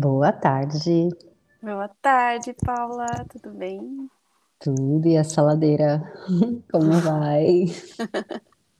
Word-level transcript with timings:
Boa 0.00 0.30
tarde. 0.30 1.08
Boa 1.60 1.88
tarde, 2.00 2.54
Paula. 2.64 3.04
Tudo 3.28 3.50
bem? 3.50 4.08
Tudo. 4.60 5.08
E 5.08 5.16
a 5.16 5.24
saladeira? 5.24 6.00
Como 6.70 6.92
vai? 7.00 7.64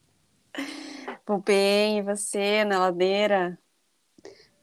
Vou 1.27 1.41
bem. 1.41 1.99
E 1.99 2.03
você, 2.03 2.65
na 2.65 2.79
ladeira? 2.79 3.59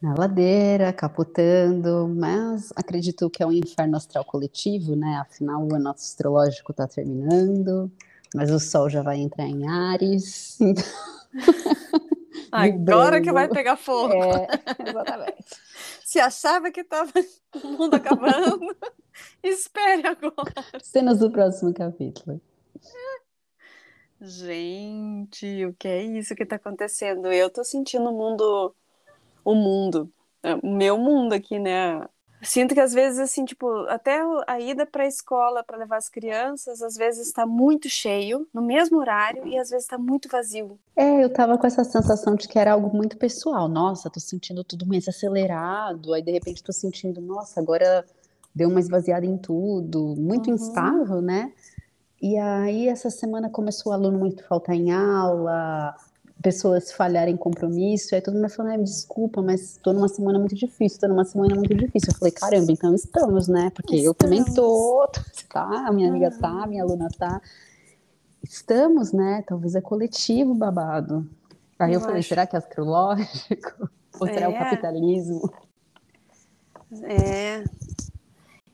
Na 0.01 0.15
ladeira, 0.17 0.93
capotando, 0.93 2.07
mas 2.07 2.71
acredito 2.73 3.29
que 3.29 3.43
é 3.43 3.45
um 3.45 3.51
inferno 3.51 3.97
astral 3.97 4.23
coletivo, 4.23 4.95
né? 4.95 5.17
Afinal, 5.17 5.61
o 5.61 5.75
ano 5.75 5.89
astrológico 5.89 6.71
está 6.71 6.87
terminando, 6.87 7.91
mas 8.33 8.49
o 8.49 8.61
sol 8.61 8.89
já 8.89 9.01
vai 9.01 9.17
entrar 9.17 9.45
em 9.45 9.67
Ares. 9.67 10.57
Agora 12.49 13.19
que 13.19 13.33
vai 13.33 13.49
pegar 13.49 13.75
fogo. 13.75 14.13
É, 14.13 14.47
exatamente. 14.87 15.65
Se 16.15 16.19
achava 16.21 16.71
que 16.71 16.79
estava 16.79 17.11
o 17.61 17.67
mundo 17.67 17.95
acabando, 17.95 18.73
espere 19.43 20.07
agora. 20.07 20.63
Cenas 20.81 21.19
do 21.19 21.29
próximo 21.29 21.73
capítulo. 21.73 22.39
Gente, 24.21 25.65
o 25.65 25.73
que 25.73 25.89
é 25.89 26.01
isso 26.03 26.33
que 26.33 26.43
está 26.43 26.55
acontecendo? 26.55 27.29
Eu 27.33 27.47
estou 27.47 27.65
sentindo 27.65 28.09
o 28.09 28.13
mundo, 28.13 28.73
o 29.43 29.55
mundo, 29.55 30.09
é, 30.41 30.55
o 30.55 30.71
meu 30.71 30.97
mundo 30.97 31.33
aqui, 31.33 31.59
né? 31.59 32.07
Sinto 32.45 32.73
que 32.73 32.79
às 32.79 32.93
vezes, 32.93 33.19
assim, 33.19 33.43
tipo, 33.43 33.67
até 33.87 34.21
a 34.47 34.59
ida 34.59 34.85
para 34.85 35.03
a 35.03 35.07
escola 35.07 35.63
para 35.63 35.77
levar 35.77 35.97
as 35.97 36.07
crianças, 36.07 36.81
às 36.81 36.95
vezes 36.95 37.27
está 37.27 37.45
muito 37.45 37.89
cheio, 37.89 38.47
no 38.53 38.61
mesmo 38.61 38.99
horário, 38.99 39.47
e 39.47 39.57
às 39.57 39.69
vezes 39.69 39.85
está 39.85 39.97
muito 39.97 40.29
vazio. 40.29 40.79
É, 40.95 41.23
eu 41.23 41.33
tava 41.33 41.57
com 41.57 41.65
essa 41.65 41.83
sensação 41.83 42.35
de 42.35 42.47
que 42.47 42.59
era 42.59 42.73
algo 42.73 42.95
muito 42.95 43.17
pessoal. 43.17 43.67
Nossa, 43.67 44.09
tô 44.09 44.19
sentindo 44.19 44.63
tudo 44.63 44.85
mais 44.85 45.07
acelerado, 45.07 46.13
aí 46.13 46.21
de 46.21 46.31
repente 46.31 46.63
tô 46.63 46.71
sentindo, 46.71 47.19
nossa, 47.19 47.59
agora 47.59 48.05
deu 48.53 48.69
uma 48.69 48.79
esvaziada 48.79 49.25
em 49.25 49.37
tudo, 49.37 50.15
muito 50.15 50.47
uhum. 50.47 50.55
instável, 50.55 51.21
né? 51.21 51.51
E 52.21 52.37
aí 52.37 52.87
essa 52.87 53.09
semana 53.09 53.49
começou 53.49 53.91
o 53.91 53.95
aluno 53.95 54.17
muito 54.17 54.43
faltar 54.47 54.75
em 54.75 54.91
aula, 54.91 55.95
pessoas 56.45 56.91
falharem 56.91 57.35
compromisso, 57.35 58.13
aí 58.13 58.21
todo 58.21 58.35
mundo 58.35 58.47
falando, 58.49 58.79
ah, 58.79 58.83
desculpa, 58.83 59.41
mas 59.41 59.71
estou 59.71 59.91
numa 59.91 60.07
semana 60.07 60.37
muito 60.37 60.53
difícil, 60.53 60.97
estou 60.97 61.09
numa 61.09 61.25
semana 61.25 61.55
muito 61.55 61.73
difícil. 61.73 62.09
Eu 62.13 62.19
falei, 62.19 62.31
caramba, 62.31 62.71
então 62.71 62.93
estamos, 62.93 63.47
né? 63.47 63.71
Porque 63.71 63.95
estamos. 63.95 64.05
eu 64.05 64.13
também 64.13 64.45
tô, 64.53 65.09
tá? 65.49 65.91
Minha 65.91 66.07
amiga 66.09 66.29
tá, 66.29 66.63
a 66.63 66.67
minha 66.67 66.83
aluna 66.83 67.07
tá. 67.17 67.41
Estamos, 68.43 69.11
né? 69.11 69.43
Talvez 69.47 69.73
é 69.73 69.81
coletivo 69.81 70.53
babado. 70.53 71.27
Aí 71.79 71.93
eu, 71.93 71.99
eu 71.99 72.01
falei, 72.01 72.19
acho. 72.19 72.29
será 72.29 72.45
que 72.45 72.55
é 72.55 72.59
astrológico? 72.59 73.89
Ou 74.19 74.27
será 74.27 74.45
é. 74.45 74.49
o 74.49 74.53
capitalismo? 74.53 75.51
É, 77.01 77.63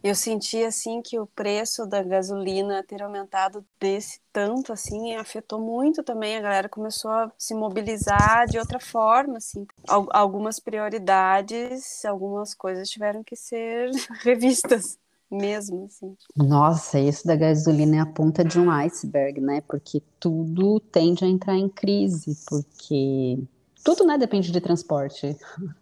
eu 0.04 0.16
senti 0.16 0.64
assim 0.64 1.02
que 1.02 1.20
o 1.20 1.28
preço 1.28 1.86
da 1.86 2.02
gasolina 2.02 2.84
ter 2.84 3.04
aumentado 3.04 3.64
desse 3.80 4.20
tanto 4.34 4.74
assim 4.74 5.16
afetou 5.16 5.60
muito 5.60 6.02
também. 6.02 6.38
A 6.38 6.42
galera 6.42 6.70
começou 6.70 7.12
a 7.12 7.32
se 7.38 7.54
mobilizar 7.54 8.48
de 8.48 8.58
outra 8.58 8.80
forma 8.80 9.38
assim. 9.38 9.66
Algumas 9.88 10.60
prioridades 10.60 12.04
algumas 12.06 12.54
coisas 12.56 12.90
tiveram 12.90 13.24
que 13.24 13.36
ser 13.36 13.92
revistas 14.24 14.98
mesmo 15.30 15.86
assim. 15.86 16.16
Nossa 16.36 17.00
isso 17.00 17.28
da 17.28 17.36
gasolina 17.36 17.98
é 17.98 18.00
a 18.00 18.06
ponta 18.06 18.44
de 18.44 18.60
um 18.60 18.72
iceberg 18.72 19.40
né? 19.40 19.62
Porque 19.62 20.02
tudo 20.20 20.80
tende 20.80 21.24
a 21.24 21.28
entrar 21.28 21.56
em 21.56 21.70
crise 21.70 22.36
porque 22.48 23.40
tudo 23.84 24.04
né 24.04 24.18
depende 24.18 24.52
de 24.52 24.60
transporte 24.60 25.38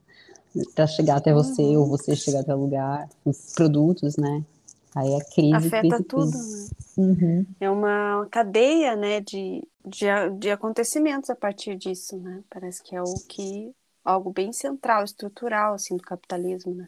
para 0.76 0.88
chegar 0.88 1.18
até 1.18 1.34
você 1.34 1.62
uhum. 1.62 1.80
ou 1.80 1.86
você 1.88 2.16
chegar 2.16 2.42
até 2.42 2.54
o 2.56 2.60
lugar, 2.60 3.08
os 3.26 3.54
produtos, 3.54 4.18
né? 4.18 4.44
Aí 4.96 5.16
a 5.16 5.24
crise. 5.24 5.54
Afeta 5.54 5.82
crise, 5.82 6.04
tudo, 6.04 6.32
crise. 6.32 6.72
né? 6.98 7.06
Uhum. 7.06 7.46
É 7.60 7.70
uma 7.70 8.28
cadeia, 8.30 8.96
né, 8.96 9.22
de, 9.22 9.64
de, 9.86 10.06
de 10.38 10.50
acontecimentos 10.50 11.30
a 11.30 11.36
partir 11.36 11.76
disso, 11.76 12.18
né? 12.18 12.42
Parece 12.50 12.84
que 12.84 12.96
é 12.96 13.02
o 13.02 13.14
que 13.28 13.72
algo 14.04 14.32
bem 14.32 14.52
central, 14.52 15.04
estrutural, 15.04 15.76
assim, 15.76 15.96
do 15.96 16.04
capitalismo, 16.04 16.74
né? 16.74 16.88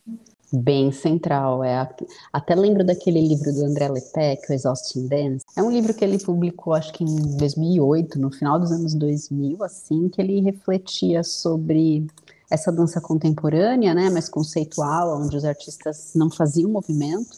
Bem 0.51 0.91
central, 0.91 1.63
é. 1.63 1.87
Até 2.33 2.55
lembro 2.55 2.83
daquele 2.83 3.21
livro 3.21 3.53
do 3.53 3.65
André 3.65 3.87
Lepec, 3.87 4.49
o 4.49 4.53
Exhausting 4.53 5.07
Dance. 5.07 5.45
É 5.55 5.63
um 5.63 5.71
livro 5.71 5.93
que 5.93 6.03
ele 6.03 6.17
publicou, 6.17 6.73
acho 6.73 6.91
que 6.91 7.03
em 7.03 7.37
2008, 7.37 8.19
no 8.19 8.31
final 8.31 8.59
dos 8.59 8.71
anos 8.71 8.93
2000, 8.93 9.63
assim, 9.63 10.09
que 10.09 10.19
ele 10.19 10.41
refletia 10.41 11.23
sobre 11.23 12.05
essa 12.51 12.71
dança 12.71 12.99
contemporânea, 12.99 13.93
né, 13.93 14.09
mais 14.09 14.27
conceitual, 14.27 15.21
onde 15.21 15.37
os 15.37 15.45
artistas 15.45 16.11
não 16.13 16.29
faziam 16.29 16.69
movimento. 16.69 17.31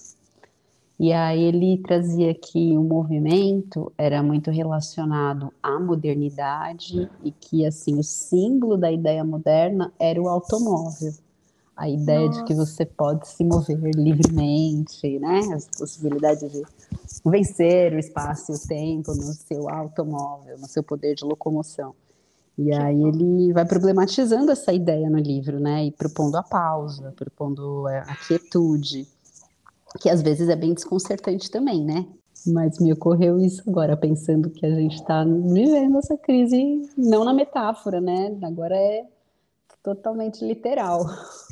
E 0.99 1.11
aí 1.13 1.43
ele 1.43 1.77
trazia 1.79 2.33
que 2.33 2.75
o 2.77 2.83
movimento 2.83 3.91
era 3.97 4.23
muito 4.23 4.49
relacionado 4.49 5.53
à 5.61 5.79
modernidade 5.79 7.09
e 7.23 7.31
que 7.31 7.65
assim 7.65 7.99
o 7.99 8.03
símbolo 8.03 8.75
da 8.75 8.91
ideia 8.91 9.23
moderna 9.23 9.91
era 9.99 10.21
o 10.21 10.27
automóvel. 10.27 11.13
A 11.75 11.89
ideia 11.89 12.27
Nossa. 12.27 12.39
de 12.39 12.45
que 12.45 12.53
você 12.53 12.85
pode 12.85 13.27
se 13.27 13.43
mover 13.43 13.79
livremente, 13.95 15.19
né? 15.19 15.39
As 15.55 15.67
possibilidades 15.77 16.51
de 16.51 16.63
vencer 17.25 17.93
o 17.93 17.99
espaço 17.99 18.51
e 18.51 18.55
o 18.55 18.59
tempo 18.59 19.13
no 19.13 19.33
seu 19.33 19.69
automóvel, 19.69 20.57
no 20.59 20.67
seu 20.67 20.83
poder 20.83 21.15
de 21.15 21.25
locomoção. 21.25 21.95
E 22.57 22.71
aí 22.71 23.01
ele 23.03 23.51
vai 23.51 23.65
problematizando 23.65 24.51
essa 24.51 24.71
ideia 24.71 25.09
no 25.09 25.17
livro, 25.17 25.59
né? 25.59 25.85
E 25.85 25.91
propondo 25.91 26.35
a 26.35 26.43
pausa, 26.43 27.11
propondo 27.15 27.87
é, 27.87 27.99
a 27.99 28.15
quietude, 28.15 29.07
que 29.99 30.09
às 30.09 30.21
vezes 30.21 30.49
é 30.49 30.55
bem 30.55 30.73
desconcertante 30.73 31.49
também, 31.49 31.83
né? 31.83 32.05
Mas 32.45 32.77
me 32.79 32.91
ocorreu 32.91 33.39
isso 33.39 33.63
agora, 33.67 33.95
pensando 33.95 34.49
que 34.49 34.65
a 34.65 34.69
gente 34.69 34.95
está 34.95 35.23
vivendo 35.23 35.97
essa 35.97 36.17
crise, 36.17 36.81
não 36.97 37.23
na 37.23 37.33
metáfora, 37.33 38.01
né? 38.01 38.37
Agora 38.43 38.75
é 38.75 39.05
totalmente 39.81 40.45
literal. 40.45 41.05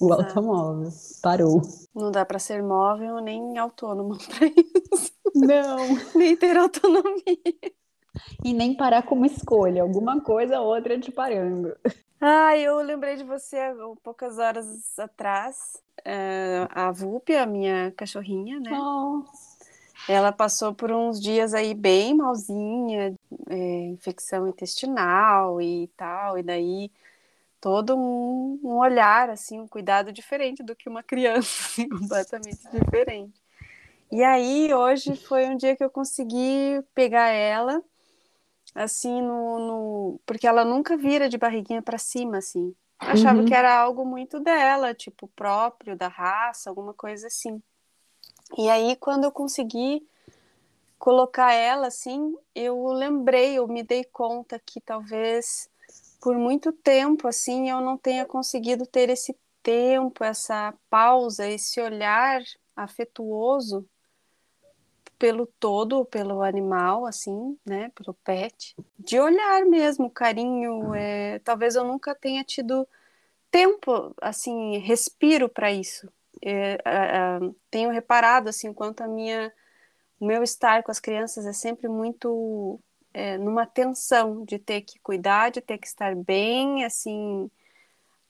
O 0.00 0.12
automóvel 0.12 0.90
parou. 1.22 1.62
Não 1.94 2.10
dá 2.10 2.24
para 2.24 2.38
ser 2.40 2.62
móvel 2.62 3.20
nem 3.20 3.56
autônomo 3.56 4.18
para 4.26 4.48
isso. 4.48 5.12
Não. 5.34 5.76
nem 6.16 6.36
ter 6.36 6.56
autonomia. 6.56 7.14
E 8.44 8.52
nem 8.52 8.76
parar 8.76 9.02
com 9.02 9.14
uma 9.14 9.26
escolha, 9.26 9.82
alguma 9.82 10.20
coisa 10.20 10.60
ou 10.60 10.74
outra 10.74 10.98
te 10.98 11.10
parando. 11.10 11.76
Ah, 12.20 12.56
eu 12.56 12.78
lembrei 12.78 13.16
de 13.16 13.24
você 13.24 13.58
há 13.58 13.74
poucas 14.02 14.38
horas 14.38 14.98
atrás. 14.98 15.82
Uh, 16.00 16.68
a 16.70 16.90
Vupi, 16.90 17.34
a 17.34 17.46
minha 17.46 17.92
cachorrinha, 17.92 18.58
né? 18.60 18.70
Oh. 18.72 19.24
Ela 20.08 20.32
passou 20.32 20.74
por 20.74 20.92
uns 20.92 21.20
dias 21.20 21.54
aí 21.54 21.72
bem 21.72 22.14
malzinha, 22.14 23.14
é, 23.48 23.80
infecção 23.86 24.46
intestinal 24.46 25.60
e 25.62 25.88
tal, 25.96 26.38
e 26.38 26.42
daí 26.42 26.90
todo 27.60 27.96
um, 27.96 28.60
um, 28.62 28.76
olhar, 28.76 29.30
assim, 29.30 29.58
um 29.58 29.66
cuidado 29.66 30.12
diferente 30.12 30.62
do 30.62 30.76
que 30.76 30.88
uma 30.88 31.02
criança, 31.02 31.64
assim, 31.64 31.88
completamente 31.88 32.60
diferente. 32.70 33.40
E 34.12 34.22
aí, 34.22 34.72
hoje 34.74 35.16
foi 35.16 35.46
um 35.46 35.56
dia 35.56 35.74
que 35.74 35.82
eu 35.82 35.88
consegui 35.88 36.82
pegar 36.94 37.28
ela, 37.28 37.82
assim, 38.74 39.22
no, 39.22 39.58
no... 39.58 40.20
porque 40.26 40.46
ela 40.46 40.64
nunca 40.64 40.96
vira 40.96 41.28
de 41.28 41.38
barriguinha 41.38 41.82
para 41.82 41.98
cima, 41.98 42.38
assim. 42.38 42.74
Achava 42.98 43.40
uhum. 43.40 43.44
que 43.44 43.54
era 43.54 43.76
algo 43.78 44.04
muito 44.04 44.40
dela, 44.40 44.94
tipo, 44.94 45.28
próprio 45.28 45.96
da 45.96 46.08
raça, 46.08 46.70
alguma 46.70 46.94
coisa 46.94 47.26
assim. 47.26 47.62
E 48.56 48.68
aí, 48.68 48.96
quando 48.96 49.24
eu 49.24 49.32
consegui 49.32 50.06
colocar 50.98 51.52
ela 51.52 51.88
assim, 51.88 52.34
eu 52.54 52.86
lembrei, 52.86 53.58
eu 53.58 53.68
me 53.68 53.82
dei 53.82 54.04
conta 54.04 54.58
que 54.58 54.80
talvez 54.80 55.68
por 56.18 56.34
muito 56.38 56.72
tempo 56.72 57.28
assim 57.28 57.68
eu 57.68 57.82
não 57.82 57.98
tenha 57.98 58.24
conseguido 58.24 58.86
ter 58.86 59.10
esse 59.10 59.36
tempo, 59.62 60.24
essa 60.24 60.72
pausa, 60.88 61.46
esse 61.46 61.78
olhar 61.78 62.42
afetuoso 62.74 63.86
pelo 65.24 65.46
todo, 65.58 66.04
pelo 66.04 66.42
animal, 66.42 67.06
assim, 67.06 67.58
né, 67.64 67.90
pelo 67.94 68.12
pet, 68.12 68.76
de 68.98 69.18
olhar 69.18 69.64
mesmo, 69.64 70.10
carinho. 70.10 70.94
É, 70.94 71.38
talvez 71.38 71.76
eu 71.76 71.82
nunca 71.82 72.14
tenha 72.14 72.44
tido 72.44 72.86
tempo, 73.50 74.14
assim, 74.20 74.76
respiro 74.80 75.48
para 75.48 75.72
isso. 75.72 76.12
É, 76.44 76.76
tenho 77.70 77.88
reparado, 77.88 78.50
assim, 78.50 78.70
quanto 78.74 79.02
a 79.02 79.08
minha, 79.08 79.50
o 80.20 80.26
meu 80.26 80.42
estar 80.42 80.82
com 80.82 80.90
as 80.90 81.00
crianças 81.00 81.46
é 81.46 81.54
sempre 81.54 81.88
muito 81.88 82.78
é, 83.14 83.38
numa 83.38 83.64
tensão 83.64 84.44
de 84.44 84.58
ter 84.58 84.82
que 84.82 84.98
cuidar, 84.98 85.50
de 85.50 85.62
ter 85.62 85.78
que 85.78 85.86
estar 85.86 86.14
bem, 86.14 86.84
assim, 86.84 87.50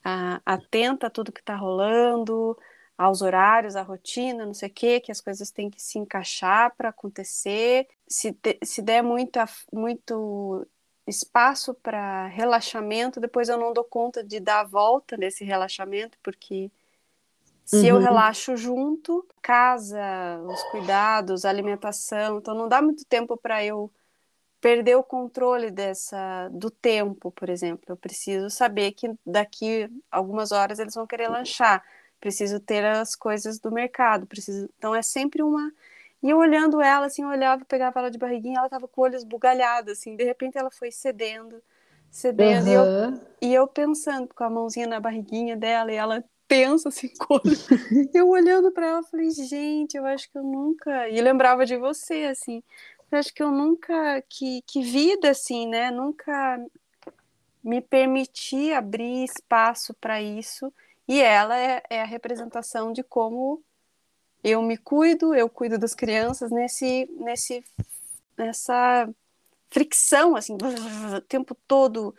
a, 0.04 0.40
atenta 0.46 1.08
a 1.08 1.10
tudo 1.10 1.32
que 1.32 1.40
está 1.40 1.56
rolando, 1.56 2.56
aos 2.96 3.22
horários, 3.22 3.76
à 3.76 3.82
rotina, 3.82 4.46
não 4.46 4.54
sei 4.54 4.68
o 4.68 4.72
quê, 4.72 5.00
que 5.00 5.10
as 5.10 5.20
coisas 5.20 5.50
têm 5.50 5.68
que 5.68 5.82
se 5.82 5.98
encaixar 5.98 6.74
para 6.76 6.90
acontecer. 6.90 7.88
Se, 8.06 8.32
te, 8.32 8.58
se 8.62 8.80
der 8.80 9.02
muito, 9.02 9.38
muito 9.72 10.66
espaço 11.06 11.74
para 11.74 12.26
relaxamento, 12.28 13.20
depois 13.20 13.48
eu 13.48 13.58
não 13.58 13.72
dou 13.72 13.84
conta 13.84 14.22
de 14.22 14.40
dar 14.40 14.60
a 14.60 14.64
volta 14.64 15.16
nesse 15.16 15.44
relaxamento, 15.44 16.16
porque 16.22 16.70
se 17.64 17.76
uhum. 17.76 17.84
eu 17.84 17.98
relaxo 17.98 18.56
junto, 18.56 19.26
casa, 19.42 20.00
os 20.46 20.62
cuidados, 20.64 21.44
a 21.44 21.50
alimentação, 21.50 22.38
então 22.38 22.54
não 22.54 22.68
dá 22.68 22.80
muito 22.80 23.04
tempo 23.06 23.36
para 23.36 23.64
eu 23.64 23.90
perder 24.60 24.96
o 24.96 25.02
controle 25.02 25.70
dessa 25.70 26.48
do 26.50 26.70
tempo, 26.70 27.30
por 27.30 27.50
exemplo. 27.50 27.84
Eu 27.88 27.96
preciso 27.96 28.48
saber 28.48 28.92
que 28.92 29.14
daqui 29.24 29.90
algumas 30.10 30.52
horas 30.52 30.78
eles 30.78 30.94
vão 30.94 31.06
querer 31.06 31.28
lanchar. 31.28 31.84
Preciso 32.24 32.58
ter 32.58 32.82
as 32.86 33.14
coisas 33.14 33.58
do 33.58 33.70
mercado, 33.70 34.26
preciso. 34.26 34.66
Então 34.78 34.94
é 34.94 35.02
sempre 35.02 35.42
uma 35.42 35.70
e 36.22 36.30
eu 36.30 36.38
olhando 36.38 36.80
ela 36.80 37.04
assim, 37.04 37.20
eu 37.20 37.28
olhava, 37.28 37.66
pegava 37.66 38.00
ela 38.00 38.10
de 38.10 38.16
barriguinha, 38.16 38.58
ela 38.58 38.68
tava 38.70 38.88
com 38.88 39.02
o 39.02 39.04
olho 39.04 39.14
esbugalhado 39.14 39.90
assim, 39.90 40.16
de 40.16 40.24
repente 40.24 40.56
ela 40.56 40.70
foi 40.70 40.90
cedendo, 40.90 41.62
cedendo 42.10 42.66
uhum. 42.66 42.70
e, 42.70 42.72
eu, 42.72 43.20
e 43.42 43.54
eu 43.54 43.68
pensando 43.68 44.32
com 44.34 44.42
a 44.42 44.48
mãozinha 44.48 44.86
na 44.86 44.98
barriguinha 44.98 45.54
dela 45.54 45.92
e 45.92 45.96
ela 45.96 46.24
tensa, 46.48 46.88
assim, 46.88 47.10
eu 48.14 48.26
olhando 48.30 48.72
para 48.72 48.86
ela, 48.86 49.02
falei, 49.02 49.30
gente, 49.32 49.98
eu 49.98 50.06
acho 50.06 50.30
que 50.32 50.38
eu 50.38 50.42
nunca. 50.42 51.10
E 51.10 51.20
lembrava 51.20 51.66
de 51.66 51.76
você, 51.76 52.24
assim, 52.24 52.62
eu 53.12 53.18
acho 53.18 53.34
que 53.34 53.42
eu 53.42 53.50
nunca. 53.50 54.22
Que, 54.30 54.62
que 54.66 54.82
vida, 54.82 55.30
assim, 55.30 55.66
né? 55.68 55.90
Nunca 55.90 56.58
me 57.62 57.80
permiti 57.80 58.72
abrir 58.72 59.24
espaço 59.24 59.94
para 59.94 60.22
isso. 60.22 60.72
E 61.06 61.20
ela 61.20 61.58
é, 61.58 61.82
é, 61.90 62.02
a 62.02 62.06
representação 62.06 62.92
de 62.92 63.02
como 63.02 63.62
eu 64.42 64.62
me 64.62 64.76
cuido, 64.76 65.34
eu 65.34 65.48
cuido 65.48 65.78
das 65.78 65.94
crianças 65.94 66.50
nesse, 66.50 67.06
nesse, 67.18 67.64
nessa 68.36 69.08
fricção, 69.70 70.36
assim, 70.36 70.56
o 71.16 71.20
tempo 71.22 71.54
todo 71.66 72.14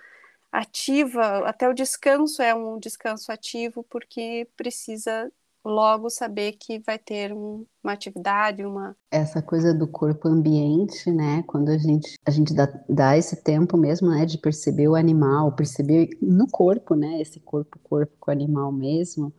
ativa, 0.52 1.48
até 1.48 1.68
o 1.68 1.74
descanso 1.74 2.42
é 2.42 2.54
um 2.54 2.80
descanso 2.80 3.32
ativo, 3.32 3.84
porque 3.84 4.48
precisa 4.56 5.32
logo 5.66 6.10
saber 6.10 6.54
que 6.54 6.80
vai 6.80 7.00
ter 7.00 7.34
um, 7.34 7.66
uma 7.84 7.94
atividade, 7.94 8.64
uma 8.64 8.96
essa 9.12 9.42
coisa 9.42 9.74
do 9.74 9.88
corpo 9.88 10.28
ambiente, 10.28 11.12
né? 11.12 11.44
Quando 11.48 11.70
a 11.70 11.78
gente 11.78 12.14
a 12.26 12.32
gente 12.32 12.54
dá, 12.54 12.68
dá 12.88 13.18
esse 13.18 13.44
tempo 13.44 13.76
mesmo, 13.76 14.10
né, 14.10 14.26
de 14.26 14.38
perceber 14.38 14.88
o 14.88 14.96
animal, 14.96 15.52
perceber 15.54 16.10
no 16.22 16.48
corpo, 16.48 16.96
né, 16.96 17.22
esse 17.22 17.40
corpo 17.40 17.80
corpo 17.84 18.14
com 18.20 18.30
o 18.30 18.34
animal 18.34 18.72
mesmo, 18.72 19.34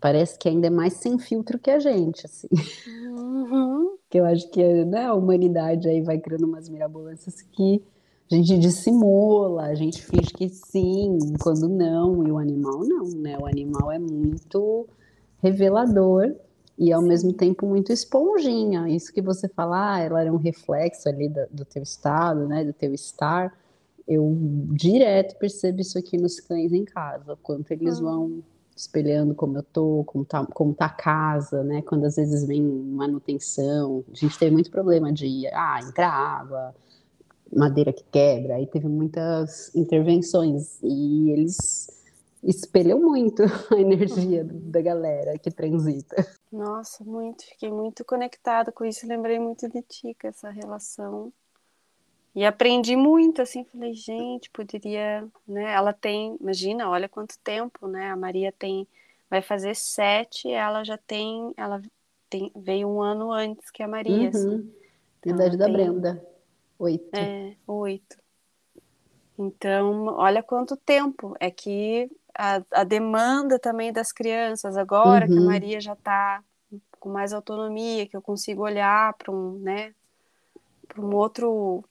parece 0.00 0.38
que 0.38 0.48
ainda 0.48 0.68
é 0.68 0.70
mais 0.70 0.94
sem 0.94 1.18
filtro 1.18 1.58
que 1.58 1.70
a 1.70 1.78
gente, 1.78 2.24
assim. 2.24 2.48
Uhum. 3.16 3.96
que 4.10 4.18
eu 4.18 4.24
acho 4.24 4.50
que 4.50 4.84
né, 4.84 5.06
a 5.06 5.14
humanidade 5.14 5.88
aí 5.88 6.00
vai 6.00 6.18
criando 6.18 6.46
umas 6.46 6.68
mirabolâncias 6.68 7.42
que 7.42 7.82
a 8.30 8.34
gente 8.34 8.58
dissimula, 8.58 9.66
a 9.66 9.74
gente 9.74 10.02
finge 10.02 10.32
que 10.32 10.48
sim, 10.48 11.18
quando 11.40 11.68
não, 11.68 12.26
e 12.26 12.32
o 12.32 12.38
animal 12.38 12.80
não, 12.80 13.04
né? 13.04 13.38
O 13.38 13.46
animal 13.46 13.92
é 13.92 13.98
muito 14.00 14.88
revelador 15.42 16.34
e 16.78 16.92
ao 16.92 17.02
mesmo 17.02 17.32
tempo 17.32 17.66
muito 17.66 17.92
esponjinha. 17.92 18.88
Isso 18.88 19.12
que 19.12 19.22
você 19.22 19.48
fala, 19.48 19.94
ah, 19.94 20.00
ela 20.00 20.20
era 20.20 20.32
um 20.32 20.36
reflexo 20.36 21.08
ali 21.08 21.28
do, 21.28 21.46
do 21.50 21.64
teu 21.64 21.82
estado, 21.82 22.46
né? 22.46 22.64
Do 22.64 22.72
teu 22.72 22.92
estar. 22.92 23.56
Eu 24.06 24.36
direto 24.72 25.36
percebo 25.38 25.80
isso 25.80 25.98
aqui 25.98 26.16
nos 26.16 26.38
cães 26.38 26.72
em 26.72 26.84
casa, 26.84 27.36
quanto 27.42 27.72
eles 27.72 27.98
uhum. 27.98 28.04
vão 28.04 28.42
espelhando 28.76 29.34
como 29.34 29.56
eu 29.56 29.62
tô, 29.62 30.04
como 30.04 30.24
tá, 30.24 30.44
como 30.46 30.74
tá 30.74 30.84
a 30.86 30.90
casa, 30.90 31.64
né? 31.64 31.82
Quando 31.82 32.04
às 32.04 32.16
vezes 32.16 32.46
vem 32.46 32.62
manutenção, 32.62 34.04
a 34.12 34.14
gente 34.14 34.38
tem 34.38 34.50
muito 34.50 34.70
problema 34.70 35.10
de 35.12 35.46
ah, 35.48 35.80
entrar 35.82 36.10
água, 36.10 36.74
madeira 37.52 37.92
que 37.92 38.04
quebra, 38.12 38.56
aí 38.56 38.66
teve 38.66 38.86
muitas 38.86 39.74
intervenções 39.74 40.78
e 40.82 41.30
eles 41.30 41.95
espelham 42.46 43.00
muito 43.00 43.42
a 43.74 43.78
energia 43.78 44.44
da 44.44 44.80
galera 44.80 45.38
que 45.38 45.50
transita. 45.50 46.16
Nossa, 46.50 47.04
muito, 47.04 47.44
fiquei 47.44 47.70
muito 47.70 48.04
conectada 48.04 48.70
com 48.70 48.84
isso, 48.84 49.06
lembrei 49.06 49.38
muito 49.38 49.68
de 49.68 49.82
ti, 49.82 50.16
com 50.20 50.28
essa 50.28 50.48
relação. 50.50 51.32
E 52.34 52.44
aprendi 52.44 52.96
muito, 52.96 53.40
assim, 53.40 53.64
falei, 53.64 53.94
gente, 53.94 54.50
poderia, 54.50 55.26
né? 55.48 55.72
Ela 55.72 55.92
tem, 55.92 56.36
imagina, 56.38 56.88
olha 56.88 57.08
quanto 57.08 57.38
tempo, 57.38 57.88
né? 57.88 58.10
A 58.10 58.16
Maria 58.16 58.52
tem, 58.52 58.86
vai 59.28 59.40
fazer 59.40 59.74
sete, 59.74 60.50
ela 60.50 60.84
já 60.84 60.98
tem, 60.98 61.52
ela 61.56 61.80
tem, 62.28 62.52
veio 62.54 62.88
um 62.88 63.00
ano 63.00 63.32
antes 63.32 63.70
que 63.70 63.82
a 63.82 63.88
Maria, 63.88 64.14
uhum. 64.14 64.28
assim. 64.28 64.72
Então, 65.20 65.34
idade 65.34 65.56
da 65.56 65.64
tem, 65.64 65.72
Brenda. 65.72 66.26
Oito. 66.78 67.16
É, 67.16 67.56
oito. 67.66 68.18
Então, 69.38 70.06
olha 70.06 70.42
quanto 70.42 70.76
tempo. 70.76 71.34
É 71.40 71.50
que 71.50 72.10
a, 72.36 72.62
a 72.70 72.84
demanda 72.84 73.58
também 73.58 73.92
das 73.92 74.12
crianças, 74.12 74.76
agora 74.76 75.26
uhum. 75.26 75.32
que 75.32 75.38
a 75.38 75.40
uhum. 75.40 75.46
Maria 75.46 75.80
já 75.80 75.92
está 75.94 76.42
com 77.00 77.08
mais 77.08 77.32
autonomia, 77.32 78.06
que 78.06 78.16
eu 78.16 78.22
consigo 78.22 78.62
olhar 78.62 79.14
para 79.14 79.32
um, 79.32 79.58
né, 79.58 79.94
para 80.88 81.00
um 81.00 81.14
outro, 81.14 81.84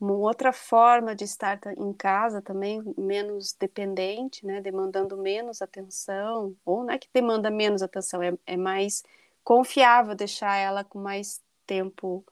uma 0.00 0.14
outra 0.14 0.52
forma 0.52 1.14
de 1.14 1.24
estar 1.24 1.58
em 1.76 1.92
casa 1.92 2.42
também, 2.42 2.82
menos 2.96 3.54
dependente, 3.58 4.46
né, 4.46 4.60
demandando 4.60 5.16
menos 5.16 5.62
atenção, 5.62 6.54
ou 6.64 6.84
não 6.84 6.90
é 6.90 6.98
que 6.98 7.08
demanda 7.12 7.50
menos 7.50 7.82
atenção, 7.82 8.22
é, 8.22 8.34
é 8.46 8.56
mais 8.56 9.02
confiável 9.42 10.14
deixar 10.14 10.56
ela 10.56 10.84
com 10.84 10.98
mais 10.98 11.42
tempo 11.66 12.24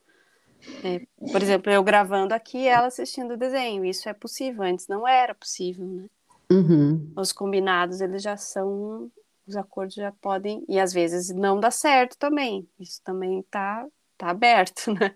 é, 0.85 1.05
por 1.33 1.43
exemplo, 1.43 1.73
eu 1.73 1.83
gravando 1.83 2.33
aqui 2.33 2.59
e 2.59 2.69
ela 2.69 2.87
assistindo 2.87 3.33
o 3.35 3.37
desenho. 3.37 3.85
Isso 3.85 4.09
é 4.09 4.13
possível, 4.13 4.63
antes 4.63 4.87
não 4.87 5.07
era 5.07 5.35
possível, 5.35 5.85
né? 5.85 6.09
Uhum. 6.53 7.13
Os 7.17 7.33
combinados, 7.33 8.01
eles 8.01 8.23
já 8.23 8.37
são, 8.37 9.11
os 9.47 9.57
acordos 9.57 9.95
já 9.95 10.13
podem, 10.13 10.65
e 10.69 10.79
às 10.79 10.93
vezes 10.93 11.31
não 11.31 11.59
dá 11.59 11.71
certo 11.71 12.17
também. 12.19 12.69
Isso 12.79 13.01
também 13.03 13.43
tá, 13.51 13.87
tá 14.19 14.29
aberto, 14.29 14.93
né? 14.93 15.15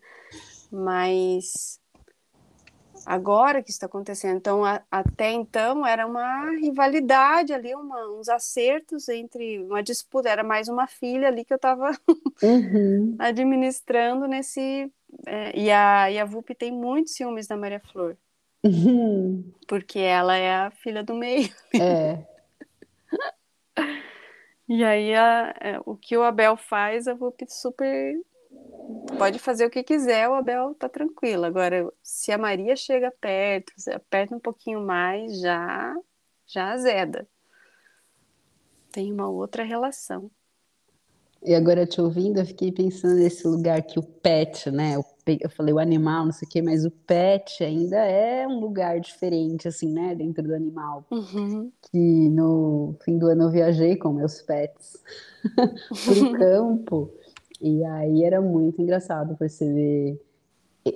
Mas 0.71 1.81
agora 3.05 3.63
que 3.63 3.71
está 3.71 3.87
acontecendo. 3.87 4.37
Então, 4.37 4.65
a, 4.65 4.83
até 4.91 5.31
então 5.31 5.87
era 5.87 6.07
uma 6.07 6.51
rivalidade 6.61 7.53
ali, 7.53 7.75
uma, 7.75 8.11
uns 8.19 8.29
acertos 8.29 9.09
entre 9.09 9.63
uma 9.63 9.83
disputa. 9.83 10.29
Era 10.29 10.43
mais 10.43 10.69
uma 10.69 10.87
filha 10.87 11.29
ali 11.29 11.45
que 11.45 11.53
eu 11.53 11.57
estava 11.57 11.91
uhum. 12.43 13.15
administrando 13.19 14.27
nesse 14.27 14.91
É, 15.27 15.59
e, 15.59 15.71
a, 15.71 16.11
e 16.11 16.19
a 16.19 16.25
Vupi 16.25 16.55
tem 16.55 16.73
muitos 16.73 17.15
ciúmes 17.15 17.47
da 17.47 17.57
Maria 17.57 17.81
Flor. 17.81 18.17
Porque 19.67 19.99
ela 19.99 20.37
é 20.37 20.55
a 20.55 20.71
filha 20.71 21.03
do 21.03 21.15
meio. 21.15 21.49
É. 21.75 22.25
E 24.69 24.83
aí 24.83 25.15
a, 25.15 25.55
é, 25.61 25.81
o 25.87 25.97
que 25.97 26.17
o 26.17 26.25
Abel 26.25 26.57
faz, 26.57 27.07
a 27.07 27.15
Vupi 27.15 27.47
super 27.49 28.21
pode 29.17 29.39
fazer 29.39 29.65
o 29.65 29.71
que 29.71 29.83
quiser, 29.83 30.29
o 30.29 30.35
Abel 30.35 30.75
tá 30.75 30.89
tranquilo. 30.89 31.45
Agora, 31.45 31.89
se 32.03 32.33
a 32.33 32.39
Maria 32.39 32.75
chega 32.75 33.13
perto, 33.21 33.73
aperta 33.95 34.35
um 34.35 34.41
pouquinho 34.41 34.81
mais, 34.81 35.41
já 35.41 35.95
já 36.47 36.73
azeda. 36.73 37.29
Tem 38.93 39.13
uma 39.13 39.29
outra 39.29 39.65
relação. 39.65 40.31
E 41.43 41.55
agora 41.55 41.87
te 41.87 42.01
ouvindo, 42.01 42.41
eu 42.41 42.47
fiquei 42.47 42.73
pensando 42.73 43.17
nesse 43.17 43.47
lugar 43.47 43.83
que 43.83 43.99
o 43.99 44.03
pet, 44.03 44.71
né? 44.71 44.95
Eu 45.27 45.51
falei 45.51 45.75
o 45.75 45.79
animal, 45.79 46.25
não 46.25 46.33
sei 46.33 46.47
o 46.47 46.51
quê, 46.51 46.63
mas 46.63 46.85
o 46.85 46.91
pet 46.91 47.65
ainda 47.65 47.97
é 47.97 48.47
um 48.47 48.61
lugar 48.61 49.01
diferente, 49.01 49.67
assim, 49.67 49.93
né? 49.93 50.15
Dentro 50.15 50.45
do 50.45 50.55
animal. 50.55 51.05
Uhum. 51.11 51.73
Que 51.91 52.29
no 52.29 52.95
fim 53.05 53.19
do 53.19 53.27
ano 53.27 53.45
eu 53.45 53.51
viajei 53.51 53.97
com 53.97 54.13
meus 54.13 54.41
pets 54.43 54.97
pro 56.05 56.33
campo. 56.39 57.11
E 57.61 57.83
aí 57.85 58.23
era 58.23 58.41
muito 58.41 58.81
engraçado 58.81 59.37
perceber 59.37 60.21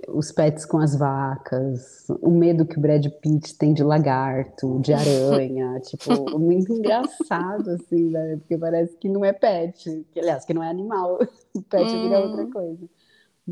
os 0.08 0.30
pets 0.30 0.64
com 0.64 0.78
as 0.78 0.94
vacas, 0.96 2.06
o 2.22 2.30
medo 2.30 2.64
que 2.64 2.78
o 2.78 2.80
Brad 2.80 3.04
Pitt 3.20 3.56
tem 3.58 3.72
de 3.72 3.82
lagarto, 3.82 4.78
de 4.80 4.92
aranha, 4.92 5.80
tipo, 5.84 6.38
muito 6.38 6.72
engraçado, 6.72 7.70
assim, 7.70 8.10
né? 8.10 8.36
Porque 8.36 8.56
parece 8.56 8.96
que 8.98 9.08
não 9.08 9.24
é 9.24 9.32
pet, 9.32 10.06
que, 10.12 10.20
aliás, 10.20 10.44
que 10.44 10.54
não 10.54 10.62
é 10.62 10.70
animal, 10.70 11.18
o 11.54 11.62
pet 11.62 11.90
hum. 11.90 12.02
vira 12.02 12.20
outra 12.20 12.44
uhum. 12.44 12.50
coisa. 12.50 12.88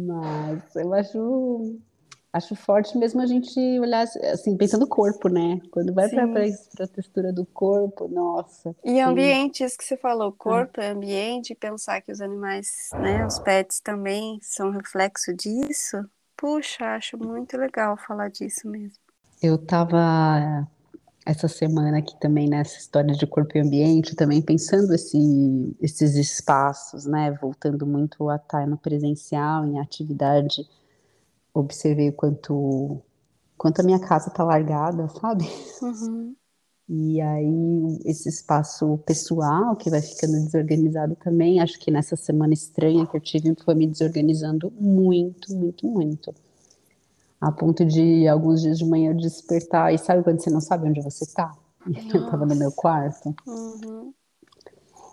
Mas 0.07 0.77
eu 0.77 0.95
acho, 0.95 1.77
acho 2.33 2.55
forte 2.55 2.97
mesmo 2.97 3.21
a 3.21 3.27
gente 3.27 3.59
olhar, 3.81 4.07
assim, 4.33 4.57
pensando 4.57 4.83
no 4.83 4.89
corpo, 4.89 5.29
né? 5.29 5.61
Quando 5.71 5.93
vai 5.93 6.09
para 6.09 6.85
a 6.85 6.89
textura 6.89 7.33
do 7.33 7.45
corpo, 7.45 8.09
nossa. 8.09 8.75
E 8.85 9.01
ambientes 9.01 9.77
que 9.77 9.85
você 9.85 9.97
falou, 9.97 10.33
corpo 10.33 10.81
é 10.81 10.91
ambiente, 10.91 11.55
pensar 11.55 12.01
que 12.01 12.13
os 12.13 12.21
animais, 12.21 12.95
né, 12.99 13.27
os 13.27 13.39
pets 13.39 13.81
também 13.81 14.39
são 14.43 14.71
reflexo 14.71 15.35
disso, 15.35 16.09
Puxa, 16.39 16.95
acho 16.95 17.19
muito 17.19 17.57
legal 17.57 17.97
falar 17.97 18.31
disso 18.31 18.69
mesmo. 18.69 18.97
Eu 19.43 19.57
estava 19.57 20.69
essa 21.29 21.47
semana 21.47 21.99
aqui 21.99 22.19
também 22.19 22.49
nessa 22.49 22.79
história 22.79 23.15
de 23.15 23.27
corpo 23.27 23.59
e 23.59 23.61
ambiente, 23.61 24.17
também 24.17 24.41
pensando 24.41 24.95
esse, 24.95 25.77
esses 25.79 26.17
espaços, 26.17 27.05
né? 27.05 27.31
Voltando 27.33 27.87
muito 27.87 28.31
a 28.31 28.37
estar 28.37 28.67
no 28.67 28.79
presencial, 28.79 29.67
em 29.67 29.79
atividade, 29.79 30.67
observei 31.53 32.09
o 32.09 32.15
quanto, 32.15 33.03
quanto 33.59 33.81
a 33.81 33.85
minha 33.85 34.01
casa 34.01 34.31
tá 34.31 34.43
largada, 34.43 35.07
sabe? 35.21 35.45
Uhum. 35.83 36.35
E 36.89 37.21
aí, 37.21 37.99
esse 38.07 38.31
espaço 38.31 38.97
pessoal 39.05 39.77
que 39.77 39.91
vai 39.91 40.01
ficando 40.01 40.33
desorganizado 40.33 41.15
também, 41.17 41.61
acho 41.61 41.79
que 41.79 41.91
nessa 41.91 42.17
semana 42.17 42.55
estranha 42.55 43.07
que 43.07 43.15
eu 43.15 43.21
tive 43.21 43.55
foi 43.63 43.75
me 43.75 43.87
desorganizando 43.87 44.73
muito, 44.81 45.55
muito, 45.55 45.87
muito. 45.87 46.35
A 47.41 47.53
ponto 47.53 47.85
de 47.85 48.27
alguns 48.27 48.63
dias 48.63 48.79
de 48.79 48.85
manhã 48.85 49.15
despertar, 49.15 49.95
e 49.95 49.99
sabe 49.99 50.23
quando 50.23 50.41
você 50.41 50.51
não 50.51 50.61
sabe 50.61 50.89
onde 50.89 51.01
você 51.01 51.25
tá? 51.33 51.53
Eu 52.13 52.31
tava 52.31 52.45
no 52.45 52.57
meu 52.57 52.73
quarto. 52.73 53.35
Uhum. 53.47 54.13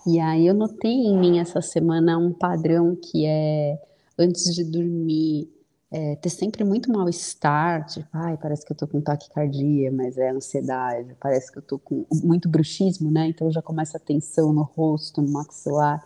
E 0.08 0.20
aí 0.20 0.46
eu 0.46 0.53
notei 0.53 0.91
em 0.91 1.17
mim 1.17 1.39
essa 1.39 1.62
semana 1.62 2.15
um 2.15 2.32
padrão 2.32 2.96
que 2.96 3.25
é 3.25 3.82
antes 4.20 4.53
de 4.53 4.63
dormir, 4.63 5.50
é, 5.91 6.15
ter 6.17 6.29
sempre 6.29 6.63
muito 6.63 6.91
mal-estar, 6.91 7.86
tipo, 7.88 8.08
ai, 8.13 8.38
parece 8.38 8.65
que 8.65 8.72
eu 8.72 8.77
tô 8.77 8.88
com 8.88 9.01
taquicardia, 9.01 9.91
mas 9.91 10.17
é 10.17 10.29
ansiedade, 10.29 11.15
parece 11.20 11.51
que 11.51 11.58
eu 11.58 11.62
tô 11.62 11.79
com 11.79 12.05
muito 12.24 12.48
bruxismo, 12.48 13.10
né? 13.10 13.27
Então 13.27 13.51
já 13.51 13.62
começa 13.62 13.98
a 13.98 14.00
tensão 14.00 14.53
no 14.53 14.62
rosto, 14.62 15.22
no 15.22 15.32
maxilar, 15.32 16.03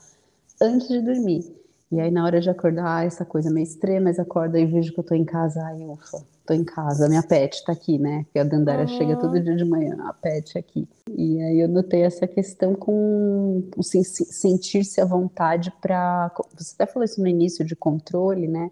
antes 0.61 0.87
de 0.87 1.01
dormir. 1.01 1.43
E 1.91 1.99
aí 1.99 2.11
na 2.11 2.23
hora 2.23 2.39
de 2.39 2.49
acordar, 2.49 3.05
essa 3.05 3.25
coisa 3.25 3.51
meio 3.51 3.63
extrema, 3.63 4.05
mas 4.05 4.19
acorda 4.19 4.59
e 4.59 4.65
vejo 4.65 4.93
que 4.93 4.99
eu 4.99 5.03
tô 5.03 5.15
em 5.15 5.25
casa, 5.25 5.61
ai, 5.63 5.83
ufa, 5.85 6.23
tô 6.45 6.53
em 6.53 6.63
casa, 6.63 7.09
minha 7.09 7.23
pet 7.23 7.63
tá 7.65 7.71
aqui, 7.71 7.97
né? 7.97 8.23
Porque 8.25 8.39
a 8.39 8.43
Dandara 8.43 8.85
chega 8.85 9.15
todo 9.15 9.39
dia 9.39 9.55
de 9.55 9.65
manhã, 9.65 9.97
a 10.07 10.13
pet 10.13 10.57
aqui. 10.57 10.87
E 11.09 11.41
aí 11.41 11.59
eu 11.59 11.67
notei 11.67 12.03
essa 12.03 12.27
questão 12.27 12.75
com 12.75 13.63
assim, 13.77 14.03
sentir-se 14.03 15.01
à 15.01 15.05
vontade 15.05 15.71
para 15.81 16.31
Você 16.55 16.75
até 16.75 16.85
falou 16.85 17.05
isso 17.05 17.19
no 17.19 17.27
início 17.27 17.65
de 17.65 17.75
controle, 17.75 18.47
né? 18.47 18.69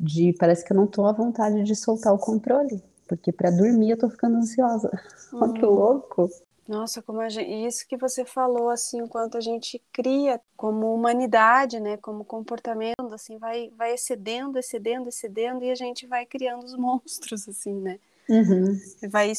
de 0.00 0.34
parece 0.38 0.64
que 0.64 0.72
eu 0.72 0.76
não 0.76 0.86
tô 0.86 1.06
à 1.06 1.12
vontade 1.12 1.62
de 1.62 1.74
soltar 1.76 2.14
o 2.14 2.18
controle, 2.18 2.82
porque 3.06 3.30
para 3.30 3.50
dormir 3.50 3.90
eu 3.90 3.98
tô 3.98 4.08
ficando 4.08 4.36
ansiosa. 4.36 4.90
Olha 5.32 5.52
que 5.52 5.64
louco. 5.64 6.28
Nossa, 6.68 7.02
como 7.02 7.28
gente, 7.28 7.50
isso 7.66 7.86
que 7.86 7.96
você 7.96 8.24
falou, 8.24 8.70
assim, 8.70 9.02
o 9.02 9.08
quanto 9.08 9.36
a 9.36 9.40
gente 9.40 9.82
cria 9.92 10.40
como 10.56 10.94
humanidade, 10.94 11.80
né, 11.80 11.96
como 11.96 12.24
comportamento, 12.24 13.12
assim, 13.12 13.38
vai, 13.38 13.70
vai 13.76 13.94
excedendo, 13.94 14.58
excedendo, 14.58 15.08
excedendo, 15.08 15.64
e 15.64 15.70
a 15.70 15.74
gente 15.74 16.06
vai 16.06 16.24
criando 16.24 16.64
os 16.64 16.74
monstros, 16.78 17.48
assim, 17.48 17.74
né? 17.74 17.98
Uhum. 18.28 18.78
Vai 19.10 19.32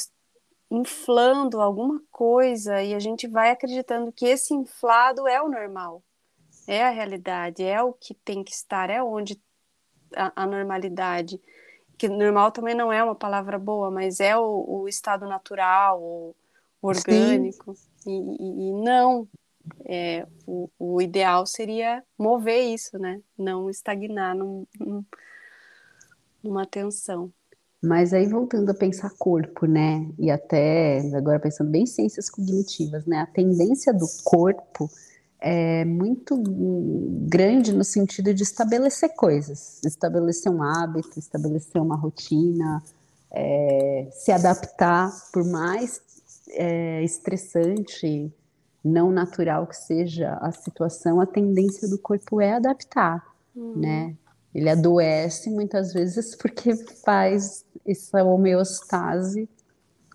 inflando 0.71 1.59
alguma 1.59 2.01
coisa 2.09 2.81
e 2.81 2.93
a 2.93 2.99
gente 2.99 3.27
vai 3.27 3.51
acreditando 3.51 4.11
que 4.11 4.25
esse 4.25 4.53
inflado 4.53 5.27
é 5.27 5.41
o 5.41 5.49
normal, 5.49 6.01
é 6.65 6.83
a 6.83 6.89
realidade, 6.89 7.61
é 7.61 7.81
o 7.81 7.91
que 7.91 8.13
tem 8.13 8.41
que 8.41 8.51
estar, 8.51 8.89
é 8.89 9.03
onde 9.03 9.39
a, 10.15 10.43
a, 10.43 10.47
normalidade, 10.47 11.41
que 11.97 12.07
normal 12.07 12.51
também 12.51 12.73
não 12.73 12.91
é 12.91 13.03
uma 13.03 13.15
palavra 13.15 13.59
boa, 13.59 13.91
mas 13.91 14.21
é 14.21 14.37
o, 14.37 14.65
o 14.67 14.87
estado 14.87 15.27
natural, 15.27 16.01
o, 16.01 16.29
o 16.29 16.35
orgânico, 16.81 17.75
e, 18.05 18.11
e, 18.11 18.69
e, 18.69 18.73
não, 18.83 19.27
é, 19.85 20.25
o, 20.47 20.69
o, 20.79 21.01
ideal 21.01 21.45
seria 21.45 22.03
mover 22.17 22.73
isso, 22.73 22.97
né? 22.97 23.21
Não 23.37 23.69
estagnar 23.69 24.35
num, 24.35 24.65
num, 24.79 25.05
numa 26.43 26.65
tensão. 26.65 27.31
Mas 27.83 28.13
aí 28.13 28.27
voltando 28.27 28.69
a 28.69 28.73
pensar 28.73 29.11
corpo, 29.17 29.65
né? 29.65 30.07
E 30.17 30.29
até 30.29 30.99
agora 31.15 31.39
pensando 31.39 31.71
bem 31.71 31.83
em 31.83 31.87
ciências 31.87 32.29
cognitivas, 32.29 33.05
né? 33.05 33.19
A 33.19 33.25
tendência 33.25 33.93
do 33.93 34.07
corpo 34.23 34.89
é 35.39 35.83
muito 35.83 36.37
grande 37.27 37.73
no 37.73 37.83
sentido 37.83 38.31
de 38.33 38.43
estabelecer 38.43 39.09
coisas, 39.15 39.81
estabelecer 39.83 40.51
um 40.51 40.61
hábito, 40.61 41.17
estabelecer 41.17 41.81
uma 41.81 41.95
rotina, 41.95 42.83
é, 43.31 44.07
se 44.11 44.31
adaptar, 44.31 45.11
por 45.33 45.43
mais 45.43 46.01
é, 46.49 47.03
estressante, 47.03 48.33
não 48.83 49.11
natural 49.11 49.67
que 49.67 49.75
seja 49.75 50.33
a 50.41 50.51
situação, 50.51 51.21
a 51.21 51.25
tendência 51.25 51.87
do 51.87 51.99
corpo 51.99 52.41
é 52.41 52.53
adaptar, 52.53 53.23
uhum. 53.55 53.77
né? 53.77 54.15
Ele 54.53 54.69
adoece 54.69 55.49
muitas 55.49 55.93
vezes 55.93 56.35
porque 56.41 56.75
faz 57.03 57.65
essa 57.85 58.23
homeostase 58.23 59.47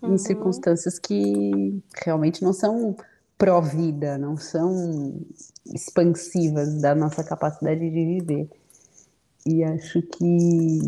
uhum. 0.01 0.13
em 0.13 0.17
circunstâncias 0.17 0.99
que 0.99 1.81
realmente 2.03 2.43
não 2.43 2.53
são 2.53 2.95
pró-vida, 3.37 4.17
não 4.17 4.35
são 4.35 5.21
expansivas 5.73 6.81
da 6.81 6.95
nossa 6.95 7.23
capacidade 7.23 7.79
de 7.79 8.05
viver. 8.05 8.49
E 9.45 9.63
acho 9.63 10.01
que 10.01 10.79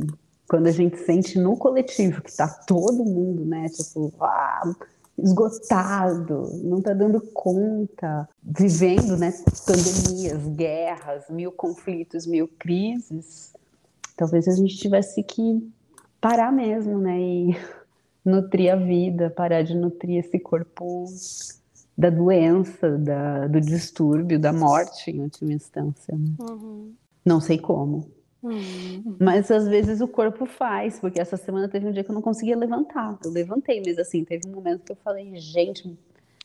quando 0.47 0.67
a 0.67 0.71
gente 0.71 0.97
sente 0.97 1.37
no 1.37 1.55
coletivo 1.55 2.21
que 2.21 2.35
tá 2.35 2.47
todo 2.47 3.05
mundo, 3.05 3.45
né, 3.45 3.67
tipo, 3.69 4.11
ah, 4.19 4.75
esgotado, 5.23 6.49
não 6.63 6.81
tá 6.81 6.93
dando 6.93 7.21
conta, 7.33 8.27
vivendo, 8.43 9.17
né, 9.17 9.33
pandemias, 9.65 10.47
guerras, 10.55 11.29
mil 11.29 11.51
conflitos, 11.51 12.25
mil 12.25 12.47
crises, 12.47 13.53
talvez 14.15 14.47
a 14.47 14.55
gente 14.55 14.77
tivesse 14.77 15.23
que 15.23 15.71
parar 16.19 16.51
mesmo, 16.51 16.97
né, 16.99 17.19
e 17.19 17.57
nutrir 18.23 18.73
a 18.73 18.75
vida, 18.75 19.29
parar 19.29 19.63
de 19.63 19.75
nutrir 19.75 20.19
esse 20.19 20.39
corpo 20.39 21.05
da 21.97 22.09
doença, 22.09 22.97
da, 22.97 23.47
do 23.47 23.59
distúrbio, 23.59 24.39
da 24.39 24.53
morte, 24.53 25.11
em 25.11 25.21
última 25.21 25.51
instância. 25.51 26.15
Né? 26.17 26.33
Uhum. 26.39 26.93
Não 27.25 27.41
sei 27.41 27.57
como. 27.57 28.18
Uhum. 28.41 29.17
Mas 29.19 29.51
às 29.51 29.67
vezes 29.67 30.01
o 30.01 30.07
corpo 30.07 30.45
faz, 30.45 30.99
porque 30.99 31.19
essa 31.19 31.37
semana 31.37 31.67
teve 31.67 31.87
um 31.87 31.91
dia 31.91 32.03
que 32.03 32.09
eu 32.09 32.15
não 32.15 32.21
conseguia 32.21 32.57
levantar. 32.57 33.17
Eu 33.23 33.31
levantei, 33.31 33.81
mas 33.85 33.97
assim, 33.97 34.23
teve 34.23 34.47
um 34.47 34.51
momento 34.51 34.83
que 34.83 34.91
eu 34.91 34.97
falei, 34.97 35.35
gente, 35.35 35.97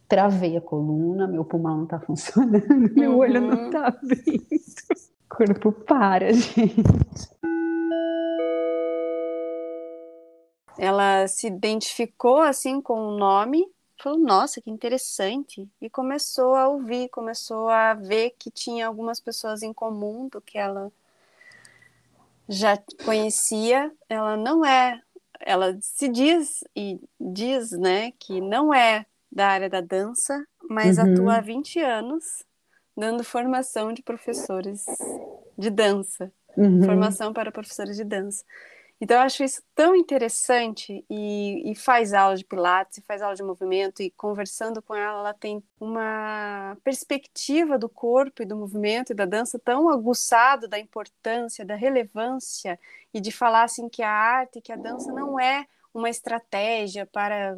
travei 0.09 0.57
a 0.57 0.61
coluna, 0.61 1.27
meu 1.27 1.45
pulmão 1.45 1.79
não 1.79 1.87
tá 1.87 2.01
funcionando, 2.01 2.65
uhum. 2.71 2.95
meu 2.95 3.19
olho 3.19 3.41
não 3.41 3.71
tá 3.71 3.89
abrindo. 3.89 4.45
O 5.31 5.35
corpo 5.37 5.73
para, 5.73 6.33
gente. 6.35 6.85
Ela 10.77 11.29
se 11.29 11.47
identificou 11.47 12.41
assim 12.41 12.81
com 12.81 12.95
o 12.95 13.17
nome 13.17 13.65
falou, 14.05 14.19
nossa, 14.19 14.61
que 14.61 14.71
interessante. 14.71 15.69
E 15.81 15.89
começou 15.89 16.55
a 16.55 16.69
ouvir, 16.69 17.09
começou 17.09 17.69
a 17.69 17.95
ver 17.95 18.35
que 18.39 18.51
tinha 18.51 18.87
algumas 18.87 19.19
pessoas 19.19 19.63
em 19.63 19.73
comum 19.73 20.29
do 20.29 20.41
que 20.43 20.59
ela 20.59 20.93
já 22.49 22.79
conhecia, 23.05 23.91
ela 24.09 24.37
não 24.37 24.65
é, 24.65 25.01
ela 25.41 25.77
se 25.81 26.09
diz 26.09 26.63
e 26.77 27.01
diz, 27.19 27.71
né, 27.73 28.13
que 28.19 28.41
não 28.41 28.73
é 28.73 29.07
da 29.31 29.49
área 29.49 29.69
da 29.69 29.81
dança, 29.81 30.45
mas 30.69 30.99
uhum. 30.99 31.13
atua 31.13 31.37
há 31.37 31.41
20 31.41 31.81
anos 31.81 32.25
dando 32.97 33.25
formação 33.25 33.93
de 33.93 34.03
professores 34.03 34.85
de 35.59 35.71
dança, 35.71 36.33
uhum. 36.57 36.85
formação 36.85 37.33
para 37.33 37.51
professores 37.51 37.97
de 37.97 38.05
dança. 38.05 38.45
Então, 39.01 39.17
eu 39.17 39.23
acho 39.23 39.43
isso 39.45 39.63
tão 39.75 39.95
interessante 39.95 41.05
e, 41.11 41.71
e, 41.71 41.75
faz 41.75 42.15
aula 42.15 42.37
de 42.37 42.45
pilates, 42.45 43.03
faz 43.07 43.21
aula 43.21 43.35
de 43.35 43.43
movimento 43.43 44.03
e 44.03 44.11
conversando 44.11 44.81
com 44.81 44.95
ela, 44.95 45.19
ela 45.19 45.35
tem 45.35 45.63
uma 45.81 46.77
perspectiva 46.83 47.79
do 47.79 47.89
corpo 47.89 48.43
e 48.43 48.47
do 48.47 48.57
movimento 48.57 49.11
e 49.13 49.15
da 49.15 49.27
dança 49.27 49.59
tão 49.59 49.89
aguçado 49.89 50.69
da 50.69 50.79
importância, 50.79 51.65
da 51.65 51.75
relevância 51.75 52.79
e 53.13 53.21
de 53.21 53.31
falar 53.33 53.65
assim 53.65 53.89
que 53.89 54.03
a 54.03 54.11
arte, 54.11 54.61
que 54.61 54.73
a 54.73 54.77
dança 54.77 55.13
não 55.13 55.39
é 55.39 55.67
uma 55.93 56.11
estratégia 56.11 57.07
para 57.07 57.57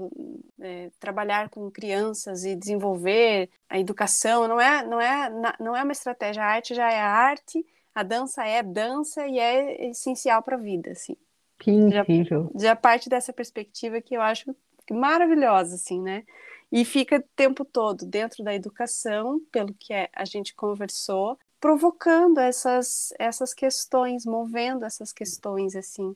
é, 0.61 0.91
trabalhar 1.01 1.49
com 1.49 1.71
crianças 1.71 2.45
e 2.45 2.55
desenvolver 2.55 3.49
a 3.69 3.79
educação, 3.79 4.47
não 4.49 4.61
é, 4.61 4.85
não 4.85 5.01
é, 5.01 5.31
não 5.59 5.77
é 5.77 5.83
uma 5.83 5.93
estratégia, 5.93 6.43
a 6.43 6.47
arte 6.47 6.75
já 6.75 6.91
é 6.91 7.01
arte, 7.01 7.65
a 7.95 8.03
dança 8.03 8.45
é 8.45 8.63
dança 8.63 9.27
e 9.27 9.39
é 9.39 9.89
essencial 9.89 10.43
para 10.43 10.57
a 10.57 10.61
vida, 10.61 10.91
assim. 10.93 11.17
Que 11.59 11.71
incrível. 11.71 12.51
Já, 12.55 12.69
já 12.69 12.77
parte 12.77 13.09
dessa 13.09 13.33
perspectiva 13.33 14.01
que 14.01 14.17
eu 14.17 14.21
acho 14.21 14.55
maravilhosa, 14.91 15.75
assim, 15.75 16.01
né? 16.01 16.25
E 16.71 16.85
fica 16.85 17.17
o 17.17 17.23
tempo 17.35 17.65
todo 17.65 18.05
dentro 18.05 18.43
da 18.43 18.55
educação, 18.55 19.41
pelo 19.53 19.73
que 19.75 19.93
é, 19.93 20.09
a 20.13 20.25
gente 20.25 20.55
conversou, 20.55 21.39
provocando 21.61 22.39
essas, 22.39 23.13
essas 23.19 23.55
questões, 23.55 24.27
movendo 24.27 24.85
essas 24.85 25.13
questões, 25.13 25.75
assim, 25.75 26.15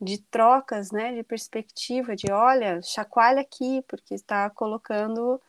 de 0.00 0.18
trocas, 0.18 0.90
né? 0.90 1.14
De 1.14 1.22
perspectiva, 1.22 2.16
de 2.16 2.30
olha, 2.32 2.80
chacoalha 2.82 3.40
aqui, 3.40 3.84
porque 3.86 4.14
está 4.14 4.48
colocando, 4.50 5.40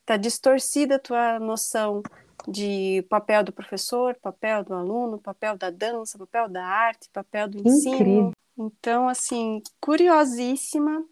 está 0.00 0.16
distorcida 0.16 0.96
a 0.96 1.00
tua 1.00 1.38
noção 1.38 2.02
de 2.46 3.04
papel 3.08 3.42
do 3.42 3.52
professor, 3.52 4.14
papel 4.16 4.62
do 4.64 4.74
aluno, 4.74 5.18
papel 5.18 5.56
da 5.56 5.70
dança, 5.70 6.18
papel 6.18 6.48
da 6.48 6.64
arte, 6.64 7.08
papel 7.10 7.48
do 7.48 7.66
ensino. 7.66 7.94
Incrível. 7.94 8.32
Então, 8.58 9.08
assim, 9.08 9.62
curiosíssima. 9.80 11.04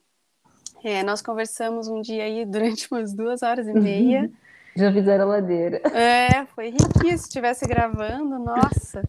É, 0.85 1.03
nós 1.03 1.23
conversamos 1.23 1.89
um 1.89 2.01
dia 2.01 2.25
aí 2.25 2.45
durante 2.45 2.89
umas 2.93 3.13
duas 3.13 3.43
horas 3.43 3.67
e 3.67 3.73
meia. 3.73 4.23
Uhum. 4.23 4.33
Já 4.75 4.93
fizeram 4.93 5.25
a 5.25 5.29
ladeira. 5.29 5.83
É, 5.95 6.47
foi 6.47 6.71
riquíssimo 6.71 7.19
se 7.19 7.25
estivesse 7.25 7.67
gravando, 7.67 8.39
nossa. 8.39 9.03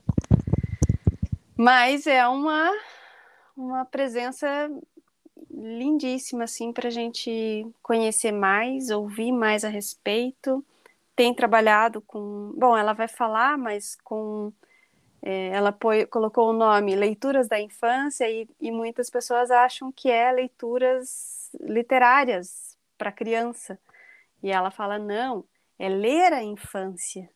Mas 1.55 2.05
é 2.05 2.27
uma, 2.27 2.69
uma 3.55 3.85
presença 3.85 4.69
lindíssima, 5.49 6.43
assim, 6.43 6.73
para 6.73 6.87
a 6.87 6.91
gente 6.91 7.65
conhecer 7.81 8.31
mais, 8.31 8.89
ouvir 8.89 9.31
mais 9.31 9.63
a 9.63 9.69
respeito. 9.69 10.65
Tem 11.15 11.33
trabalhado 11.33 12.01
com. 12.01 12.53
Bom, 12.57 12.75
ela 12.75 12.91
vai 12.91 13.07
falar, 13.07 13.57
mas 13.57 13.95
com 14.03 14.51
é, 15.25 15.47
ela 15.47 15.73
colocou 16.09 16.49
o 16.49 16.53
nome 16.53 16.97
Leituras 16.97 17.47
da 17.47 17.57
Infância 17.57 18.29
e, 18.29 18.45
e 18.59 18.69
muitas 18.71 19.09
pessoas 19.09 19.49
acham 19.49 19.89
que 19.89 20.11
é 20.11 20.29
leituras 20.33 21.49
literárias 21.61 22.77
para 22.97 23.09
criança. 23.09 23.79
E 24.43 24.51
ela 24.51 24.69
fala: 24.69 24.99
não, 24.99 25.45
é 25.79 25.87
ler 25.87 26.33
a 26.33 26.43
infância. 26.43 27.29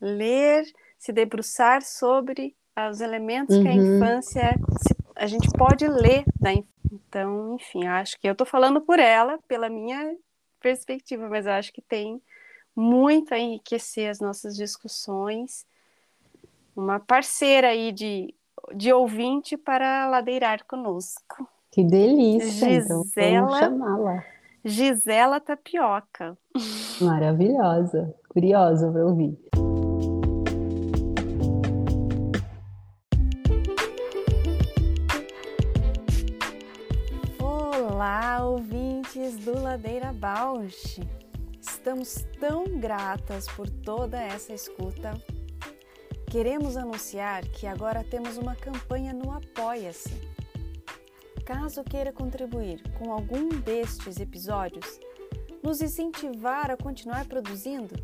Ler, 0.00 0.64
se 0.96 1.12
debruçar 1.12 1.82
sobre 1.82 2.54
os 2.88 3.00
elementos 3.00 3.56
uhum. 3.56 3.62
que 3.64 3.68
a 3.68 3.72
uhum. 3.72 3.96
infância 3.96 4.54
se, 4.80 4.96
a 5.16 5.26
gente 5.26 5.48
pode 5.58 5.88
ler 5.88 6.24
da 6.40 6.52
infância. 6.52 6.78
Então, 6.90 7.56
enfim, 7.56 7.86
acho 7.86 8.18
que 8.18 8.28
eu 8.28 8.32
estou 8.32 8.46
falando 8.46 8.80
por 8.80 8.98
ela, 8.98 9.38
pela 9.48 9.68
minha 9.68 10.16
perspectiva, 10.60 11.28
mas 11.28 11.46
acho 11.46 11.72
que 11.72 11.82
tem 11.82 12.22
muito 12.74 13.34
a 13.34 13.38
enriquecer 13.38 14.08
as 14.08 14.20
nossas 14.20 14.56
discussões 14.56 15.66
uma 16.78 17.00
parceira 17.00 17.70
aí 17.70 17.90
de, 17.90 18.32
de 18.72 18.92
ouvinte 18.92 19.56
para 19.56 20.08
ladeirar 20.08 20.64
conosco. 20.64 21.48
Que 21.72 21.82
delícia! 21.82 22.80
Gisela, 22.80 23.04
então, 23.24 23.58
chamá-la. 23.58 24.24
Gisela 24.64 25.40
Tapioca. 25.40 26.38
Maravilhosa, 27.00 28.14
curiosa 28.28 28.92
para 28.92 29.04
ouvir. 29.04 29.36
Olá, 37.40 38.44
ouvintes 38.44 39.36
do 39.38 39.60
Ladeira 39.60 40.12
Bausch. 40.12 41.00
Estamos 41.60 42.24
tão 42.38 42.78
gratas 42.78 43.48
por 43.48 43.68
toda 43.68 44.22
essa 44.22 44.52
escuta 44.52 45.20
Queremos 46.30 46.76
anunciar 46.76 47.42
que 47.48 47.66
agora 47.66 48.04
temos 48.04 48.36
uma 48.36 48.54
campanha 48.54 49.14
no 49.14 49.32
Apoia-se. 49.32 50.12
Caso 51.46 51.82
queira 51.82 52.12
contribuir 52.12 52.82
com 52.98 53.10
algum 53.10 53.48
destes 53.48 54.20
episódios, 54.20 55.00
nos 55.62 55.80
incentivar 55.80 56.70
a 56.70 56.76
continuar 56.76 57.24
produzindo, 57.24 57.94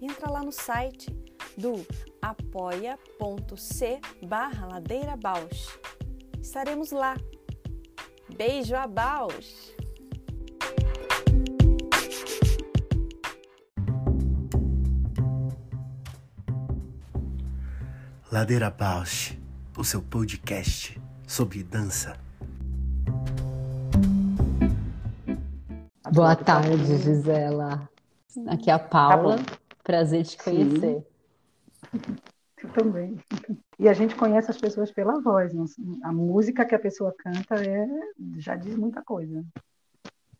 entra 0.00 0.30
lá 0.30 0.42
no 0.42 0.50
site 0.50 1.14
do 1.54 1.86
apoia.c 2.22 4.00
barra 4.26 4.66
Ladeira. 4.66 5.18
Estaremos 6.40 6.90
lá. 6.92 7.14
Beijo 8.34 8.74
a 8.74 8.86
Bausch! 8.86 9.79
Ladeira 18.32 18.70
Bausch, 18.70 19.36
o 19.76 19.82
seu 19.82 20.00
podcast 20.00 20.96
sobre 21.26 21.64
dança. 21.64 22.16
Boa 26.12 26.36
tarde, 26.36 26.96
Gisela. 26.96 27.90
Aqui 28.46 28.70
é 28.70 28.74
a 28.74 28.78
Paula. 28.78 29.38
Tá 29.38 29.56
Prazer 29.82 30.24
te 30.24 30.38
conhecer. 30.38 31.04
Eu 32.62 32.70
também. 32.72 33.18
E 33.80 33.88
a 33.88 33.92
gente 33.92 34.14
conhece 34.14 34.48
as 34.48 34.58
pessoas 34.58 34.92
pela 34.92 35.20
voz. 35.20 35.52
Né? 35.52 35.64
A 36.04 36.12
música 36.12 36.64
que 36.64 36.76
a 36.76 36.78
pessoa 36.78 37.12
canta 37.18 37.56
é, 37.56 37.84
já 38.36 38.54
diz 38.54 38.76
muita 38.76 39.02
coisa. 39.02 39.44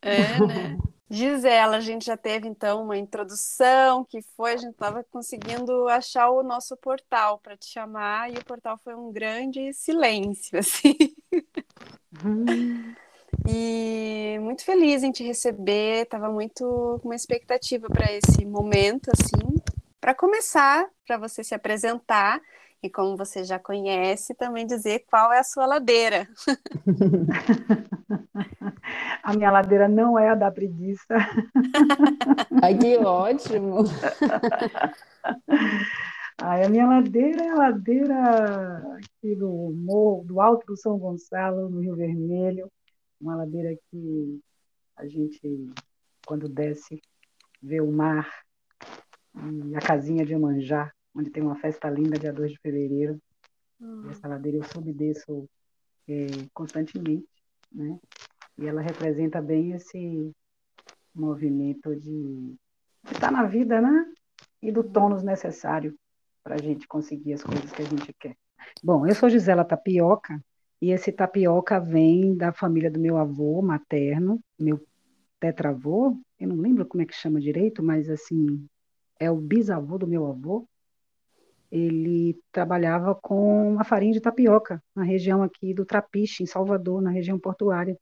É, 0.03 0.19
né? 0.19 0.79
Gisela, 1.13 1.79
a 1.79 1.81
gente 1.81 2.07
já 2.07 2.17
teve 2.17 2.47
então 2.47 2.85
uma 2.85 2.97
introdução 2.97 4.05
que 4.05 4.23
foi, 4.37 4.53
a 4.53 4.57
gente 4.57 4.71
estava 4.71 5.05
conseguindo 5.11 5.89
achar 5.89 6.31
o 6.31 6.45
nosso 6.45 6.77
portal 6.77 7.41
para 7.41 7.57
te 7.57 7.67
chamar 7.67 8.33
e 8.33 8.39
o 8.39 8.45
portal 8.45 8.79
foi 8.85 8.95
um 8.95 9.11
grande 9.11 9.73
silêncio, 9.73 10.57
assim. 10.57 10.97
Hum. 12.25 12.95
E 13.49 14.39
muito 14.41 14.65
feliz 14.65 15.03
em 15.03 15.11
te 15.11 15.25
receber, 15.25 16.03
estava 16.03 16.31
muito 16.31 16.65
com 17.03 17.09
uma 17.09 17.17
expectativa 17.17 17.89
para 17.89 18.13
esse 18.13 18.45
momento, 18.45 19.11
assim. 19.11 19.57
Para 20.01 20.15
começar, 20.15 20.89
para 21.05 21.19
você 21.19 21.43
se 21.43 21.57
apresentar 21.57 22.41
e 22.83 22.89
como 22.89 23.17
você 23.17 23.43
já 23.43 23.59
conhece, 23.59 24.33
também 24.35 24.65
dizer 24.65 25.05
qual 25.11 25.33
é 25.33 25.41
a 25.41 25.45
sua 25.45 25.67
ladeira. 25.67 26.29
a 29.23 29.35
minha 29.35 29.51
ladeira 29.51 29.89
não 29.89 30.19
é 30.19 30.31
a 30.31 30.35
da 30.35 30.51
preguiça. 30.51 31.15
Ai, 32.63 32.77
que 32.77 32.97
ótimo! 32.99 33.79
Ai, 36.43 36.65
a 36.65 36.69
minha 36.69 36.87
ladeira 36.87 37.43
é 37.43 37.51
a 37.51 37.55
ladeira 37.55 38.97
aqui 38.97 39.37
do 39.37 39.73
morro, 39.77 40.25
do 40.25 40.41
Alto 40.41 40.67
do 40.67 40.77
São 40.77 40.99
Gonçalo, 40.99 41.69
no 41.69 41.81
Rio 41.81 41.97
Vermelho. 41.97 42.71
Uma 43.21 43.37
ladeira 43.37 43.77
que 43.91 44.41
a 44.97 45.07
gente, 45.07 45.71
quando 46.27 46.49
desce, 46.49 47.01
vê 47.63 47.81
o 47.81 47.91
mar 47.91 48.29
e 49.69 49.77
a 49.77 49.81
casinha 49.81 50.25
de 50.25 50.37
Manjá 50.37 50.91
onde 51.15 51.31
tem 51.31 51.43
uma 51.43 51.57
festa 51.57 51.91
linda 51.91 52.19
dia 52.19 52.33
2 52.33 52.53
de 52.53 52.59
fevereiro. 52.59 53.21
Uhum. 53.81 54.11
essa 54.11 54.29
ladeira 54.29 54.59
eu 54.59 54.65
subdesço 54.65 55.49
é, 56.07 56.27
constantemente, 56.53 57.27
né? 57.73 57.99
E 58.61 58.67
ela 58.67 58.83
representa 58.83 59.41
bem 59.41 59.73
esse 59.73 60.31
movimento 61.15 61.97
de 61.97 62.55
estar 63.11 63.33
na 63.33 63.45
vida, 63.45 63.81
né? 63.81 64.05
E 64.63 64.71
do 64.71 64.85
tônus 64.85 65.23
necessário 65.23 65.95
para 66.45 66.57
a 66.57 66.59
gente 66.59 66.87
conseguir 66.87 67.33
as 67.33 67.43
coisas 67.43 67.73
que 67.73 67.81
a 67.81 67.87
gente 67.87 68.13
quer. 68.13 68.37
Bom, 68.85 69.07
eu 69.07 69.15
sou 69.15 69.31
Gisela 69.31 69.65
Tapioca, 69.65 70.39
e 70.81 70.91
esse 70.91 71.11
tapioca 71.11 71.81
vem 71.81 72.37
da 72.37 72.53
família 72.53 72.91
do 72.91 73.01
meu 73.01 73.17
avô 73.17 73.61
materno, 73.61 74.41
meu 74.59 74.79
tetravô, 75.39 76.17
eu 76.39 76.49
não 76.49 76.57
lembro 76.57 76.87
como 76.87 77.03
é 77.03 77.07
que 77.07 77.15
chama 77.15 77.41
direito, 77.41 77.83
mas 77.83 78.09
assim, 78.09 78.67
é 79.19 79.31
o 79.31 79.37
bisavô 79.37 79.99
do 79.99 80.07
meu 80.07 80.27
avô, 80.27 80.67
ele 81.71 82.39
trabalhava 82.51 83.15
com 83.15 83.79
a 83.79 83.85
farinha 83.85 84.13
de 84.13 84.21
tapioca, 84.21 84.83
na 84.95 85.03
região 85.03 85.43
aqui 85.43 85.73
do 85.73 85.87
Trapiche, 85.87 86.43
em 86.43 86.47
Salvador, 86.47 87.01
na 87.01 87.11
região 87.11 87.39
portuária. 87.39 87.97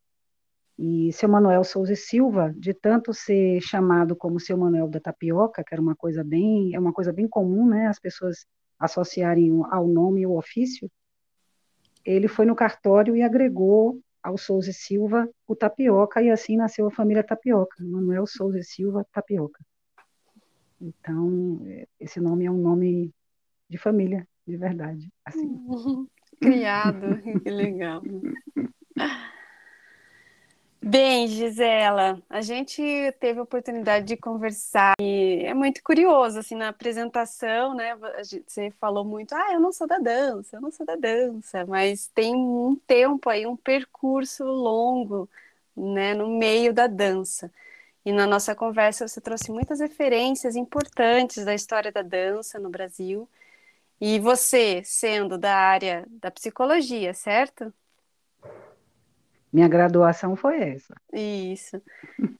E 0.79 1.13
seu 1.13 1.29
Manuel 1.29 1.65
Souza 1.65 1.93
e 1.93 1.97
Silva, 1.97 2.55
de 2.57 2.73
tanto 2.73 3.13
ser 3.13 3.61
chamado 3.61 4.15
como 4.15 4.39
seu 4.39 4.57
Manuel 4.57 4.89
da 4.89 5.01
tapioca, 5.01 5.65
que 5.65 5.75
era 5.75 5.83
uma 5.83 5.97
coisa 5.97 6.23
bem, 6.23 6.75
é 6.75 6.79
uma 6.79 6.93
coisa 6.93 7.13
bem 7.13 7.27
comum, 7.27 7.67
né, 7.67 7.89
as 7.89 7.99
pessoas 7.99 8.47
associarem 8.79 9.51
ao 9.71 9.89
nome 9.89 10.25
o 10.25 10.37
ofício, 10.37 10.89
ele 12.05 12.29
foi 12.29 12.47
no 12.47 12.55
cartório 12.55 13.17
e 13.17 13.23
agregou 13.23 14.01
ao 14.23 14.39
Souza 14.39 14.71
e 14.71 14.75
Silva 14.75 15.29
o 15.47 15.55
tapioca 15.55 16.23
e 16.23 16.31
assim 16.31 16.57
nasceu 16.57 16.87
a 16.87 16.91
família 16.91 17.25
Tapioca, 17.25 17.77
Manuel 17.85 18.27
Souza 18.27 18.59
e 18.59 18.65
Silva 18.65 19.07
Tapioca. 19.13 19.65
Então, 20.81 21.61
esse 21.99 22.21
nome 22.21 22.45
é 22.45 22.51
um 22.51 22.59
nome 22.59 23.13
de 23.69 23.77
família, 23.77 24.27
de 24.47 24.57
verdade. 24.57 25.13
Assim. 25.25 26.07
Criado, 26.41 27.21
que 27.43 27.51
legal. 27.51 28.03
Bem, 30.81 31.27
Gisela, 31.27 32.23
a 32.31 32.41
gente 32.41 32.81
teve 33.19 33.41
a 33.41 33.43
oportunidade 33.43 34.07
de 34.07 34.17
conversar 34.17 34.95
e 35.01 35.43
é 35.45 35.53
muito 35.53 35.83
curioso, 35.83 36.39
assim, 36.39 36.55
na 36.55 36.69
apresentação, 36.69 37.75
né, 37.75 37.97
você 38.47 38.71
falou 38.81 39.05
muito, 39.05 39.35
ah, 39.35 39.53
eu 39.53 39.61
não 39.61 39.73
sou 39.73 39.89
da 39.89 39.99
dança, 39.99 40.57
eu 40.57 40.61
não 40.61 40.71
sou 40.71 40.87
da 40.87 40.95
dança, 40.95 41.67
mas 41.67 42.07
tem 42.15 42.35
um 42.35 42.77
tempo 42.87 43.29
aí, 43.29 43.45
um 43.45 43.57
percurso 43.57 44.45
longo, 44.45 45.29
né, 45.77 46.15
no 46.15 46.29
meio 46.29 46.73
da 46.73 46.87
dança. 46.87 47.53
E 48.05 48.13
na 48.13 48.27
nossa 48.27 48.55
conversa 48.55 49.07
você 49.09 49.21
trouxe 49.21 49.51
muitas 49.53 49.81
referências 49.81 50.57
importantes 50.57 51.45
da 51.45 51.55
história 51.55 51.93
da 51.93 52.03
dança 52.03 52.59
no 52.59 52.71
Brasil. 52.71 53.29
E 54.01 54.19
você, 54.21 54.83
sendo 54.85 55.39
da 55.39 55.55
área 55.57 56.07
da 56.11 56.31
psicologia, 56.31 57.15
certo? 57.15 57.73
Minha 59.53 59.69
graduação 59.69 60.37
foi 60.37 60.61
essa. 60.61 60.95
Isso. 61.13 61.81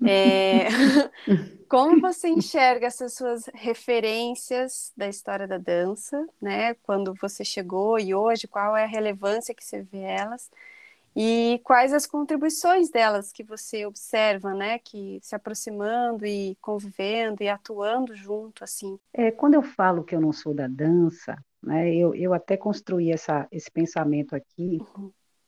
É... 0.07 0.69
Como 1.69 2.01
você 2.01 2.29
enxerga 2.29 2.87
essas 2.87 3.15
suas 3.15 3.45
referências 3.55 4.93
da 4.97 5.09
história 5.09 5.47
da 5.47 5.59
dança, 5.59 6.27
né? 6.41 6.75
Quando 6.83 7.15
você 7.21 7.45
chegou 7.45 7.99
e 7.99 8.15
hoje, 8.15 8.49
qual 8.49 8.77
é 8.77 8.85
a 8.85 8.89
relevância 8.89 9.55
que 9.55 9.65
você 9.65 9.83
vê 9.83 10.01
elas? 10.01 10.51
E 11.15 11.61
quais 11.65 11.93
as 11.93 12.07
contribuições 12.07 12.91
delas 12.91 13.33
que 13.33 13.43
você 13.43 13.85
observa, 13.85 14.55
né? 14.55 14.79
Que 14.79 15.19
se 15.23 15.35
aproximando 15.35 16.25
e 16.25 16.57
convivendo 16.61 17.43
e 17.43 17.49
atuando 17.49 18.15
junto, 18.15 18.63
assim. 18.63 18.99
É, 19.13 19.31
quando 19.31 19.55
eu 19.55 19.63
falo 19.63 20.05
que 20.05 20.15
eu 20.15 20.21
não 20.21 20.33
sou 20.33 20.55
da 20.55 20.69
dança, 20.69 21.37
né? 21.63 21.93
Eu, 21.93 22.15
eu 22.15 22.33
até 22.33 22.57
construí 22.57 23.11
essa, 23.11 23.49
esse 23.51 23.71
pensamento 23.71 24.35
aqui, 24.35 24.79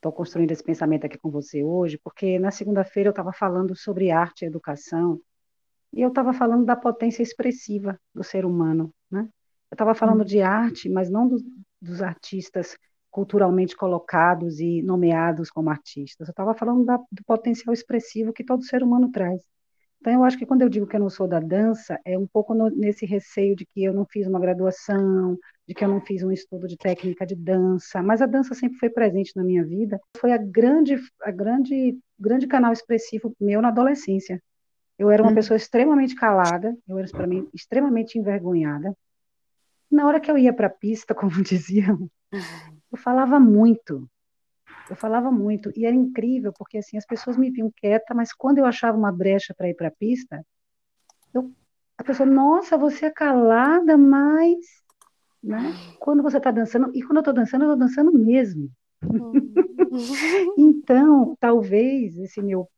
estou 0.01 0.11
construindo 0.11 0.51
esse 0.51 0.65
pensamento 0.65 1.05
aqui 1.05 1.19
com 1.19 1.31
você 1.31 1.63
hoje, 1.63 1.99
porque 2.03 2.39
na 2.39 2.51
segunda-feira 2.51 3.09
eu 3.09 3.13
estava 3.13 3.33
falando 3.33 3.77
sobre 3.77 4.11
arte 4.11 4.43
e 4.43 4.47
educação, 4.47 5.21
e 5.93 6.01
eu 6.01 6.09
estava 6.09 6.33
falando 6.33 6.65
da 6.65 6.75
potência 6.75 7.23
expressiva 7.23 8.01
do 8.15 8.25
ser 8.25 8.47
humano, 8.47 8.93
né? 9.11 9.29
Eu 9.71 9.75
estava 9.75 9.95
falando 9.95 10.25
de 10.25 10.41
arte, 10.41 10.89
mas 10.89 11.11
não 11.11 11.29
do, 11.29 11.37
dos 11.81 12.03
artistas 12.03 12.77
culturalmente 13.11 13.77
colocados 13.77 14.61
e 14.61 14.83
nomeados 14.83 15.51
como 15.51 15.71
artistas. 15.71 16.29
Eu 16.29 16.33
estava 16.33 16.55
falando 16.55 16.85
da, 16.85 16.97
do 16.97 17.25
potencial 17.27 17.73
expressivo 17.73 18.33
que 18.33 18.45
todo 18.45 18.65
ser 18.65 18.83
humano 18.83 19.11
traz. 19.11 19.41
Então, 20.01 20.13
eu 20.13 20.25
acho 20.25 20.39
que 20.39 20.47
quando 20.47 20.63
eu 20.63 20.69
digo 20.69 20.87
que 20.87 20.97
eu 20.97 21.01
não 21.01 21.11
sou 21.11 21.29
da 21.29 21.41
dança, 21.41 22.01
é 22.05 22.19
um 22.19 22.27
pouco 22.27 22.55
no, 22.55 22.71
nesse 22.71 23.05
receio 23.05 23.55
de 23.55 23.67
que 23.67 23.85
eu 23.85 23.93
não 23.93 24.07
fiz 24.07 24.27
uma 24.27 24.41
graduação, 24.41 25.37
de 25.71 25.75
que 25.75 25.85
eu 25.85 25.89
não 25.89 26.01
fiz 26.01 26.21
um 26.25 26.33
estudo 26.33 26.67
de 26.67 26.77
técnica 26.77 27.25
de 27.25 27.37
dança, 27.37 28.03
mas 28.03 28.21
a 28.21 28.27
dança 28.27 28.57
sempre 28.57 28.77
foi 28.77 28.91
presente 28.91 29.37
na 29.37 29.45
minha 29.45 29.65
vida. 29.65 30.01
Foi 30.17 30.33
a 30.33 30.37
grande, 30.37 30.99
a 31.23 31.31
grande, 31.31 31.97
grande 32.19 32.49
canal 32.49 32.73
expressivo 32.73 33.33
meu 33.41 33.63
na 33.63 33.69
adolescência. 33.69 34.43
Eu 34.99 35.13
era 35.13 35.23
uma 35.23 35.31
hum. 35.31 35.35
pessoa 35.37 35.57
extremamente 35.57 36.17
calada, 36.17 36.77
eu 36.89 36.99
era 36.99 37.07
extremamente 37.55 38.19
envergonhada. 38.19 38.93
Na 39.89 40.09
hora 40.09 40.19
que 40.19 40.29
eu 40.29 40.37
ia 40.37 40.53
para 40.53 40.67
a 40.67 40.71
pista, 40.71 41.15
como 41.15 41.41
diziam, 41.41 42.11
eu 42.91 42.99
falava 42.99 43.39
muito, 43.39 44.11
eu 44.91 44.97
falava 44.97 45.31
muito 45.31 45.71
e 45.77 45.87
era 45.87 45.95
incrível 45.95 46.53
porque 46.53 46.79
assim 46.79 46.97
as 46.97 47.07
pessoas 47.07 47.37
me 47.37 47.49
viam 47.49 47.71
quieta, 47.77 48.13
mas 48.13 48.33
quando 48.33 48.59
eu 48.59 48.67
achava 48.67 48.99
uma 48.99 49.13
brecha 49.13 49.55
para 49.55 49.69
ir 49.69 49.75
para 49.75 49.87
a 49.87 49.93
pista, 49.93 50.45
eu, 51.33 51.53
a 51.97 52.03
pessoa, 52.03 52.29
nossa, 52.29 52.77
você 52.77 53.07
é 53.07 53.11
calada, 53.11 53.97
mas 53.97 54.81
né? 55.43 55.73
Quando 55.99 56.23
você 56.23 56.39
está 56.39 56.51
dançando 56.51 56.91
e 56.95 57.03
quando 57.03 57.17
eu 57.17 57.21
estou 57.21 57.35
dançando, 57.35 57.65
eu 57.65 57.73
estou 57.73 57.87
dançando 57.87 58.13
mesmo. 58.13 58.71
Hum. 59.03 59.33
então, 60.57 61.37
talvez 61.41 62.17
esse 62.19 62.41
meu 62.43 62.69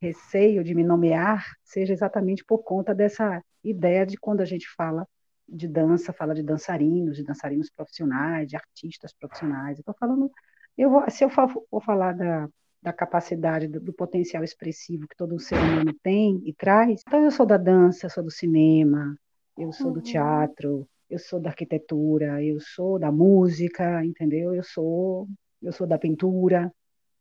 receio 0.00 0.64
de 0.64 0.74
me 0.74 0.82
nomear 0.82 1.44
seja 1.64 1.92
exatamente 1.92 2.44
por 2.44 2.58
conta 2.58 2.94
dessa 2.94 3.42
ideia 3.62 4.04
de 4.04 4.16
quando 4.16 4.40
a 4.40 4.44
gente 4.44 4.68
fala 4.76 5.06
de 5.48 5.68
dança, 5.68 6.12
fala 6.12 6.34
de 6.34 6.42
dançarinos, 6.42 7.16
de 7.16 7.24
dançarinos 7.24 7.70
profissionais, 7.70 8.48
de 8.48 8.56
artistas 8.56 9.12
profissionais. 9.12 9.78
Eu 9.78 9.82
estou 9.82 9.94
falando 9.98 10.30
eu 10.76 10.90
vou, 10.90 11.04
se 11.10 11.22
eu 11.22 11.28
for, 11.28 11.48
for 11.48 11.82
falar 11.82 12.12
da, 12.14 12.48
da 12.82 12.92
capacidade, 12.92 13.68
do, 13.68 13.78
do, 13.78 13.92
potencial 13.92 14.42
expressivo 14.42 15.06
que 15.06 15.16
todo 15.16 15.38
ser 15.38 15.56
humano 15.56 15.92
tem 16.02 16.40
e 16.46 16.52
traz, 16.52 17.02
então 17.06 17.22
eu 17.22 17.30
sou 17.30 17.44
da 17.44 17.58
dança, 17.58 18.06
eu 18.06 18.10
sou 18.10 18.24
do 18.24 18.30
cinema, 18.30 19.14
eu 19.58 19.70
sou 19.70 19.88
uhum. 19.88 19.92
do 19.92 20.00
teatro, 20.00 20.88
eu 21.12 21.18
sou 21.18 21.40
da 21.40 21.50
arquitetura, 21.50 22.42
eu 22.42 22.58
sou 22.60 22.98
da 22.98 23.12
música, 23.12 24.04
entendeu? 24.04 24.54
Eu 24.54 24.62
sou, 24.62 25.28
eu 25.62 25.72
sou 25.72 25.86
da 25.86 25.98
pintura, 25.98 26.72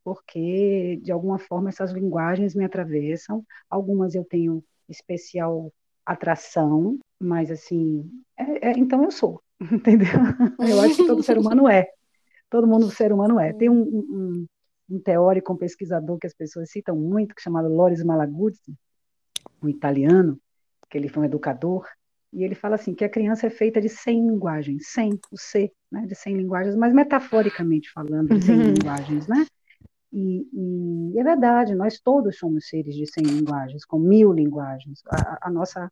porque 0.04 1.00
de 1.04 1.12
alguma 1.12 1.38
forma 1.38 1.70
essas 1.70 1.92
linguagens 1.92 2.56
me 2.56 2.66
atravessam. 2.66 3.44
Algumas 3.70 4.16
eu 4.16 4.24
tenho 4.24 4.64
especial 4.90 5.72
atração, 6.06 7.00
mas 7.20 7.52
assim, 7.52 8.10
é, 8.38 8.70
é, 8.70 8.72
então 8.78 9.04
eu 9.04 9.12
sou, 9.12 9.42
entendeu? 9.72 10.08
Eu 10.60 10.82
acho 10.82 10.96
que 10.98 11.08
todo 11.08 11.24
ser 11.24 11.38
humano 11.38 11.70
é 11.70 11.88
todo 12.52 12.68
mundo 12.68 12.92
ser 12.92 13.14
humano 13.14 13.40
é. 13.40 13.54
Tem 13.54 13.70
um, 13.70 13.82
um, 13.82 14.48
um 14.90 15.00
teórico, 15.00 15.54
um 15.54 15.58
pesquisador 15.58 16.20
que 16.20 16.28
as 16.28 16.34
pessoas 16.36 16.70
citam 16.70 16.96
muito, 16.96 17.34
que 17.34 17.42
é 17.42 17.44
chamado 17.44 17.70
Loris 17.70 18.04
Malaguzzi, 18.04 18.76
um 19.64 19.70
italiano, 19.70 20.38
que 20.90 20.98
ele 20.98 21.08
foi 21.08 21.24
um 21.24 21.26
educador, 21.26 21.88
e 22.34 22.44
ele 22.44 22.56
fala 22.56 22.76
assim 22.76 22.94
que 22.94 23.04
a 23.04 23.10
criança 23.10 23.48
é 23.48 23.50
feita 23.50 23.82
de 23.82 23.90
100 23.90 24.28
linguagens, 24.28 24.88
100, 24.88 25.20
o 25.32 25.38
C, 25.38 25.72
né, 25.92 26.06
de 26.06 26.16
100 26.16 26.38
linguagens, 26.38 26.76
mas 26.76 26.94
metaforicamente 26.94 27.92
falando, 27.92 28.30
de 28.38 28.46
100 28.46 28.56
uhum. 28.56 28.74
linguagens, 28.74 29.28
né? 29.28 29.46
E, 30.14 30.48
e, 30.54 31.20
é 31.20 31.24
verdade, 31.24 31.74
nós 31.74 32.00
todos 32.00 32.38
somos 32.38 32.68
seres 32.68 32.96
de 32.96 33.06
100 33.06 33.24
linguagens, 33.24 33.86
com 33.86 33.98
mil 33.98 34.32
linguagens. 34.32 35.02
A, 35.10 35.48
a 35.48 35.50
nossa, 35.50 35.92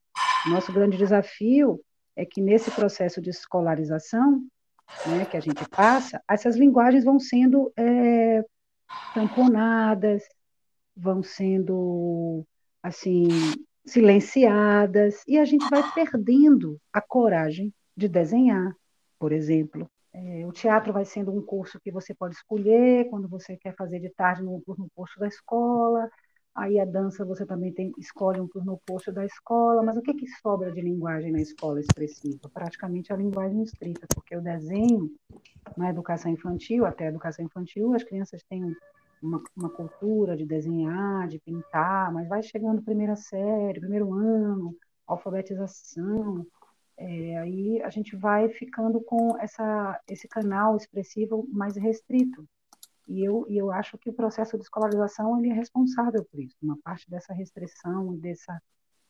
nosso 0.49 0.73
grande 0.73 0.97
desafio 0.97 1.80
é 2.15 2.25
que 2.25 2.41
nesse 2.41 2.69
processo 2.71 3.21
de 3.21 3.30
escolarização 3.30 4.43
né, 5.06 5.25
que 5.25 5.38
a 5.38 5.39
gente 5.39 5.67
passa, 5.69 6.21
essas 6.30 6.56
linguagens 6.58 7.04
vão 7.04 7.19
sendo 7.19 7.71
é, 7.78 8.43
tamponadas, 9.13 10.23
vão 10.95 11.23
sendo 11.23 12.45
assim 12.84 13.28
silenciadas 13.91 15.23
e 15.28 15.38
a 15.38 15.45
gente 15.45 15.69
vai 15.69 15.84
perdendo 15.93 16.80
a 16.93 17.02
coragem 17.02 17.73
de 17.95 18.08
desenhar, 18.08 18.75
por 19.17 19.32
exemplo. 19.32 19.89
É, 20.12 20.45
o 20.45 20.52
teatro 20.52 20.91
vai 20.91 21.06
sendo 21.06 21.32
um 21.32 21.41
curso 21.41 21.80
que 21.80 21.91
você 21.91 22.13
pode 22.13 22.36
escolher 22.36 23.10
quando 23.10 23.28
você 23.28 23.56
quer 23.56 23.75
fazer 23.75 23.99
de 23.99 24.10
tarde 24.10 24.41
no, 24.41 24.62
no 24.65 24.89
posto 24.95 25.19
da 25.19 25.28
escola. 25.28 26.10
Aí 26.56 26.80
a 26.80 26.86
dança 26.86 27.23
você 27.23 27.45
também 27.45 27.71
tem, 27.71 27.91
escolhe 27.97 28.41
um 28.41 28.47
turno 28.47 28.73
oposto 28.73 29.12
da 29.12 29.25
escola, 29.25 29.84
mas 29.84 29.95
o 29.97 30.02
que, 30.02 30.13
que 30.13 30.28
sobra 30.41 30.71
de 30.71 30.82
linguagem 30.82 31.32
na 31.32 31.39
escola 31.39 31.80
expressiva? 31.80 32.49
Praticamente 32.54 33.13
a 33.13 33.15
linguagem 33.15 33.62
escrita, 33.63 34.06
porque 34.13 34.36
o 34.36 34.41
desenho, 34.41 35.10
na 35.78 35.89
educação 35.89 36.32
infantil, 36.32 36.86
até 36.86 37.06
a 37.06 37.10
educação 37.10 37.45
infantil, 37.45 37.93
as 37.93 38.04
crianças 38.04 38.43
têm 38.43 38.75
uma, 39.21 39.41
uma 39.55 39.69
cultura 39.69 40.36
de 40.36 40.45
desenhar, 40.45 41.27
de 41.27 41.39
pintar, 41.39 42.12
mas 42.13 42.27
vai 42.27 42.41
chegando 42.43 42.82
primeira 42.82 43.15
série, 43.15 43.79
primeiro 43.79 44.13
ano, 44.13 44.75
alfabetização, 45.05 46.45
é, 46.99 47.38
aí 47.38 47.82
a 47.82 47.89
gente 47.89 48.15
vai 48.15 48.49
ficando 48.49 48.99
com 49.01 49.38
essa, 49.39 49.99
esse 50.08 50.27
canal 50.27 50.75
expressivo 50.75 51.47
mais 51.49 51.77
restrito. 51.77 52.45
E 53.08 53.23
eu, 53.23 53.45
e 53.49 53.58
eu 53.58 53.71
acho 53.71 53.97
que 53.97 54.10
o 54.10 54.13
processo 54.13 54.58
de 54.58 54.63
escolarização 54.63 55.39
ele 55.39 55.49
é 55.49 55.53
responsável 55.53 56.23
por 56.25 56.39
isso. 56.39 56.55
Uma 56.62 56.77
parte 56.84 57.10
dessa 57.10 57.34
restrição 57.34 58.13
e 58.13 58.17
dessa, 58.17 58.62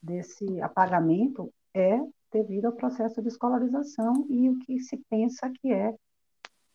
desse 0.02 0.62
apagamento 0.62 1.52
é 1.74 2.00
devido 2.32 2.66
ao 2.66 2.74
processo 2.74 3.22
de 3.22 3.28
escolarização 3.28 4.26
e 4.30 4.50
o 4.50 4.60
que 4.60 4.80
se 4.80 4.96
pensa 5.10 5.52
que 5.60 5.74
é 5.74 5.94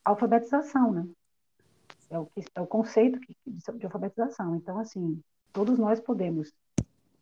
alfabetização, 0.04 0.92
né? 0.92 1.08
É 2.10 2.18
o, 2.18 2.26
que, 2.26 2.44
é 2.54 2.60
o 2.60 2.66
conceito 2.66 3.18
de 3.46 3.84
alfabetização. 3.86 4.56
Então, 4.56 4.78
assim, 4.78 5.20
todos 5.52 5.78
nós 5.78 6.00
podemos 6.00 6.52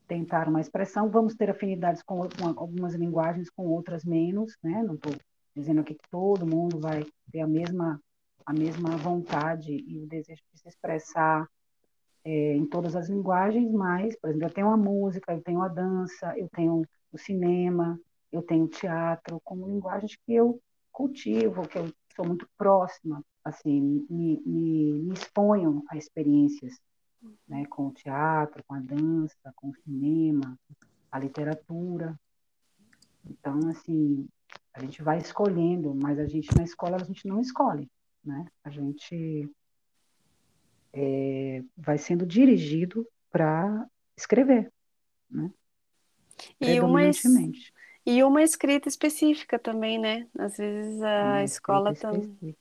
tentar 0.06 0.48
uma 0.48 0.60
expressão, 0.60 1.08
vamos 1.08 1.34
ter 1.34 1.48
afinidades 1.50 2.02
com, 2.02 2.28
com 2.28 2.48
algumas 2.56 2.94
linguagens, 2.94 3.48
com 3.50 3.66
outras 3.66 4.04
menos, 4.04 4.56
né? 4.62 4.82
Não 4.82 4.94
estou 4.94 5.14
dizendo 5.54 5.84
que 5.84 5.96
todo 6.10 6.46
mundo 6.46 6.78
vai 6.80 7.04
ter 7.30 7.40
a 7.40 7.46
mesma 7.46 8.00
a 8.44 8.52
mesma 8.52 8.96
vontade 8.96 9.72
e 9.72 10.00
o 10.00 10.06
desejo 10.06 10.42
de 10.52 10.58
se 10.58 10.68
expressar 10.68 11.46
é, 12.24 12.54
em 12.54 12.66
todas 12.66 12.94
as 12.94 13.08
linguagens, 13.08 13.70
mas, 13.72 14.16
por 14.16 14.30
exemplo, 14.30 14.46
eu 14.48 14.52
tenho 14.52 14.68
a 14.68 14.76
música, 14.76 15.32
eu 15.32 15.42
tenho 15.42 15.62
a 15.62 15.68
dança, 15.68 16.36
eu 16.36 16.48
tenho 16.48 16.82
o 17.12 17.18
cinema, 17.18 17.98
eu 18.30 18.42
tenho 18.42 18.64
o 18.64 18.68
teatro, 18.68 19.40
como 19.44 19.66
linguagens 19.66 20.16
que 20.24 20.34
eu 20.34 20.60
cultivo, 20.90 21.66
que 21.66 21.78
eu 21.78 21.92
sou 22.14 22.26
muito 22.26 22.48
próxima, 22.56 23.24
assim, 23.44 24.06
me, 24.08 24.40
me, 24.44 24.92
me 24.92 25.14
exponho 25.14 25.82
a 25.88 25.96
experiências 25.96 26.80
né, 27.46 27.64
com 27.66 27.88
o 27.88 27.92
teatro, 27.92 28.62
com 28.64 28.74
a 28.74 28.80
dança, 28.80 29.52
com 29.56 29.70
o 29.70 29.76
cinema, 29.76 30.58
a 31.10 31.18
literatura. 31.18 32.18
Então, 33.24 33.58
assim, 33.68 34.28
a 34.74 34.80
gente 34.80 35.02
vai 35.02 35.18
escolhendo, 35.18 35.94
mas 35.94 36.18
a 36.18 36.26
gente 36.26 36.48
na 36.56 36.64
escola 36.64 36.96
a 36.96 37.04
gente 37.04 37.26
não 37.26 37.40
escolhe, 37.40 37.88
né? 38.24 38.46
A 38.64 38.70
gente 38.70 39.48
é, 40.92 41.62
vai 41.76 41.98
sendo 41.98 42.26
dirigido 42.26 43.06
para 43.30 43.86
escrever, 44.16 44.72
né? 45.30 45.50
E 46.60 46.80
uma, 46.80 47.02
e 48.04 48.22
uma 48.22 48.42
escrita 48.42 48.88
específica 48.88 49.58
também, 49.58 49.98
né? 49.98 50.26
Às 50.38 50.56
vezes 50.56 51.00
a 51.02 51.22
uma 51.24 51.44
escola 51.44 51.94
também 51.94 52.56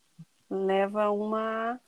leva 0.49 1.09
uma 1.09 1.79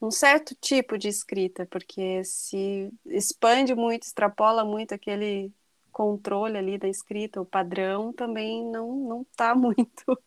um 0.00 0.10
certo 0.10 0.54
tipo 0.54 0.96
de 0.96 1.08
escrita, 1.08 1.66
porque 1.66 2.24
se 2.24 2.90
expande 3.04 3.74
muito, 3.74 4.04
extrapola 4.04 4.64
muito 4.64 4.94
aquele 4.94 5.52
controle 5.92 6.56
ali 6.56 6.78
da 6.78 6.88
escrita, 6.88 7.40
o 7.40 7.44
padrão 7.44 8.12
também 8.12 8.64
não 8.70 8.96
não 8.96 9.22
está 9.22 9.54
muito 9.56 10.18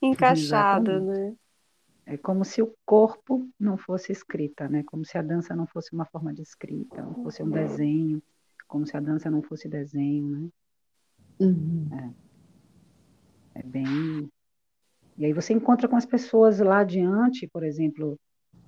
encaixado, 0.00 0.90
Exatamente. 0.90 1.30
né? 1.30 1.36
É 2.04 2.16
como 2.16 2.44
se 2.44 2.60
o 2.60 2.74
corpo 2.84 3.48
não 3.58 3.78
fosse 3.78 4.10
escrita, 4.10 4.68
né? 4.68 4.82
Como 4.82 5.04
se 5.04 5.16
a 5.16 5.22
dança 5.22 5.54
não 5.54 5.66
fosse 5.66 5.92
uma 5.92 6.04
forma 6.04 6.34
de 6.34 6.42
escrita, 6.42 7.00
não 7.00 7.14
fosse 7.22 7.42
um 7.42 7.48
desenho, 7.48 8.20
como 8.66 8.84
se 8.84 8.96
a 8.96 9.00
dança 9.00 9.30
não 9.30 9.40
fosse 9.40 9.68
desenho, 9.68 10.28
né? 10.28 10.48
Uhum. 11.40 11.88
É. 11.92 12.31
é 13.54 13.62
bem. 13.62 14.30
E 15.16 15.26
aí 15.26 15.32
você 15.32 15.52
encontra 15.52 15.88
com 15.88 15.96
as 15.96 16.06
pessoas 16.06 16.58
lá 16.58 16.78
adiante, 16.78 17.46
por 17.46 17.62
exemplo, 17.64 18.18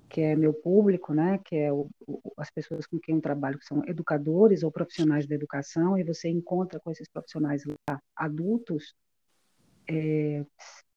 que 0.07 0.21
é 0.21 0.35
meu 0.35 0.53
público, 0.53 1.13
né, 1.13 1.39
que 1.43 1.55
é 1.55 1.73
o, 1.73 1.89
o, 2.07 2.33
as 2.37 2.49
pessoas 2.51 2.85
com 2.85 2.99
quem 2.99 3.15
eu 3.15 3.21
trabalho, 3.21 3.57
que 3.57 3.65
são 3.65 3.83
educadores 3.85 4.63
ou 4.63 4.71
profissionais 4.71 5.27
da 5.27 5.35
educação, 5.35 5.97
e 5.97 6.03
você 6.03 6.29
encontra 6.29 6.79
com 6.79 6.91
esses 6.91 7.09
profissionais 7.09 7.63
lá, 7.65 7.99
adultos, 8.15 8.93
é, 9.89 10.45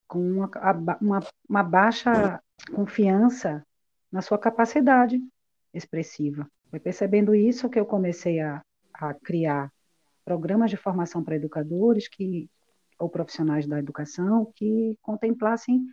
com 0.07 0.19
uma, 0.19 0.49
uma, 1.01 1.19
uma 1.47 1.63
baixa 1.63 2.41
confiança 2.73 3.65
na 4.11 4.21
sua 4.21 4.37
capacidade 4.37 5.19
expressiva. 5.73 6.49
Foi 6.69 6.79
percebendo 6.79 7.33
isso 7.33 7.69
que 7.69 7.79
eu 7.79 7.85
comecei 7.85 8.39
a, 8.39 8.61
a 8.93 9.13
criar 9.13 9.71
programas 10.23 10.69
de 10.69 10.77
formação 10.77 11.23
para 11.23 11.35
educadores 11.35 12.07
que 12.07 12.49
ou 12.99 13.09
profissionais 13.09 13.65
da 13.65 13.79
educação 13.79 14.51
que 14.55 14.97
contemplassem 15.01 15.85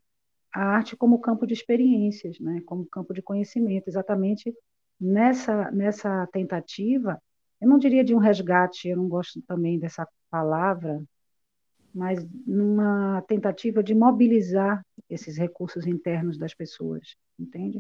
a 0.53 0.63
arte 0.63 0.97
como 0.97 1.21
campo 1.21 1.47
de 1.47 1.55
experiências, 1.55 2.41
né, 2.41 2.61
como 2.67 2.87
campo 2.87 3.15
de 3.15 3.23
conhecimento, 3.23 3.89
exatamente 3.89 4.55
nessa 5.01 5.71
nessa 5.71 6.27
tentativa, 6.33 7.21
eu 7.61 7.69
não 7.69 7.79
diria 7.79 8.05
de 8.05 8.15
um 8.15 8.19
resgate, 8.19 8.89
eu 8.89 8.97
não 8.97 9.09
gosto 9.09 9.41
também 9.43 9.79
dessa 9.79 10.07
palavra, 10.31 11.03
mas 11.95 12.27
numa 12.47 13.23
tentativa 13.23 13.83
de 13.83 13.95
mobilizar 13.95 14.85
esses 15.09 15.39
recursos 15.39 15.87
internos 15.87 16.37
das 16.37 16.55
pessoas, 16.55 17.17
entende? 17.39 17.79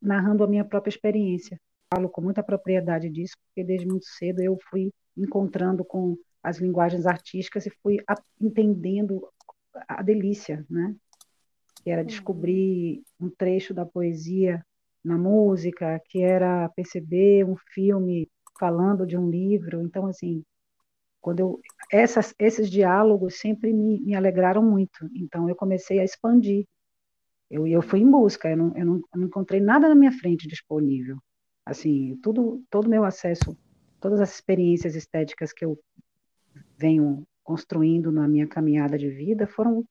Narrando 0.00 0.44
a 0.44 0.46
minha 0.46 0.64
própria 0.64 0.90
experiência. 0.90 1.60
Falo 1.92 2.08
com 2.08 2.20
muita 2.20 2.42
propriedade 2.42 3.10
disso, 3.10 3.34
porque 3.46 3.66
desde 3.66 3.86
muito 3.86 4.06
cedo 4.06 4.40
eu 4.40 4.56
fui 4.70 4.90
encontrando 5.16 5.84
com 5.84 6.16
as 6.42 6.58
linguagens 6.58 7.06
artísticas 7.06 7.66
e 7.66 7.70
fui 7.82 7.98
entendendo 8.40 9.26
a 9.88 10.02
delícia, 10.02 10.64
né? 10.68 10.94
que 11.82 11.90
era 11.90 12.04
descobrir 12.04 13.02
um 13.20 13.30
trecho 13.30 13.72
da 13.72 13.86
poesia 13.86 14.64
na 15.04 15.16
música, 15.16 16.00
que 16.06 16.22
era 16.22 16.68
perceber 16.70 17.44
um 17.44 17.56
filme 17.72 18.28
falando 18.58 19.06
de 19.06 19.16
um 19.16 19.30
livro. 19.30 19.80
Então, 19.80 20.06
assim, 20.06 20.44
quando 21.20 21.40
eu 21.40 21.60
essas, 21.90 22.34
esses 22.38 22.70
diálogos 22.70 23.38
sempre 23.38 23.72
me, 23.72 24.00
me 24.00 24.14
alegraram 24.14 24.62
muito. 24.62 25.08
Então, 25.14 25.48
eu 25.48 25.56
comecei 25.56 25.98
a 25.98 26.04
expandir. 26.04 26.66
Eu, 27.50 27.66
eu 27.66 27.80
fui 27.80 28.00
em 28.00 28.10
busca. 28.10 28.50
Eu 28.50 28.56
não, 28.56 28.76
eu 28.76 28.84
não, 28.84 28.94
eu 28.96 29.20
não 29.20 29.26
encontrei 29.26 29.60
nada 29.60 29.88
na 29.88 29.94
minha 29.94 30.12
frente 30.12 30.46
disponível. 30.46 31.16
Assim, 31.64 32.18
tudo, 32.22 32.62
todo 32.68 32.86
o 32.86 32.90
meu 32.90 33.04
acesso, 33.04 33.56
todas 34.00 34.20
as 34.20 34.34
experiências 34.34 34.94
estéticas 34.94 35.52
que 35.52 35.64
eu 35.64 35.78
venho 36.78 37.26
construindo 37.42 38.12
na 38.12 38.28
minha 38.28 38.46
caminhada 38.46 38.98
de 38.98 39.08
vida 39.08 39.46
foram 39.46 39.82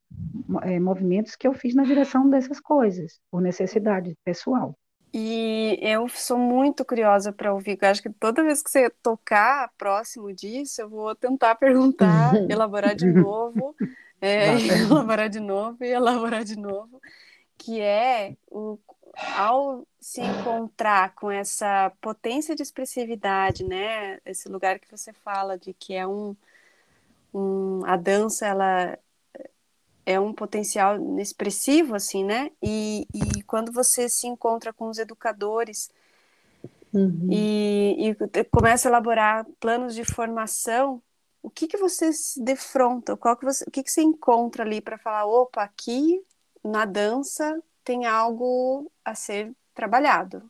é, 0.62 0.78
movimentos 0.78 1.34
que 1.34 1.46
eu 1.46 1.52
fiz 1.52 1.74
na 1.74 1.82
direção 1.82 2.30
dessas 2.30 2.60
coisas, 2.60 3.18
por 3.30 3.40
necessidade 3.40 4.16
pessoal. 4.24 4.78
E 5.12 5.76
eu 5.82 6.08
sou 6.08 6.38
muito 6.38 6.84
curiosa 6.84 7.32
para 7.32 7.52
ouvir. 7.52 7.76
Eu 7.80 7.88
acho 7.88 8.02
que 8.02 8.10
toda 8.10 8.44
vez 8.44 8.62
que 8.62 8.70
você 8.70 8.88
tocar 9.02 9.72
próximo 9.76 10.32
disso, 10.32 10.82
eu 10.82 10.88
vou 10.88 11.14
tentar 11.16 11.56
perguntar, 11.56 12.32
elaborar 12.48 12.94
de 12.94 13.06
novo, 13.06 13.74
é, 14.20 14.50
elaborar 14.88 15.28
de 15.28 15.40
novo 15.40 15.82
e 15.82 15.88
elaborar 15.88 16.44
de 16.44 16.56
novo, 16.56 17.00
que 17.56 17.80
é 17.80 18.36
o, 18.46 18.78
ao 19.36 19.84
se 19.98 20.20
encontrar 20.20 21.14
com 21.14 21.28
essa 21.28 21.90
potência 22.00 22.54
de 22.54 22.62
expressividade, 22.62 23.64
né? 23.64 24.18
Esse 24.24 24.48
lugar 24.48 24.78
que 24.78 24.90
você 24.90 25.12
fala 25.12 25.58
de 25.58 25.72
que 25.72 25.94
é 25.94 26.06
um 26.06 26.36
um, 27.32 27.84
a 27.84 27.96
dança 27.96 28.46
ela 28.46 28.98
é 30.08 30.18
um 30.18 30.32
potencial 30.32 30.96
expressivo 31.18 31.94
assim, 31.94 32.24
né? 32.24 32.50
E, 32.62 33.06
e 33.12 33.42
quando 33.42 33.70
você 33.70 34.08
se 34.08 34.26
encontra 34.26 34.72
com 34.72 34.88
os 34.88 34.98
educadores 34.98 35.90
uhum. 36.94 37.28
e, 37.30 38.10
e, 38.10 38.44
começa 38.44 38.88
a 38.88 38.90
elaborar 38.90 39.46
planos 39.60 39.94
de 39.94 40.04
formação, 40.04 41.02
o 41.42 41.50
que 41.50 41.68
que 41.68 41.76
você 41.76 42.10
se 42.12 42.42
defronta? 42.42 43.16
Qual 43.18 43.36
que 43.36 43.44
você, 43.44 43.64
o 43.68 43.70
que 43.70 43.82
que 43.82 43.90
você 43.90 44.00
encontra 44.00 44.64
ali 44.64 44.80
para 44.80 44.96
falar, 44.96 45.26
opa, 45.26 45.62
aqui 45.62 46.24
na 46.64 46.86
dança 46.86 47.62
tem 47.84 48.06
algo 48.06 48.90
a 49.04 49.14
ser 49.14 49.52
trabalhado? 49.74 50.42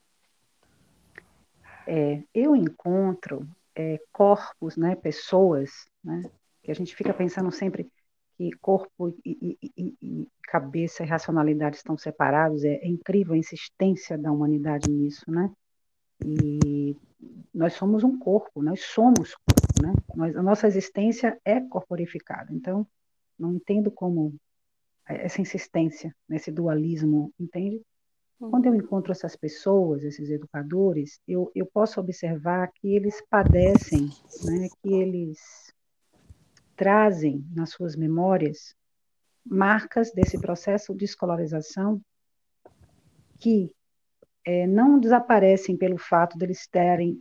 É, 1.85 2.23
eu 2.35 2.55
encontro 2.55 3.45
é, 3.75 4.01
corpos, 4.13 4.77
né, 4.77 4.95
pessoas, 4.95 5.71
né, 6.05 6.23
que 6.69 6.73
a 6.73 6.75
gente 6.75 6.95
fica 6.95 7.15
pensando 7.15 7.51
sempre 7.51 7.91
que 8.37 8.51
corpo 8.61 9.17
e, 9.25 9.59
e, 9.63 9.97
e, 10.03 10.29
cabeça 10.43 11.03
e 11.03 11.07
racionalidade 11.07 11.77
estão 11.77 11.97
separados, 11.97 12.63
é, 12.63 12.75
é, 12.75 12.87
incrível 12.87 13.33
a 13.33 13.39
insistência 13.39 14.19
da 14.19 14.31
humanidade 14.31 14.91
nisso, 14.91 15.25
né? 15.31 15.51
E 16.23 16.95
nós 17.55 17.73
somos 17.73 18.05
um 18.05 18.19
corpo, 18.19 18.63
nós 18.63 18.83
somos 18.83 19.35
corpo, 19.35 19.83
né? 19.83 19.95
Nós, 20.15 20.37
a 20.37 20.43
nossa 20.43 20.67
existência 20.67 21.41
é 21.43 21.59
corporificada, 21.59 22.53
então 22.53 22.87
não 23.39 23.55
entendo 23.55 23.91
como 23.91 24.35
essa 25.07 25.41
insistência 25.41 26.15
nesse 26.29 26.53
dualismo, 26.53 27.33
entende? 27.41 27.81
Quando 28.39 28.67
eu 28.67 28.75
encontro 28.75 29.11
essas 29.11 29.35
pessoas, 29.35 30.05
esses 30.05 30.29
educadores, 30.29 31.19
eu, 31.27 31.51
eu 31.55 31.65
posso 31.65 31.99
observar 31.99 32.71
que 32.75 32.95
eles 32.95 33.23
padecem, 33.31 34.11
né, 34.45 34.69
que 34.83 34.93
eles 34.93 35.39
trazem 36.79 37.45
nas 37.53 37.71
suas 37.71 37.97
memórias 37.97 38.77
marcas 39.45 40.13
desse 40.13 40.41
processo 40.41 40.95
de 40.95 41.05
escolarização 41.05 42.01
que 43.41 43.73
é, 44.45 44.65
não 44.67 45.01
desaparecem 45.01 45.77
pelo 45.77 45.99
fato 45.99 46.39
deles 46.39 46.69
terem, 46.69 47.21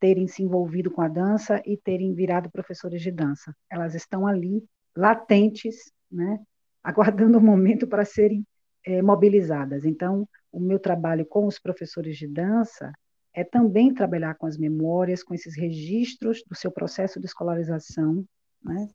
terem 0.00 0.26
se 0.26 0.42
envolvido 0.42 0.90
com 0.90 1.00
a 1.02 1.08
dança 1.08 1.62
e 1.64 1.76
terem 1.76 2.12
virado 2.14 2.50
professores 2.50 3.00
de 3.00 3.12
dança. 3.12 3.54
Elas 3.70 3.94
estão 3.94 4.26
ali, 4.26 4.64
latentes, 4.96 5.92
né, 6.10 6.40
aguardando 6.82 7.38
o 7.38 7.40
momento 7.40 7.86
para 7.86 8.04
serem 8.04 8.44
é, 8.84 9.00
mobilizadas. 9.02 9.84
Então, 9.84 10.28
o 10.50 10.58
meu 10.58 10.80
trabalho 10.80 11.24
com 11.24 11.46
os 11.46 11.60
professores 11.60 12.16
de 12.16 12.26
dança 12.26 12.92
é 13.32 13.44
também 13.44 13.94
trabalhar 13.94 14.34
com 14.34 14.46
as 14.46 14.58
memórias, 14.58 15.22
com 15.22 15.32
esses 15.32 15.56
registros 15.56 16.42
do 16.48 16.56
seu 16.56 16.72
processo 16.72 17.20
de 17.20 17.26
escolarização, 17.26 18.24
né? 18.66 18.88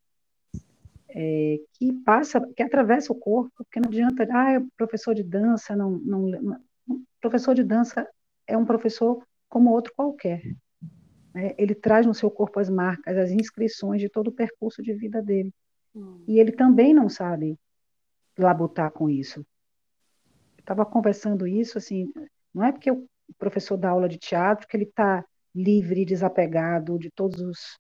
É, 1.10 1.60
que 1.74 1.92
passa, 2.06 2.40
que 2.56 2.64
atravessa 2.64 3.12
o 3.12 3.20
corpo, 3.20 3.52
porque 3.58 3.80
não 3.80 3.90
adianta, 3.90 4.28
ah, 4.32 4.54
é 4.54 4.62
professor 4.78 5.14
de 5.14 5.24
dança, 5.24 5.76
não, 5.76 5.92
não, 5.92 6.28
não, 6.28 6.62
professor 7.20 7.54
de 7.54 7.64
dança 7.64 8.08
é 8.48 8.58
um 8.58 8.66
professor 8.66 9.22
como 9.50 9.72
outro 9.72 9.94
qualquer. 9.96 10.42
Né? 11.34 11.54
Ele 11.58 11.76
traz 11.76 12.06
no 12.06 12.14
seu 12.14 12.32
corpo 12.32 12.60
as 12.60 12.70
marcas, 12.70 13.18
as 13.18 13.32
inscrições 13.32 14.02
de 14.02 14.10
todo 14.10 14.30
o 14.30 14.32
percurso 14.32 14.82
de 14.82 14.94
vida 14.94 15.22
dele. 15.22 15.54
Hum. 15.94 16.24
E 16.28 16.40
ele 16.40 16.52
também 16.52 16.94
não 16.94 17.10
sabe 17.10 17.58
labutar 18.38 18.92
com 18.92 19.10
isso. 19.10 19.40
Eu 20.58 20.62
estava 20.62 20.86
conversando 20.86 21.46
isso, 21.48 21.78
assim, 21.78 22.12
não 22.54 22.64
é 22.64 22.72
porque 22.72 22.92
o 22.92 23.08
professor 23.38 23.78
dá 23.78 23.90
aula 23.90 24.08
de 24.08 24.18
teatro 24.18 24.68
que 24.68 24.78
ele 24.78 24.86
está 24.86 25.26
livre, 25.54 26.06
desapegado 26.06 26.98
de 26.98 27.10
todos 27.12 27.42
os, 27.42 27.78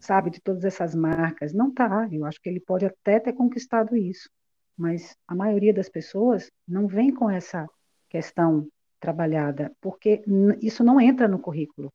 sabe, 0.00 0.30
de 0.30 0.40
todas 0.40 0.64
essas 0.64 0.94
marcas. 0.94 1.52
Não 1.52 1.72
tá. 1.72 2.08
Eu 2.10 2.24
acho 2.24 2.40
que 2.40 2.48
ele 2.48 2.60
pode 2.60 2.84
até 2.84 3.18
ter 3.18 3.32
conquistado 3.32 3.96
isso, 3.96 4.28
mas 4.76 5.16
a 5.26 5.34
maioria 5.34 5.74
das 5.74 5.88
pessoas 5.88 6.50
não 6.66 6.86
vem 6.86 7.12
com 7.12 7.30
essa 7.30 7.68
questão 8.08 8.66
trabalhada, 9.00 9.72
porque 9.80 10.22
isso 10.60 10.82
não 10.82 11.00
entra 11.00 11.28
no 11.28 11.38
currículo. 11.38 11.92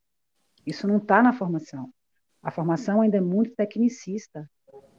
Isso 0.65 0.87
não 0.87 0.97
está 0.97 1.21
na 1.21 1.33
formação. 1.33 1.89
A 2.41 2.51
formação 2.51 3.01
ainda 3.01 3.17
é 3.17 3.21
muito 3.21 3.55
tecnicista. 3.55 4.49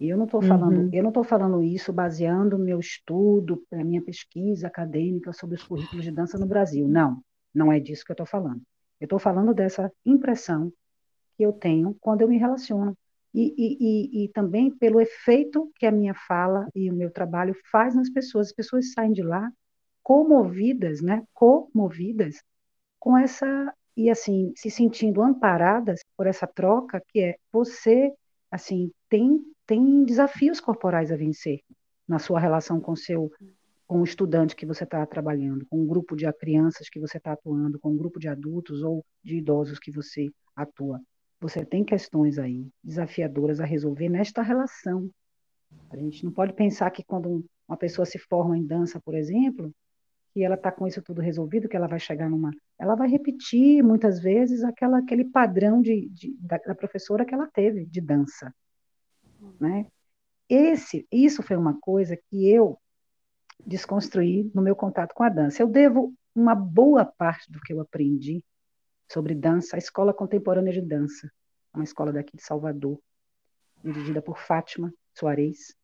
E 0.01 0.09
eu 0.09 0.17
não 0.17 0.25
estou 0.25 0.43
falando, 0.43 0.79
uhum. 0.79 0.91
eu 0.93 1.03
não 1.03 1.11
estou 1.11 1.25
falando 1.25 1.63
isso 1.63 1.93
baseando 1.93 2.59
meu 2.59 2.81
estudo, 2.81 3.63
a 3.73 3.85
minha 3.85 4.03
pesquisa 4.03 4.67
acadêmica 4.67 5.33
sobre 5.33 5.57
os 5.57 5.63
currículos 5.63 6.05
de 6.05 6.11
dança 6.11 6.39
no 6.39 6.47
Brasil. 6.47 6.89
Não, 6.89 7.23
não 7.55 7.73
é 7.73 7.79
disso 7.79 8.05
que 8.05 8.11
eu 8.11 8.15
estou 8.15 8.27
falando. 8.27 8.61
Eu 9.01 9.07
estou 9.07 9.19
falando 9.19 9.55
dessa 9.55 9.91
impressão 10.05 10.73
que 11.37 11.43
eu 11.45 11.53
tenho 11.53 11.97
quando 12.01 12.23
eu 12.23 12.29
me 12.29 12.39
relaciono. 12.39 12.97
E, 13.33 13.53
e, 13.59 13.77
e, 13.81 14.25
e, 14.25 14.29
também 14.29 14.71
pelo 14.71 15.01
efeito 15.01 15.71
que 15.77 15.87
a 15.87 15.91
minha 15.91 16.15
fala 16.15 16.69
e 16.75 16.89
o 16.89 16.95
meu 16.95 17.11
trabalho 17.11 17.55
faz 17.71 17.95
nas 17.95 18.09
pessoas. 18.09 18.49
As 18.49 18.53
pessoas 18.53 18.93
saem 18.93 19.13
de 19.13 19.23
lá 19.23 19.51
comovidas, 20.03 21.01
né? 21.03 21.25
Comovidas 21.33 22.41
com 22.99 23.19
essa 23.19 23.75
e 23.97 24.11
assim 24.11 24.53
se 24.57 24.71
sentindo 24.71 25.23
amparadas 25.23 26.01
por 26.17 26.27
essa 26.27 26.47
troca 26.47 27.03
que 27.09 27.21
é 27.21 27.37
você 27.53 28.13
assim 28.51 28.91
tem 29.09 29.41
tem 29.67 30.05
desafios 30.05 30.61
corporais 30.61 31.13
a 31.13 31.17
vencer 31.17 31.61
na 32.07 32.19
sua 32.19 32.41
relação 32.41 32.81
com 32.81 32.97
seu 32.97 33.31
com 33.87 34.01
o 34.01 34.05
estudante 34.05 34.57
que 34.57 34.65
você 34.65 34.85
está 34.85 35.05
trabalhando, 35.07 35.67
com 35.67 35.83
um 35.83 35.87
grupo 35.87 36.17
de 36.17 36.31
crianças 36.33 36.89
que 36.89 36.99
você 36.99 37.19
está 37.19 37.33
atuando, 37.33 37.79
com 37.79 37.91
um 37.91 37.97
grupo 37.97 38.19
de 38.19 38.29
adultos 38.29 38.83
ou 38.83 39.05
de 39.23 39.37
idosos 39.37 39.79
que 39.79 39.91
você 39.91 40.31
atua. 40.57 41.01
Você 41.45 41.63
tem 41.63 41.85
questões 41.85 42.39
aí 42.39 42.67
desafiadoras 42.83 43.61
a 43.61 43.67
resolver 43.67 44.09
nesta 44.09 44.41
relação. 44.41 45.11
A 45.91 45.97
gente 45.99 46.25
não 46.25 46.33
pode 46.33 46.55
pensar 46.55 46.91
que 46.91 47.05
quando 47.05 47.45
uma 47.69 47.77
pessoa 47.77 48.07
se 48.07 48.19
forma 48.19 48.57
em 48.57 48.65
dança, 48.65 48.99
por 48.99 49.15
exemplo, 49.15 49.71
que 50.33 50.43
ela 50.43 50.55
está 50.55 50.73
com 50.73 50.87
isso 50.87 51.03
tudo 51.03 51.21
resolvido, 51.21 51.69
que 51.69 51.77
ela 51.77 51.87
vai 51.87 52.01
chegar 52.01 52.31
numa. 52.31 52.51
Ela 52.79 52.95
vai 52.95 53.11
repetir 53.11 53.85
muitas 53.85 54.19
vezes 54.21 54.65
aquela, 54.65 55.01
aquele 55.01 55.27
padrão 55.27 55.83
de, 55.83 56.09
de 56.09 56.35
da, 56.41 56.57
da, 56.57 56.75
professora 56.75 57.27
que 57.27 57.35
ela 57.35 57.47
teve 57.47 57.85
de 57.85 58.01
dança. 58.01 58.51
Né? 59.61 59.87
Esse, 60.49 61.07
isso 61.13 61.43
foi 61.43 61.59
uma 61.59 61.79
coisa 61.79 62.17
que 62.17 62.49
eu 62.49 62.79
desconstruí 63.67 64.51
no 64.55 64.63
meu 64.63 64.75
contato 64.75 65.13
com 65.13 65.23
a 65.23 65.29
dança. 65.29 65.61
Eu 65.61 65.69
devo 65.69 66.15
uma 66.35 66.55
boa 66.55 67.05
parte 67.05 67.53
do 67.53 67.61
que 67.61 67.71
eu 67.71 67.83
aprendi 67.83 68.43
sobre 69.11 69.35
dança 69.35 69.77
à 69.77 69.79
Escola 69.79 70.13
Contemporânea 70.13 70.73
de 70.73 70.81
Dança, 70.81 71.31
uma 71.73 71.85
escola 71.85 72.13
daqui 72.13 72.37
de 72.37 72.43
Salvador, 72.43 72.99
dirigida 73.83 74.23
por 74.23 74.39
Fátima 74.39 74.93
Soares, 75.13 75.75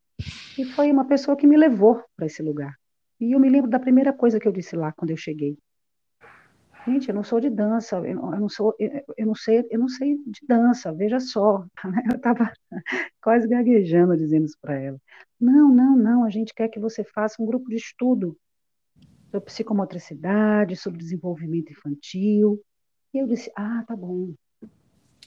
e 0.58 0.64
foi 0.64 0.90
uma 0.90 1.06
pessoa 1.06 1.36
que 1.36 1.46
me 1.46 1.56
levou 1.56 2.02
para 2.16 2.26
esse 2.26 2.42
lugar. 2.42 2.74
E 3.18 3.32
eu 3.32 3.40
me 3.40 3.48
lembro 3.48 3.70
da 3.70 3.78
primeira 3.78 4.12
coisa 4.12 4.40
que 4.40 4.48
eu 4.48 4.52
disse 4.52 4.76
lá 4.76 4.92
quando 4.92 5.10
eu 5.10 5.16
cheguei. 5.16 5.58
Gente, 6.86 7.10
eu 7.10 7.14
não 7.14 7.22
sou 7.22 7.38
de 7.40 7.50
dança, 7.50 7.96
eu 7.96 8.14
não, 8.14 8.48
sou, 8.48 8.74
eu, 8.78 9.26
não 9.26 9.34
sei, 9.34 9.66
eu 9.70 9.78
não 9.78 9.88
sei 9.88 10.16
de 10.16 10.40
dança, 10.48 10.92
veja 10.92 11.20
só. 11.20 11.64
Eu 12.10 12.16
estava 12.16 12.50
quase 13.22 13.46
gaguejando 13.46 14.16
dizendo 14.16 14.46
isso 14.46 14.56
para 14.60 14.80
ela. 14.80 14.98
Não, 15.38 15.68
não, 15.68 15.94
não, 15.94 16.24
a 16.24 16.30
gente 16.30 16.54
quer 16.54 16.68
que 16.68 16.80
você 16.80 17.04
faça 17.04 17.42
um 17.42 17.46
grupo 17.46 17.68
de 17.68 17.76
estudo 17.76 18.34
sobre 19.30 19.46
psicomotricidade, 19.46 20.74
sobre 20.74 20.98
desenvolvimento 20.98 21.70
infantil. 21.70 22.58
E 23.12 23.18
eu 23.18 23.26
disse, 23.26 23.50
ah, 23.56 23.84
tá 23.86 23.96
bom. 23.96 24.32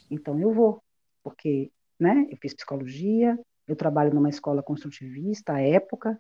Então 0.10 0.40
eu 0.40 0.54
vou, 0.54 0.82
porque, 1.24 1.72
né, 2.00 2.28
eu 2.30 2.38
fiz 2.38 2.54
psicologia, 2.54 3.38
eu 3.68 3.76
trabalho 3.76 4.14
numa 4.14 4.30
escola 4.30 4.62
construtivista 4.62 5.54
à 5.54 5.62
época, 5.62 6.20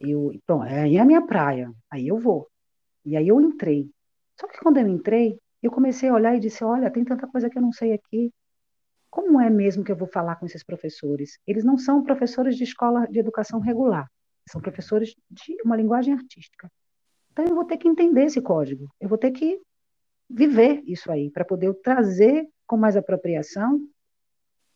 eu, 0.00 0.32
pronto, 0.46 0.64
aí 0.64 0.96
é 0.96 1.00
a 1.00 1.04
minha 1.04 1.24
praia, 1.26 1.72
aí 1.90 2.08
eu 2.08 2.18
vou. 2.18 2.48
E 3.04 3.16
aí 3.16 3.28
eu 3.28 3.40
entrei. 3.40 3.90
Só 4.38 4.46
que 4.46 4.58
quando 4.58 4.78
eu 4.78 4.88
entrei, 4.88 5.38
eu 5.62 5.70
comecei 5.70 6.08
a 6.08 6.14
olhar 6.14 6.36
e 6.36 6.40
disse: 6.40 6.64
olha, 6.64 6.90
tem 6.90 7.04
tanta 7.04 7.26
coisa 7.26 7.50
que 7.50 7.58
eu 7.58 7.62
não 7.62 7.72
sei 7.72 7.92
aqui. 7.92 8.32
Como 9.10 9.40
é 9.40 9.50
mesmo 9.50 9.84
que 9.84 9.92
eu 9.92 9.96
vou 9.96 10.08
falar 10.08 10.36
com 10.36 10.46
esses 10.46 10.64
professores? 10.64 11.38
Eles 11.46 11.64
não 11.64 11.76
são 11.76 12.02
professores 12.02 12.56
de 12.56 12.64
escola 12.64 13.06
de 13.06 13.18
educação 13.18 13.60
regular, 13.60 14.10
são 14.48 14.60
professores 14.60 15.14
de 15.30 15.56
uma 15.64 15.76
linguagem 15.76 16.14
artística. 16.14 16.70
Então 17.32 17.44
eu 17.44 17.54
vou 17.54 17.64
ter 17.64 17.76
que 17.76 17.88
entender 17.88 18.24
esse 18.24 18.40
código, 18.40 18.88
eu 19.00 19.08
vou 19.08 19.18
ter 19.18 19.30
que 19.30 19.60
viver 20.32 20.82
isso 20.86 21.10
aí, 21.12 21.30
para 21.30 21.44
poder 21.44 21.72
trazer 21.74 22.48
com 22.66 22.76
mais 22.76 22.96
apropriação 22.96 23.80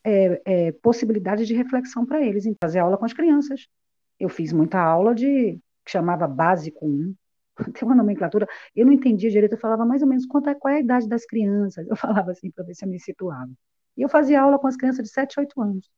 é, 0.04 0.42
é, 0.44 0.72
possibilidades 0.72 1.48
de 1.48 1.54
reflexão 1.54 2.04
para 2.04 2.24
eles, 2.24 2.46
em 2.46 2.54
fazer 2.60 2.78
aula 2.78 2.98
com 2.98 3.04
as 3.04 3.12
crianças, 3.12 3.66
eu 4.20 4.28
fiz 4.28 4.52
muita 4.52 4.78
aula 4.78 5.14
de 5.14 5.58
que 5.84 5.90
chamava 5.90 6.28
básico 6.28 6.86
1, 6.86 7.14
tem 7.72 7.88
uma 7.88 7.94
nomenclatura, 7.94 8.46
eu 8.74 8.84
não 8.84 8.92
entendia 8.92 9.30
direito, 9.30 9.52
eu 9.52 9.58
falava 9.58 9.84
mais 9.84 10.02
ou 10.02 10.08
menos 10.08 10.26
quanto 10.26 10.50
é, 10.50 10.54
qual 10.54 10.72
é 10.72 10.76
a 10.76 10.80
idade 10.80 11.08
das 11.08 11.24
crianças, 11.24 11.86
eu 11.88 11.96
falava 11.96 12.30
assim 12.30 12.50
para 12.50 12.64
ver 12.64 12.74
se 12.74 12.84
eu 12.84 12.88
me 12.88 13.00
situava. 13.00 13.50
E 13.96 14.02
eu 14.02 14.08
fazia 14.08 14.42
aula 14.42 14.58
com 14.58 14.66
as 14.66 14.76
crianças 14.76 15.04
de 15.04 15.10
7, 15.10 15.40
8 15.40 15.60
anos. 15.62 15.90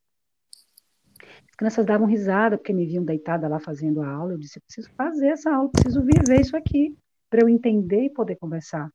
As 1.50 1.56
crianças 1.56 1.84
davam 1.84 2.06
risada 2.06 2.56
porque 2.56 2.72
me 2.72 2.86
viam 2.86 3.04
deitada 3.04 3.48
lá 3.48 3.58
fazendo 3.58 4.00
a 4.02 4.08
aula, 4.08 4.32
eu 4.32 4.38
disse, 4.38 4.58
eu 4.58 4.62
preciso 4.62 4.88
fazer 4.96 5.28
essa 5.28 5.50
aula, 5.50 5.68
preciso 5.68 6.00
viver 6.02 6.40
isso 6.40 6.56
aqui, 6.56 6.96
para 7.28 7.40
eu 7.42 7.48
entender 7.48 8.04
e 8.04 8.10
poder 8.10 8.36
conversar 8.36 8.88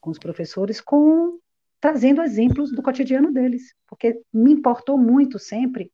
com 0.00 0.10
os 0.10 0.18
professores, 0.18 0.80
com 0.80 1.38
trazendo 1.80 2.22
exemplos 2.22 2.72
do 2.72 2.82
cotidiano 2.82 3.32
deles, 3.32 3.74
porque 3.86 4.20
me 4.32 4.52
importou 4.52 4.98
muito 4.98 5.38
sempre 5.38 5.92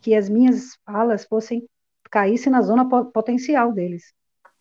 que 0.00 0.14
as 0.14 0.28
minhas 0.28 0.76
falas 0.84 1.24
fossem 1.24 1.66
caísse 2.10 2.50
na 2.50 2.60
zona 2.62 2.88
potencial 2.88 3.72
deles, 3.72 4.12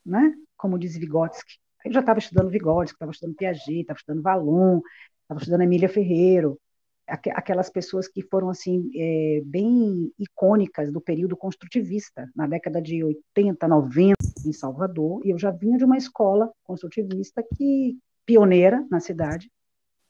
né? 0.05 0.33
Como 0.55 0.77
diz 0.77 0.95
Vygotsky. 0.95 1.55
Eu 1.83 1.93
já 1.93 2.01
estava 2.01 2.19
estudando 2.19 2.49
Vygotsky, 2.49 2.95
estava 2.95 3.11
estudando 3.11 3.35
Piaget, 3.35 3.81
estava 3.81 3.97
estudando 3.97 4.21
Valon, 4.21 4.81
estava 5.23 5.39
estudando 5.39 5.61
Emília 5.61 5.89
Ferreiro, 5.89 6.59
aquelas 7.07 7.69
pessoas 7.69 8.07
que 8.07 8.21
foram 8.21 8.49
assim 8.49 8.91
é, 8.95 9.41
bem 9.45 10.11
icônicas 10.19 10.91
do 10.91 11.01
período 11.01 11.35
construtivista, 11.35 12.29
na 12.35 12.45
década 12.45 12.81
de 12.81 13.03
80, 13.03 13.67
90, 13.67 14.15
em 14.45 14.53
Salvador, 14.53 15.25
e 15.25 15.31
eu 15.31 15.39
já 15.39 15.49
vinha 15.49 15.77
de 15.77 15.85
uma 15.85 15.97
escola 15.97 16.51
construtivista 16.63 17.43
que 17.57 17.97
pioneira 18.29 18.85
na 18.91 18.99
cidade, 18.99 19.51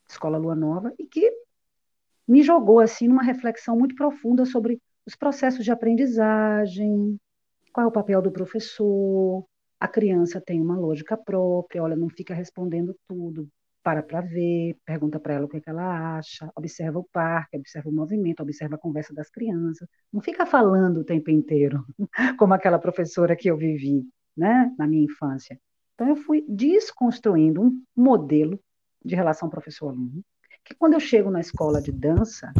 Escola 0.05 0.37
Lua 0.37 0.53
Nova, 0.53 0.93
e 0.99 1.05
que 1.05 1.31
me 2.27 2.43
jogou 2.43 2.81
assim 2.81 3.07
numa 3.07 3.23
reflexão 3.23 3.77
muito 3.77 3.95
profunda 3.95 4.45
sobre 4.45 4.81
os 5.05 5.15
processos 5.15 5.63
de 5.63 5.71
aprendizagem, 5.71 7.17
qual 7.71 7.85
é 7.85 7.87
o 7.87 7.93
papel 7.93 8.21
do 8.21 8.29
professor? 8.29 9.45
A 9.79 9.87
criança 9.87 10.41
tem 10.41 10.59
uma 10.59 10.77
lógica 10.77 11.15
própria, 11.15 11.81
olha, 11.81 11.95
não 11.95 12.09
fica 12.09 12.33
respondendo 12.33 12.93
tudo, 13.07 13.47
para 13.81 14.03
para 14.03 14.19
ver, 14.19 14.77
pergunta 14.83 15.17
para 15.17 15.35
ela 15.35 15.45
o 15.45 15.47
que, 15.47 15.55
é 15.55 15.61
que 15.61 15.69
ela 15.69 16.17
acha, 16.17 16.51
observa 16.57 16.99
o 16.99 17.07
parque, 17.13 17.55
observa 17.57 17.87
o 17.87 17.93
movimento, 17.93 18.43
observa 18.43 18.75
a 18.75 18.79
conversa 18.79 19.13
das 19.13 19.29
crianças. 19.29 19.87
Não 20.11 20.19
fica 20.19 20.45
falando 20.45 20.97
o 20.97 21.05
tempo 21.05 21.31
inteiro, 21.31 21.85
como 22.37 22.53
aquela 22.53 22.79
professora 22.79 23.33
que 23.33 23.49
eu 23.49 23.55
vivi, 23.55 24.05
né, 24.35 24.75
na 24.77 24.85
minha 24.85 25.05
infância. 25.05 25.57
Então 25.99 26.07
eu 26.07 26.15
fui 26.15 26.45
desconstruindo 26.47 27.61
um 27.61 27.83
modelo 27.93 28.57
de 29.03 29.15
relação 29.15 29.49
professor-aluno, 29.49 30.23
que 30.63 30.73
quando 30.73 30.93
eu 30.93 30.99
chego 31.01 31.29
na 31.29 31.41
escola 31.41 31.81
de 31.81 31.91
dança, 31.91 32.53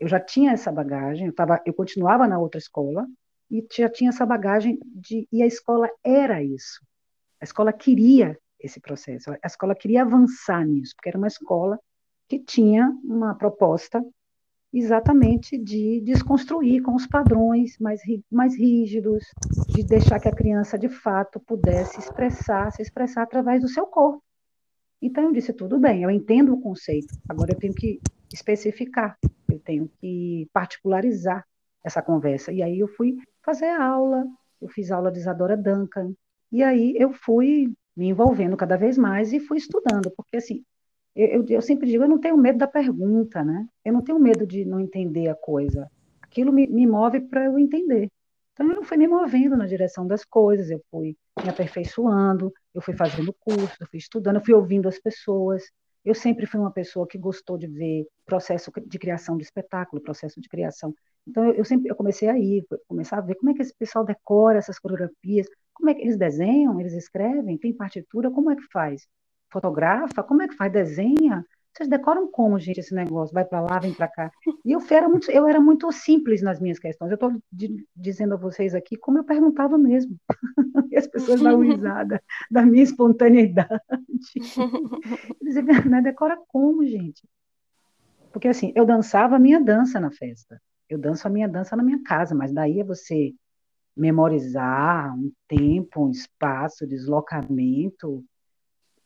eu 0.00 0.08
já 0.08 0.18
tinha 0.18 0.52
essa 0.52 0.72
bagagem, 0.72 1.26
eu, 1.26 1.34
tava, 1.34 1.60
eu 1.66 1.74
continuava 1.74 2.26
na 2.26 2.38
outra 2.38 2.56
escola, 2.56 3.06
e 3.50 3.62
já 3.70 3.90
tinha 3.90 4.08
essa 4.08 4.24
bagagem 4.24 4.80
de 4.82 5.28
e 5.30 5.42
a 5.42 5.46
escola 5.46 5.90
era 6.02 6.42
isso. 6.42 6.80
A 7.38 7.44
escola 7.44 7.70
queria 7.70 8.38
esse 8.58 8.80
processo, 8.80 9.30
a 9.30 9.46
escola 9.46 9.74
queria 9.74 10.00
avançar 10.00 10.64
nisso, 10.64 10.94
porque 10.96 11.10
era 11.10 11.18
uma 11.18 11.28
escola 11.28 11.78
que 12.26 12.38
tinha 12.38 12.90
uma 13.04 13.34
proposta 13.34 14.02
exatamente 14.72 15.56
de 15.56 16.00
desconstruir 16.04 16.82
com 16.82 16.94
os 16.94 17.06
padrões 17.06 17.78
mais, 17.78 18.00
mais 18.30 18.56
rígidos, 18.56 19.24
de 19.66 19.82
deixar 19.82 20.18
que 20.18 20.28
a 20.28 20.34
criança 20.34 20.78
de 20.78 20.88
fato 20.88 21.40
pudesse 21.40 21.98
expressar, 21.98 22.70
se 22.72 22.82
expressar 22.82 23.22
através 23.22 23.62
do 23.62 23.68
seu 23.68 23.86
corpo. 23.86 24.22
Então 25.00 25.24
eu 25.24 25.32
disse 25.32 25.52
tudo 25.52 25.78
bem, 25.78 26.02
eu 26.02 26.10
entendo 26.10 26.52
o 26.52 26.60
conceito, 26.60 27.14
agora 27.28 27.52
eu 27.52 27.58
tenho 27.58 27.74
que 27.74 28.00
especificar, 28.32 29.16
eu 29.48 29.58
tenho 29.60 29.88
que 30.00 30.48
particularizar 30.52 31.44
essa 31.84 32.02
conversa. 32.02 32.52
E 32.52 32.62
aí 32.62 32.78
eu 32.78 32.88
fui 32.88 33.16
fazer 33.44 33.68
aula, 33.68 34.24
eu 34.60 34.68
fiz 34.68 34.90
aula 34.90 35.10
de 35.10 35.18
Isadora 35.18 35.56
Duncan, 35.56 36.12
e 36.50 36.62
aí 36.62 36.94
eu 36.96 37.12
fui 37.12 37.72
me 37.96 38.08
envolvendo 38.08 38.56
cada 38.56 38.76
vez 38.76 38.98
mais 38.98 39.32
e 39.32 39.40
fui 39.40 39.58
estudando, 39.58 40.10
porque 40.16 40.36
assim, 40.36 40.64
eu, 41.18 41.44
eu 41.48 41.62
sempre 41.62 41.88
digo, 41.88 42.04
eu 42.04 42.08
não 42.08 42.20
tenho 42.20 42.36
medo 42.36 42.58
da 42.58 42.66
pergunta, 42.68 43.44
né? 43.44 43.66
Eu 43.84 43.92
não 43.92 44.02
tenho 44.02 44.18
medo 44.18 44.46
de 44.46 44.64
não 44.64 44.78
entender 44.78 45.28
a 45.28 45.34
coisa. 45.34 45.90
Aquilo 46.22 46.52
me, 46.52 46.66
me 46.66 46.86
move 46.86 47.20
para 47.22 47.46
eu 47.46 47.58
entender. 47.58 48.08
Então, 48.52 48.70
eu 48.72 48.82
fui 48.84 48.96
me 48.96 49.06
movendo 49.06 49.56
na 49.56 49.66
direção 49.66 50.06
das 50.06 50.24
coisas, 50.24 50.70
eu 50.70 50.80
fui 50.90 51.16
me 51.42 51.48
aperfeiçoando, 51.48 52.52
eu 52.74 52.80
fui 52.80 52.94
fazendo 52.94 53.32
curso, 53.32 53.76
eu 53.80 53.86
fui 53.86 53.98
estudando, 53.98 54.36
eu 54.36 54.44
fui 54.44 54.54
ouvindo 54.54 54.88
as 54.88 54.98
pessoas. 54.98 55.62
Eu 56.04 56.14
sempre 56.14 56.46
fui 56.46 56.58
uma 56.60 56.70
pessoa 56.70 57.06
que 57.06 57.18
gostou 57.18 57.58
de 57.58 57.66
ver 57.66 58.06
processo 58.24 58.70
de 58.86 58.98
criação 58.98 59.36
de 59.36 59.44
espetáculo, 59.44 60.02
processo 60.02 60.40
de 60.40 60.48
criação. 60.48 60.94
Então, 61.26 61.44
eu, 61.44 61.54
eu 61.54 61.64
sempre 61.64 61.90
eu 61.90 61.96
comecei 61.96 62.28
a 62.28 62.38
ir, 62.38 62.64
começar 62.86 63.18
a 63.18 63.20
ver 63.20 63.34
como 63.36 63.50
é 63.50 63.54
que 63.54 63.62
esse 63.62 63.74
pessoal 63.74 64.04
decora 64.04 64.58
essas 64.58 64.78
coreografias, 64.78 65.46
como 65.74 65.90
é 65.90 65.94
que 65.94 66.02
eles 66.02 66.16
desenham, 66.16 66.80
eles 66.80 66.94
escrevem, 66.94 67.58
tem 67.58 67.72
partitura, 67.72 68.30
como 68.30 68.50
é 68.50 68.56
que 68.56 68.66
faz? 68.72 69.06
Fotografa, 69.50 70.22
como 70.22 70.42
é 70.42 70.48
que 70.48 70.54
faz? 70.54 70.72
Desenha? 70.72 71.44
Vocês 71.78 71.88
decoram 71.88 72.28
como, 72.28 72.58
gente, 72.58 72.80
esse 72.80 72.92
negócio? 72.92 73.32
Vai 73.32 73.44
para 73.44 73.60
lá, 73.60 73.78
vem 73.78 73.94
para 73.94 74.08
cá. 74.08 74.32
E 74.64 74.72
eu 74.72 74.80
era, 74.90 75.08
muito, 75.08 75.30
eu 75.30 75.46
era 75.46 75.60
muito 75.60 75.90
simples 75.92 76.42
nas 76.42 76.58
minhas 76.58 76.78
questões. 76.78 77.10
Eu 77.10 77.14
estou 77.14 77.32
dizendo 77.94 78.34
a 78.34 78.36
vocês 78.36 78.74
aqui 78.74 78.96
como 78.96 79.18
eu 79.18 79.24
perguntava 79.24 79.78
mesmo. 79.78 80.18
e 80.90 80.96
as 80.96 81.06
pessoas 81.06 81.40
dão 81.40 81.60
risada 81.60 82.20
da 82.50 82.62
minha 82.62 82.82
espontaneidade. 82.82 83.80
Dizer, 85.40 85.86
né, 85.86 86.02
decora 86.02 86.36
como, 86.48 86.84
gente? 86.84 87.22
Porque 88.32 88.48
assim, 88.48 88.72
eu 88.74 88.84
dançava 88.84 89.36
a 89.36 89.38
minha 89.38 89.60
dança 89.60 90.00
na 90.00 90.10
festa. 90.10 90.60
Eu 90.88 90.98
danço 90.98 91.28
a 91.28 91.30
minha 91.30 91.48
dança 91.48 91.76
na 91.76 91.82
minha 91.82 92.02
casa, 92.02 92.34
mas 92.34 92.52
daí 92.52 92.80
é 92.80 92.84
você 92.84 93.32
memorizar 93.96 95.14
um 95.16 95.30
tempo, 95.46 96.06
um 96.06 96.10
espaço, 96.10 96.86
deslocamento, 96.86 98.24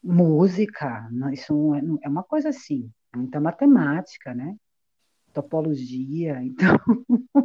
música, 0.02 1.08
isso 1.32 1.74
é, 1.74 1.82
é 2.02 2.08
uma 2.08 2.22
coisa 2.22 2.48
assim, 2.48 2.90
muita 3.14 3.40
matemática, 3.40 4.34
né? 4.34 4.56
Topologia, 5.32 6.42
então 6.44 6.76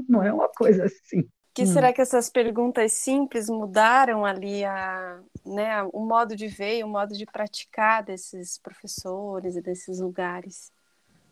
não 0.07 0.23
é 0.23 0.33
uma 0.33 0.49
coisa 0.49 0.85
assim. 0.85 1.27
Que 1.53 1.63
hum. 1.63 1.67
será 1.67 1.91
que 1.91 2.01
essas 2.01 2.29
perguntas 2.29 2.93
simples 2.93 3.49
mudaram 3.49 4.23
ali 4.23 4.63
a, 4.63 5.19
né, 5.45 5.81
o 5.91 6.05
modo 6.05 6.35
de 6.35 6.47
ver, 6.47 6.83
o 6.83 6.87
modo 6.87 7.15
de 7.15 7.25
praticar 7.25 8.03
desses 8.03 8.59
professores 8.59 9.55
e 9.55 9.61
desses 9.61 9.99
lugares? 9.99 10.71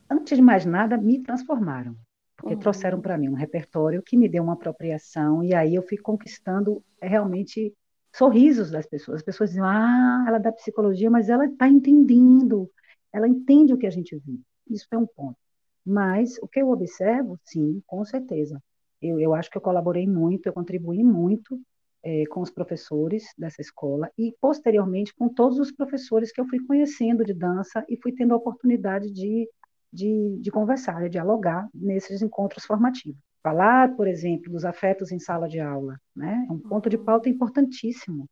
Antes 0.09 0.35
de 0.35 0.43
mais 0.43 0.65
nada, 0.65 0.97
me 0.97 1.21
transformaram, 1.21 1.95
porque 2.35 2.55
uhum. 2.55 2.59
trouxeram 2.59 3.01
para 3.01 3.17
mim 3.17 3.29
um 3.29 3.35
repertório 3.35 4.01
que 4.01 4.17
me 4.17 4.27
deu 4.27 4.43
uma 4.43 4.53
apropriação 4.53 5.43
e 5.43 5.53
aí 5.53 5.75
eu 5.75 5.83
fui 5.83 5.97
conquistando 5.97 6.83
realmente 7.01 7.71
sorrisos 8.17 8.71
das 8.71 8.85
pessoas. 8.85 9.17
As 9.17 9.23
pessoas 9.23 9.49
dizem, 9.49 9.63
ah, 9.63 10.25
ela 10.27 10.37
é 10.37 10.39
da 10.39 10.51
psicologia, 10.51 11.09
mas 11.09 11.29
ela 11.29 11.45
está 11.45 11.67
entendendo, 11.67 12.69
ela 13.13 13.27
entende 13.27 13.73
o 13.73 13.77
que 13.77 13.87
a 13.87 13.91
gente 13.91 14.15
vive. 14.17 14.41
Isso 14.69 14.87
é 14.91 14.97
um 14.97 15.05
ponto. 15.05 15.37
Mas 15.85 16.37
o 16.41 16.47
que 16.47 16.61
eu 16.61 16.69
observo, 16.69 17.39
sim, 17.43 17.81
com 17.85 18.03
certeza. 18.05 18.61
Eu, 19.01 19.19
eu 19.19 19.35
acho 19.35 19.49
que 19.49 19.57
eu 19.57 19.61
colaborei 19.61 20.07
muito, 20.07 20.47
eu 20.47 20.53
contribuí 20.53 21.03
muito 21.03 21.59
é, 22.03 22.25
com 22.27 22.41
os 22.41 22.49
professores 22.49 23.25
dessa 23.37 23.61
escola 23.61 24.09
e, 24.17 24.33
posteriormente, 24.39 25.13
com 25.13 25.29
todos 25.29 25.59
os 25.59 25.71
professores 25.71 26.31
que 26.31 26.39
eu 26.39 26.47
fui 26.47 26.59
conhecendo 26.65 27.23
de 27.23 27.33
dança 27.33 27.85
e 27.89 27.97
fui 27.97 28.13
tendo 28.13 28.33
a 28.33 28.37
oportunidade 28.37 29.11
de, 29.11 29.49
de, 29.91 30.37
de 30.39 30.51
conversar, 30.51 31.03
de 31.03 31.09
dialogar 31.09 31.67
nesses 31.73 32.21
encontros 32.21 32.65
formativos. 32.65 33.24
Falar, 33.45 33.95
por 33.95 34.07
exemplo, 34.07 34.51
dos 34.51 34.65
afetos 34.65 35.11
em 35.11 35.19
sala 35.19 35.47
de 35.47 35.59
aula, 35.59 36.01
né? 36.15 36.47
É 36.49 36.51
um 36.51 36.57
ponto 36.57 36.89
de 36.89 36.97
pauta 36.97 37.29
importantíssimo. 37.29 38.27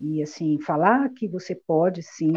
E, 0.00 0.22
assim, 0.22 0.58
falar 0.58 1.10
que 1.10 1.28
você 1.28 1.54
pode, 1.54 2.02
sim, 2.02 2.32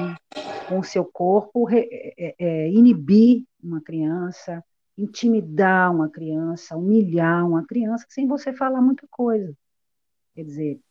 com 0.68 0.80
o 0.80 0.84
seu 0.84 1.06
corpo, 1.06 1.70
é, 1.70 1.88
é, 2.18 2.36
é, 2.38 2.70
inibir 2.70 3.46
uma 3.64 3.80
criança, 3.80 4.62
intimidar 4.98 5.96
uma 5.96 6.10
criança, 6.10 6.76
humilhar 6.76 7.48
uma 7.48 7.66
criança, 7.66 8.06
sem 8.10 8.28
você 8.28 8.52
falar 8.52 8.82
muita 8.82 9.08
coisa. 9.10 9.56
Quer 10.36 10.44
dizer, 10.44 10.82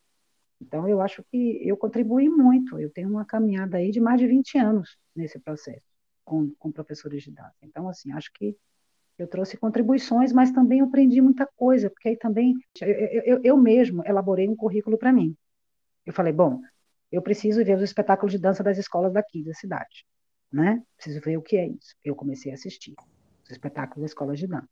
então 0.59 0.89
eu 0.89 1.03
acho 1.03 1.22
que 1.30 1.61
eu 1.68 1.76
contribuí 1.76 2.30
muito. 2.30 2.78
Eu 2.78 2.89
tenho 2.89 3.11
uma 3.11 3.26
caminhada 3.26 3.76
aí 3.76 3.91
de 3.91 4.01
mais 4.01 4.18
de 4.18 4.26
20 4.26 4.57
anos 4.57 4.97
nesse 5.14 5.39
processo, 5.39 5.84
com, 6.24 6.49
com 6.59 6.72
professores 6.72 7.22
de 7.22 7.30
dança. 7.30 7.59
Então, 7.62 7.91
assim, 7.91 8.11
acho 8.11 8.32
que 8.32 8.57
eu 9.19 9.27
trouxe 9.27 9.57
contribuições, 9.57 10.33
mas 10.33 10.53
também 10.53 10.81
aprendi 10.81 11.21
muita 11.21 11.47
coisa, 11.57 11.91
porque 11.91 12.11
aí 12.11 12.16
também 12.16 12.55
eu, 12.81 12.89
eu, 12.89 13.41
eu 13.43 13.57
mesmo 13.57 14.03
elaborei 14.07 14.49
um 14.49 14.55
currículo 14.55 14.97
para 14.97 15.12
mim. 15.12 15.37
Eu 16.07 16.12
falei, 16.12 16.33
bom, 16.33 16.61
eu 17.11 17.21
preciso 17.21 17.64
ver 17.64 17.77
os 17.77 17.83
espetáculos 17.83 18.33
de 18.33 18.39
dança 18.39 18.62
das 18.62 18.79
escolas 18.79 19.12
daqui 19.12 19.43
da 19.45 19.53
cidade, 19.55 20.07
né? 20.53 20.83
Preciso 20.97 21.21
ver 21.21 21.37
o 21.37 21.43
que 21.43 21.57
é 21.57 21.66
isso. 21.66 21.95
Eu 22.05 22.14
comecei 22.14 22.53
a 22.53 22.55
assistir 22.55 22.95
os 23.43 23.51
espetáculos 23.51 24.03
das 24.03 24.11
escolas 24.12 24.39
de 24.39 24.47
dança. 24.47 24.69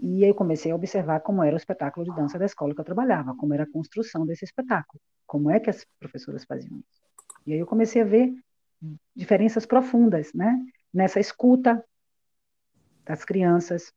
E 0.00 0.24
aí 0.24 0.30
eu 0.30 0.34
comecei 0.34 0.70
a 0.70 0.74
observar 0.74 1.20
como 1.20 1.42
era 1.42 1.54
o 1.54 1.56
espetáculo 1.56 2.04
de 2.04 2.14
dança 2.14 2.38
da 2.38 2.44
escola 2.44 2.74
que 2.74 2.80
eu 2.80 2.84
trabalhava, 2.84 3.34
como 3.36 3.54
era 3.54 3.64
a 3.64 3.70
construção 3.70 4.24
desse 4.24 4.44
espetáculo, 4.44 5.00
como 5.26 5.50
é 5.50 5.58
que 5.58 5.70
as 5.70 5.84
professoras 5.98 6.44
faziam 6.44 6.78
isso. 6.78 7.02
E 7.46 7.52
aí 7.52 7.58
eu 7.58 7.66
comecei 7.66 8.02
a 8.02 8.04
ver 8.04 8.32
diferenças 9.14 9.66
profundas, 9.66 10.32
né? 10.32 10.56
Nessa 10.92 11.18
escuta 11.20 11.84
das 13.08 13.24
crianças, 13.24 13.90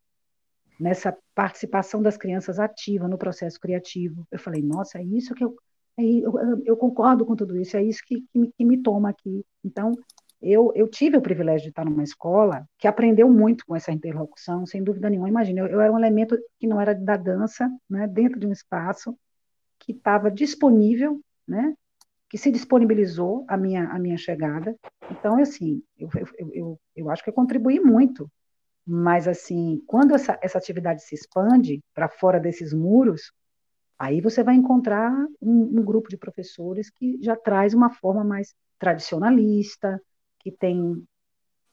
nessa 0.79 1.15
participação 1.35 2.01
das 2.01 2.15
crianças 2.15 2.59
ativa 2.59 3.07
no 3.07 3.17
processo 3.17 3.59
criativo. 3.59 4.25
Eu 4.31 4.39
falei, 4.39 4.63
nossa, 4.63 4.97
é 4.97 5.03
isso 5.03 5.35
que 5.35 5.43
eu. 5.43 5.55
É, 5.97 6.03
eu, 6.03 6.33
eu, 6.63 6.77
concordo 6.77 7.25
com 7.25 7.35
tudo 7.35 7.57
isso, 7.57 7.75
é 7.75 7.83
isso 7.83 8.01
que, 8.05 8.21
que, 8.21 8.39
me, 8.39 8.51
que 8.53 8.63
me 8.63 8.81
toma 8.81 9.09
aqui. 9.09 9.45
Então, 9.63 9.91
eu, 10.41 10.71
eu, 10.73 10.87
tive 10.87 11.17
o 11.17 11.21
privilégio 11.21 11.63
de 11.63 11.69
estar 11.69 11.83
numa 11.83 12.01
escola 12.01 12.65
que 12.79 12.87
aprendeu 12.87 13.29
muito 13.29 13.65
com 13.65 13.75
essa 13.75 13.91
interlocução, 13.91 14.65
sem 14.65 14.81
dúvida 14.81 15.09
nenhuma. 15.09 15.27
Imagina, 15.27 15.59
eu, 15.59 15.67
eu 15.67 15.81
era 15.81 15.91
um 15.91 15.99
elemento 15.99 16.37
que 16.57 16.65
não 16.65 16.79
era 16.79 16.95
da 16.95 17.17
dança, 17.17 17.69
né, 17.89 18.07
dentro 18.07 18.39
de 18.39 18.47
um 18.47 18.53
espaço 18.53 19.15
que 19.77 19.91
estava 19.91 20.31
disponível, 20.31 21.19
né, 21.45 21.75
que 22.29 22.37
se 22.37 22.49
disponibilizou 22.49 23.43
a 23.49 23.57
minha, 23.57 23.89
a 23.89 23.99
minha 23.99 24.17
chegada. 24.17 24.73
Então, 25.11 25.37
assim, 25.37 25.83
eu, 25.99 26.09
eu, 26.53 26.79
eu, 26.95 27.09
acho 27.09 27.21
que 27.21 27.29
eu 27.29 27.33
contribuí 27.33 27.81
muito 27.81 28.31
mas, 28.85 29.27
assim, 29.27 29.81
quando 29.87 30.15
essa, 30.15 30.37
essa 30.41 30.57
atividade 30.57 31.03
se 31.03 31.15
expande 31.15 31.81
para 31.93 32.09
fora 32.09 32.39
desses 32.39 32.73
muros, 32.73 33.31
aí 33.97 34.19
você 34.21 34.43
vai 34.43 34.55
encontrar 34.55 35.11
um, 35.41 35.79
um, 35.79 35.83
grupo 35.83 36.09
de 36.09 36.17
professores 36.17 36.89
que 36.89 37.19
já 37.21 37.35
traz 37.35 37.73
uma 37.73 37.91
forma 37.91 38.23
mais 38.23 38.53
tradicionalista, 38.79 40.01
que 40.39 40.51
tem, 40.51 41.03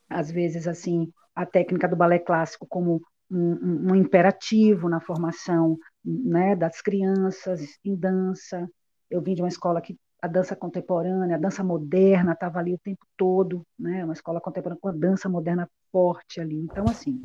às 0.08 0.30
vezes, 0.30 0.68
assim, 0.68 1.10
a 1.34 1.46
técnica 1.46 1.88
do 1.88 1.96
balé 1.96 2.18
clássico 2.18 2.66
como 2.66 3.00
um, 3.30 3.52
um, 3.52 3.92
um 3.92 3.94
imperativo 3.94 4.88
na 4.88 5.00
formação 5.00 5.78
né, 6.04 6.54
das 6.54 6.82
crianças 6.82 7.62
em 7.84 7.96
dança. 7.96 8.68
Eu 9.10 9.22
vim 9.22 9.34
de 9.34 9.42
uma 9.42 9.48
escola 9.48 9.80
que 9.80 9.96
a 10.20 10.26
dança 10.26 10.56
contemporânea, 10.56 11.36
a 11.36 11.40
dança 11.40 11.62
moderna 11.62 12.32
estava 12.32 12.58
ali 12.58 12.74
o 12.74 12.78
tempo 12.78 13.06
todo, 13.16 13.64
né? 13.78 14.04
Uma 14.04 14.14
escola 14.14 14.40
contemporânea 14.40 14.80
com 14.80 14.88
a 14.88 14.92
dança 14.92 15.28
moderna 15.28 15.68
forte 15.92 16.40
ali. 16.40 16.56
Então, 16.56 16.84
assim, 16.88 17.22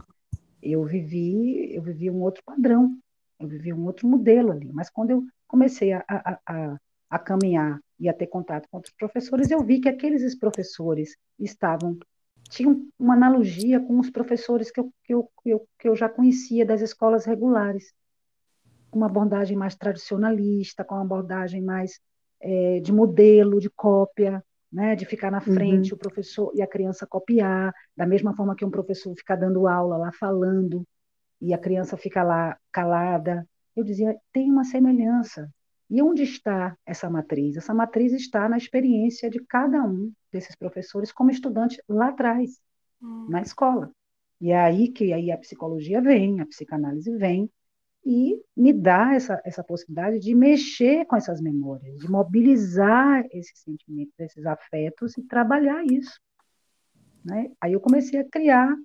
eu 0.62 0.84
vivi, 0.86 1.74
eu 1.74 1.82
vivi 1.82 2.10
um 2.10 2.22
outro 2.22 2.44
padrão, 2.46 2.96
eu 3.39 3.48
vivi 3.48 3.74
um 3.74 3.86
outro 3.86 4.08
modelo 4.08 4.52
ali. 4.52 4.72
Mas 4.72 4.89
quando 4.89 5.10
eu 5.10 5.24
comecei 5.48 5.94
a, 5.94 6.04
a, 6.08 6.39
a, 6.46 6.78
a 7.10 7.20
caminhar 7.20 7.80
e 8.00 8.08
a 8.08 8.14
ter 8.14 8.28
contato 8.28 8.68
com 8.70 8.78
outros 8.78 8.94
professores, 8.96 9.50
eu 9.50 9.64
vi 9.64 9.80
que 9.80 9.89
aqueles 9.89 10.38
professores 10.38 11.16
estavam 11.39 11.98
tinham 12.50 12.88
uma 13.00 13.16
analogia 13.16 13.80
com 13.80 14.00
os 14.00 14.10
professores 14.10 14.70
que 14.70 14.80
eu, 14.80 14.94
que 15.04 15.14
eu, 15.14 15.30
que 15.41 15.50
eu, 15.50 15.68
que 15.80 15.88
eu 15.88 15.96
já 15.96 16.08
conhecia 16.08 16.66
das 16.66 16.82
escolas 16.82 17.26
regulares, 17.26 17.94
com 18.91 19.00
uma 19.00 19.08
abordagem 19.08 19.58
mais 19.58 19.76
tradicionalista, 19.76 20.84
com 20.84 20.94
uma 20.94 21.02
abordagem 21.02 21.62
mais 21.64 22.00
é, 22.44 22.80
de 22.82 22.91
modelo, 22.91 23.60
de 23.60 23.70
cópia, 23.70 24.44
né, 24.72 24.96
de 24.96 25.06
ficar 25.06 25.32
na 25.32 25.39
frente 25.39 25.91
uhum. 25.91 25.96
o 25.96 26.00
professor 26.00 26.52
e 26.54 26.62
a 26.62 26.68
criança 26.68 27.08
copiar, 27.08 27.74
da 27.96 28.06
mesma 28.06 28.36
forma 28.36 28.56
que 28.56 28.66
um 28.66 28.72
professor 28.72 29.16
fica 29.16 29.36
dando 29.36 29.68
aula 29.68 29.98
lá 29.98 30.12
falando 30.12 30.86
e 31.39 31.54
a 31.54 31.58
criança 31.58 31.96
fica 31.96 32.24
lá 32.24 32.58
calada. 32.72 33.48
Eu 33.76 33.84
dizia, 33.84 34.16
tem 34.32 34.50
uma 34.52 34.64
semelhança. 34.64 35.50
E 35.89 36.02
onde 36.02 36.24
está 36.24 36.76
essa 36.86 37.10
matriz? 37.10 37.56
Essa 37.56 37.74
matriz 37.74 38.14
está 38.14 38.50
na 38.50 38.58
experiência 38.58 39.30
de 39.30 39.39
cada 39.46 39.84
um 39.84 40.12
desses 40.32 40.56
professores 40.56 41.12
como 41.12 41.30
estudante 41.30 41.82
lá 41.88 42.10
atrás, 42.10 42.60
uhum. 43.02 43.28
na 43.30 43.41
escola. 43.41 43.91
E 44.41 44.52
é 44.52 44.60
aí 44.60 44.89
que 44.89 45.14
aí 45.14 45.32
a 45.32 45.38
psicologia 45.38 46.02
vem, 46.02 46.41
a 46.41 46.46
psicanálise 46.46 47.16
vem, 47.16 47.50
e 48.06 48.41
me 48.56 48.74
dá 48.74 49.14
essa, 49.14 49.41
essa 49.45 49.64
possibilidade 49.64 50.20
de 50.20 50.36
mexer 50.36 51.06
com 51.06 51.16
essas 51.16 51.39
memórias, 51.39 51.97
de 51.97 52.10
mobilizar 52.10 53.26
esses 53.32 53.60
sentimentos, 53.60 54.14
esses 54.20 54.45
afetos 54.45 55.18
e 55.18 55.24
trabalhar 55.24 55.84
isso. 55.86 56.20
Né? 57.24 57.51
Aí 57.62 57.74
eu 57.74 57.80
comecei 57.80 58.20
a 58.20 58.30
criar 58.30 58.76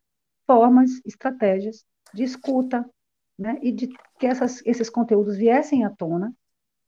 formas, 0.46 1.00
estratégias 1.04 1.84
de 2.14 2.22
escuta, 2.22 2.88
né? 3.36 3.58
e 3.60 3.72
de 3.72 3.88
que 4.18 4.26
essas, 4.26 4.64
esses 4.64 4.88
conteúdos 4.88 5.36
viessem 5.36 5.84
à 5.84 5.90
tona, 5.90 6.32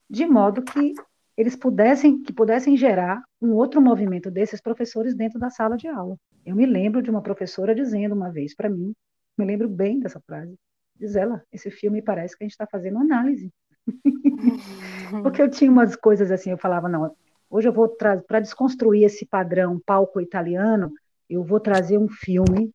de 0.09 0.25
modo 0.25 0.63
que 0.63 0.93
eles 1.35 1.55
pudessem, 1.55 2.21
que 2.21 2.31
pudessem 2.31 2.77
gerar 2.77 3.21
um 3.41 3.53
outro 3.53 3.81
movimento 3.81 4.31
desses 4.31 4.61
professores 4.61 5.15
dentro 5.15 5.39
da 5.39 5.49
sala 5.49 5.75
de 5.75 5.87
aula. 5.87 6.17
Eu 6.45 6.55
me 6.55 6.65
lembro 6.65 7.01
de 7.01 7.09
uma 7.09 7.21
professora 7.21 7.75
dizendo 7.75 8.15
uma 8.15 8.31
vez 8.31 8.55
para 8.55 8.69
mim, 8.69 8.93
me 9.37 9.45
lembro 9.45 9.67
bem 9.67 9.99
dessa 9.99 10.19
frase, 10.21 10.57
Diz 11.01 11.15
ela, 11.15 11.43
esse 11.51 11.71
filme 11.71 11.99
parece 11.99 12.37
que 12.37 12.43
a 12.43 12.45
gente 12.45 12.51
está 12.51 12.67
fazendo 12.67 12.99
análise. 12.99 13.51
Porque 15.23 15.41
eu 15.41 15.49
tinha 15.49 15.71
umas 15.71 15.95
coisas 15.95 16.29
assim, 16.29 16.51
eu 16.51 16.59
falava, 16.59 16.87
não, 16.87 17.15
hoje 17.49 17.67
eu 17.67 17.73
vou 17.73 17.87
trazer, 17.87 18.21
para 18.21 18.39
desconstruir 18.39 19.03
esse 19.03 19.25
padrão 19.25 19.81
palco 19.83 20.21
italiano, 20.21 20.93
eu 21.27 21.43
vou 21.43 21.59
trazer 21.59 21.97
um 21.97 22.07
filme, 22.07 22.71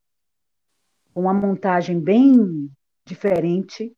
uma 1.15 1.33
montagem 1.33 2.01
bem 2.01 2.69
diferente, 3.05 3.97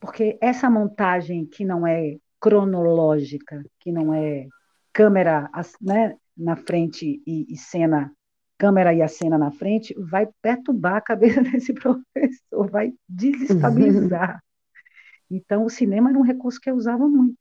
porque 0.00 0.38
essa 0.40 0.70
montagem 0.70 1.44
que 1.44 1.66
não 1.66 1.86
é 1.86 2.16
cronológica, 2.40 3.62
que 3.78 3.92
não 3.92 4.14
é 4.14 4.48
câmera 4.90 5.50
né, 5.82 6.16
na 6.34 6.56
frente 6.56 7.22
e, 7.26 7.52
e 7.52 7.58
cena, 7.58 8.10
câmera 8.58 8.94
e 8.94 9.02
a 9.02 9.08
cena 9.08 9.36
na 9.36 9.50
frente, 9.50 9.94
vai 9.98 10.28
perturbar 10.40 10.96
a 10.96 11.00
cabeça 11.00 11.40
desse 11.42 11.72
professor, 11.72 12.70
vai 12.70 12.92
desestabilizar. 13.08 14.42
Então, 15.30 15.64
o 15.64 15.70
cinema 15.70 16.10
era 16.10 16.18
um 16.18 16.22
recurso 16.22 16.60
que 16.60 16.70
eu 16.70 16.76
usava 16.76 17.08
muito. 17.08 17.36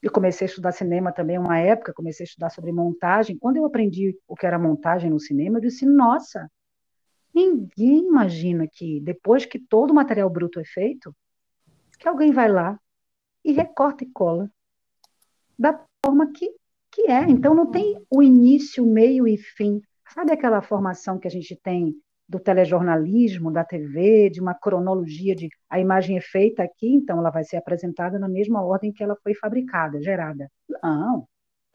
Eu 0.00 0.12
comecei 0.12 0.46
a 0.46 0.48
estudar 0.50 0.72
cinema 0.72 1.12
também 1.12 1.38
uma 1.38 1.58
época, 1.58 1.92
comecei 1.92 2.24
a 2.24 2.28
estudar 2.28 2.50
sobre 2.50 2.70
montagem. 2.70 3.36
Quando 3.36 3.56
eu 3.56 3.64
aprendi 3.64 4.16
o 4.28 4.36
que 4.36 4.46
era 4.46 4.58
montagem 4.58 5.10
no 5.10 5.18
cinema, 5.18 5.58
eu 5.58 5.62
disse: 5.62 5.84
nossa, 5.84 6.48
ninguém 7.34 8.06
imagina 8.06 8.68
que 8.70 9.00
depois 9.00 9.44
que 9.44 9.58
todo 9.58 9.90
o 9.90 9.94
material 9.94 10.30
bruto 10.30 10.60
é 10.60 10.64
feito, 10.64 11.14
que 11.98 12.06
alguém 12.06 12.30
vai 12.30 12.48
lá 12.48 12.78
e 13.44 13.52
recorta 13.52 14.04
e 14.04 14.10
cola 14.10 14.48
da 15.58 15.84
forma 16.04 16.30
que, 16.32 16.54
que 16.92 17.10
é. 17.10 17.28
Então, 17.28 17.54
não 17.54 17.68
tem 17.68 18.00
o 18.08 18.22
início, 18.22 18.86
meio 18.86 19.26
e 19.26 19.36
fim. 19.36 19.82
Sabe 20.14 20.32
aquela 20.32 20.62
formação 20.62 21.18
que 21.18 21.28
a 21.28 21.30
gente 21.30 21.54
tem 21.56 21.94
do 22.28 22.38
telejornalismo, 22.38 23.50
da 23.50 23.64
TV, 23.64 24.28
de 24.30 24.40
uma 24.40 24.54
cronologia 24.54 25.34
de 25.34 25.48
a 25.68 25.80
imagem 25.80 26.18
é 26.18 26.20
feita 26.20 26.62
aqui, 26.62 26.92
então 26.94 27.18
ela 27.18 27.30
vai 27.30 27.42
ser 27.42 27.56
apresentada 27.56 28.18
na 28.18 28.28
mesma 28.28 28.62
ordem 28.62 28.92
que 28.92 29.02
ela 29.02 29.16
foi 29.22 29.34
fabricada, 29.34 30.00
gerada. 30.02 30.50
Não. 30.82 31.26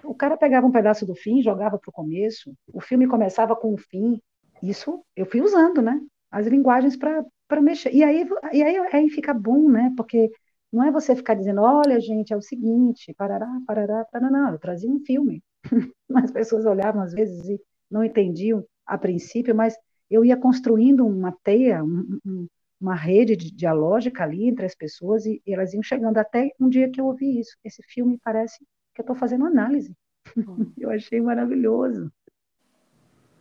O 0.03 0.13
cara 0.13 0.37
pegava 0.37 0.67
um 0.67 0.71
pedaço 0.71 1.05
do 1.05 1.15
fim, 1.15 1.41
jogava 1.41 1.79
para 1.79 1.89
o 1.89 1.93
começo, 1.93 2.53
o 2.71 2.79
filme 2.81 3.07
começava 3.07 3.55
com 3.55 3.73
o 3.73 3.77
fim. 3.77 4.21
Isso 4.61 5.03
eu 5.15 5.25
fui 5.25 5.41
usando, 5.41 5.81
né? 5.81 5.99
As 6.29 6.45
linguagens 6.45 6.95
para 6.95 7.61
mexer. 7.61 7.93
E 7.93 8.03
aí, 8.03 8.27
e 8.51 8.63
aí, 8.63 8.77
aí 8.91 9.09
fica 9.09 9.33
bom, 9.33 9.69
né? 9.69 9.91
Porque 9.97 10.29
não 10.71 10.83
é 10.83 10.91
você 10.91 11.15
ficar 11.15 11.35
dizendo, 11.35 11.61
olha, 11.61 11.99
gente, 11.99 12.33
é 12.33 12.37
o 12.37 12.41
seguinte, 12.41 13.13
parará, 13.15 13.47
parará, 13.65 14.05
parará. 14.11 14.31
Não, 14.31 14.51
eu 14.51 14.59
trazia 14.59 14.89
um 14.89 14.99
filme. 14.99 15.41
As 16.15 16.31
pessoas 16.31 16.65
olhavam 16.65 17.01
às 17.01 17.13
vezes 17.13 17.47
e 17.49 17.59
não 17.93 18.03
entendiam 18.03 18.65
a 18.85 18.97
princípio, 18.97 19.55
mas 19.55 19.77
eu 20.09 20.25
ia 20.25 20.35
construindo 20.35 21.05
uma 21.05 21.31
teia, 21.43 21.83
um, 21.83 22.19
um, 22.25 22.47
uma 22.81 22.95
rede 22.95 23.35
de 23.37 23.51
dialógica 23.51 24.23
ali 24.23 24.49
entre 24.49 24.65
as 24.65 24.75
pessoas 24.75 25.25
e, 25.25 25.41
e, 25.45 25.53
elas 25.53 25.73
iam 25.73 25.83
chegando 25.83 26.17
até 26.17 26.51
um 26.59 26.67
dia 26.67 26.89
que 26.89 26.99
eu 26.99 27.05
ouvi 27.05 27.39
isso. 27.39 27.55
Esse 27.63 27.83
filme 27.83 28.19
parece 28.23 28.57
que 28.93 29.01
eu 29.01 29.03
estou 29.03 29.15
fazendo 29.15 29.45
análise. 29.45 29.95
Eu 30.77 30.89
achei 30.89 31.21
maravilhoso. 31.21 32.11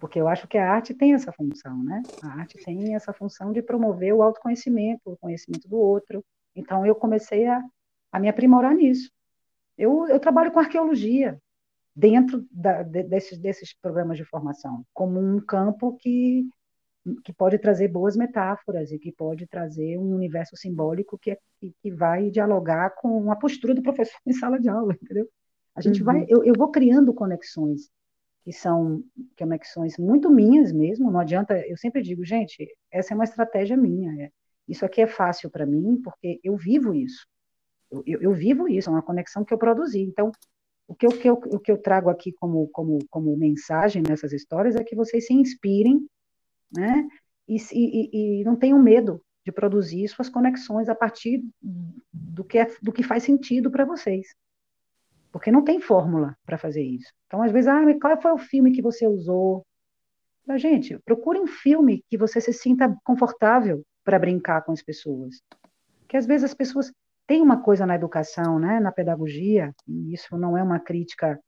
Porque 0.01 0.19
eu 0.19 0.27
acho 0.27 0.49
que 0.49 0.59
a 0.59 0.73
arte 0.73 0.93
tem 0.93 1.15
essa 1.15 1.31
função, 1.31 1.81
né? 1.85 2.03
A 2.21 2.41
arte 2.41 2.59
tem 2.65 2.97
essa 2.97 3.13
função 3.13 3.53
de 3.53 3.63
promover 3.63 4.13
o 4.13 4.21
autoconhecimento, 4.21 5.01
o 5.05 5.17
conhecimento 5.17 5.69
do 5.69 5.77
outro. 5.77 6.25
Então 6.57 6.85
eu 6.85 6.93
comecei 6.93 7.47
a, 7.47 7.63
a 8.11 8.19
me 8.19 8.29
aprimorar 8.29 8.75
nisso. 8.75 9.13
Eu, 9.79 10.09
eu 10.09 10.19
trabalho 10.19 10.51
com 10.51 10.59
arqueologia, 10.59 11.41
dentro 11.95 12.47
da, 12.51 12.83
de, 12.83 13.03
desses, 13.03 13.39
desses 13.39 13.75
programas 13.75 14.17
de 14.17 14.25
formação, 14.25 14.85
como 14.93 15.21
um 15.21 15.41
campo 15.41 15.97
que, 15.97 16.45
que 17.25 17.33
pode 17.33 17.59
trazer 17.59 17.89
boas 17.89 18.17
metáforas 18.17 18.91
e 18.91 18.99
que 18.99 19.13
pode 19.13 19.47
trazer 19.47 19.99
um 19.99 20.15
universo 20.15 20.57
simbólico 20.57 21.19
que, 21.19 21.33
é, 21.33 21.39
que, 21.83 21.91
vai 21.91 22.31
dialogar 22.31 22.91
com 22.91 23.31
a 23.31 23.37
postura 23.37 23.75
do 23.75 23.83
professor 23.83 24.19
em 24.27 24.33
sala 24.33 24.59
de 24.59 24.69
aula, 24.69 24.95
entendeu? 25.01 25.29
A 25.75 25.81
gente 25.81 26.01
uhum. 26.01 26.07
vai, 26.07 26.27
eu, 26.29 26.45
eu 26.45 26.55
vou 26.57 26.71
criando 26.71 27.15
conexões 27.15 27.91
que 28.45 28.53
são 28.53 29.03
conexões 29.39 29.97
muito 29.97 30.29
minhas 30.29 30.73
mesmo, 30.73 31.11
não 31.11 31.21
adianta, 31.21 31.57
eu 31.69 31.77
sempre 31.77 32.03
digo, 32.03 32.25
gente, 32.25 32.69
essa 32.91 33.13
é 33.13 33.15
uma 33.15 33.25
estratégia 33.25 33.77
minha, 33.77 34.25
é, 34.25 34.31
isso 34.67 34.85
aqui 34.85 35.01
é 35.01 35.07
fácil 35.07 35.49
para 35.49 35.65
mim, 35.65 36.01
porque 36.03 36.41
eu 36.43 36.57
vivo 36.57 36.93
isso, 36.93 37.25
eu, 37.91 38.03
eu, 38.05 38.23
eu, 38.23 38.33
vivo 38.33 38.69
isso, 38.69 38.91
é 38.91 38.93
uma 38.93 39.03
conexão 39.03 39.45
que 39.45 39.55
eu 39.55 39.59
produzi, 39.59 40.01
então, 40.01 40.33
o 40.93 40.95
que 40.95 41.07
eu, 41.07 41.11
que 41.11 41.29
eu, 41.29 41.35
o 41.35 41.59
que 41.59 41.73
eu 41.73 41.79
trago 41.79 42.11
aqui 42.11 42.33
como, 42.33 42.69
como, 42.69 42.99
como 43.09 43.37
mensagem 43.37 44.03
nessas 44.07 44.33
histórias 44.33 44.77
é 44.77 44.85
que 44.85 44.95
vocês 44.95 45.27
se 45.27 45.33
inspirem, 45.33 46.07
né? 46.71 47.09
E, 47.49 47.57
e, 47.73 48.41
e 48.41 48.45
não 48.45 48.55
tenham 48.55 48.79
medo 48.79 49.23
de 49.45 49.51
produzir 49.51 50.07
suas 50.09 50.29
conexões 50.29 50.91
a 50.91 50.95
partir 50.95 51.43
do 52.13 52.45
que, 52.45 52.59
é, 52.59 52.71
do 52.83 52.93
que 52.93 53.03
faz 53.03 53.23
sentido 53.23 53.71
para 53.71 53.87
vocês. 53.87 54.35
Porque 55.33 55.51
não 55.51 55.65
tem 55.65 55.81
fórmula 55.81 56.37
para 56.45 56.59
fazer 56.59 56.83
isso. 56.83 57.11
Então, 57.27 57.43
às 57.43 57.51
vezes, 57.51 57.69
ah, 57.69 57.81
qual 57.99 58.21
foi 58.21 58.33
o 58.33 58.39
filme 58.39 58.73
que 58.73 58.83
você 58.83 59.07
usou? 59.07 59.65
Mas, 60.47 60.61
gente, 60.61 60.99
procure 61.07 61.41
um 61.41 61.47
filme 61.47 62.05
que 62.11 62.19
você 62.19 62.39
se 62.39 62.53
sinta 62.53 62.95
confortável 63.03 63.83
para 64.05 64.19
brincar 64.19 64.63
com 64.63 64.73
as 64.73 64.83
pessoas. 64.83 65.41
Porque 66.01 66.19
às 66.19 66.27
vezes 66.27 66.45
as 66.45 66.55
pessoas 66.55 66.93
tem 67.33 67.41
uma 67.41 67.63
coisa 67.63 67.87
na 67.87 67.95
educação, 67.95 68.59
né, 68.59 68.79
na 68.79 68.93
pedagogia, 68.93 69.75
e 69.89 70.13
isso 70.13 70.37
não 70.37 70.55
é 70.55 70.63
uma 70.63 70.79
crítica 70.79 71.41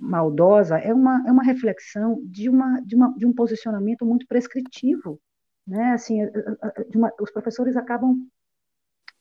maldosa, 0.00 0.76
é 0.76 0.92
uma, 0.92 1.22
é 1.24 1.30
uma 1.30 1.44
reflexão 1.44 2.20
de, 2.24 2.48
uma, 2.48 2.80
de, 2.80 2.96
uma, 2.96 3.14
de 3.14 3.24
um 3.24 3.32
posicionamento 3.32 4.04
muito 4.04 4.26
prescritivo. 4.26 5.20
Né? 5.64 5.92
Assim, 5.92 6.18
uma, 6.92 7.12
os 7.20 7.30
professores 7.30 7.76
acabam, 7.76 8.28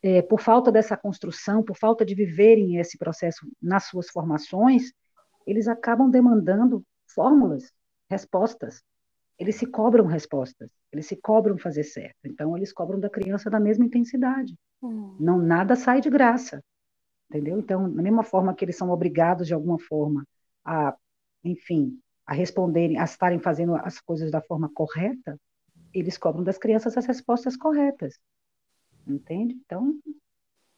é, 0.02 0.24
por 0.24 0.42
falta 0.42 0.72
dessa 0.72 0.98
construção, 0.98 1.62
por 1.62 1.78
falta 1.78 2.04
de 2.04 2.16
viverem 2.16 2.78
esse 2.78 2.98
processo 2.98 3.48
nas 3.62 3.84
suas 3.84 4.10
formações, 4.10 4.92
eles 5.46 5.68
acabam 5.68 6.10
demandando 6.10 6.84
fórmulas, 7.14 7.72
respostas. 8.10 8.82
Eles 9.38 9.58
se 9.58 9.68
cobram 9.68 10.08
respostas, 10.08 10.72
eles 10.92 11.06
se 11.06 11.16
cobram 11.16 11.58
fazer 11.58 11.84
certo. 11.84 12.26
Então, 12.26 12.56
eles 12.56 12.72
cobram 12.72 13.00
da 13.00 13.10
criança 13.10 13.50
da 13.50 13.60
mesma 13.60 13.86
intensidade. 13.86 14.56
Hum. 14.82 15.16
Não 15.20 15.38
nada 15.38 15.76
sai 15.76 16.02
de 16.02 16.10
graça, 16.10 16.64
entendeu? 17.30 17.60
Então, 17.60 17.92
da 17.92 18.02
mesma 18.02 18.24
forma 18.24 18.54
que 18.54 18.64
eles 18.64 18.76
são 18.76 18.90
obrigados 18.90 19.48
de 19.48 19.54
alguma 19.54 19.80
forma 19.80 20.26
a, 20.64 20.96
enfim, 21.44 22.00
a 22.26 22.34
responderem, 22.34 22.98
a 22.98 23.04
estarem 23.04 23.40
fazendo 23.40 23.76
as 23.76 24.00
coisas 24.00 24.32
da 24.32 24.42
forma 24.42 24.70
correta, 24.74 25.40
eles 25.94 26.18
cobram 26.18 26.44
das 26.44 26.58
crianças 26.58 26.98
as 26.98 27.06
respostas 27.06 27.56
corretas, 27.56 28.20
entende? 29.08 29.56
Então, 29.66 29.98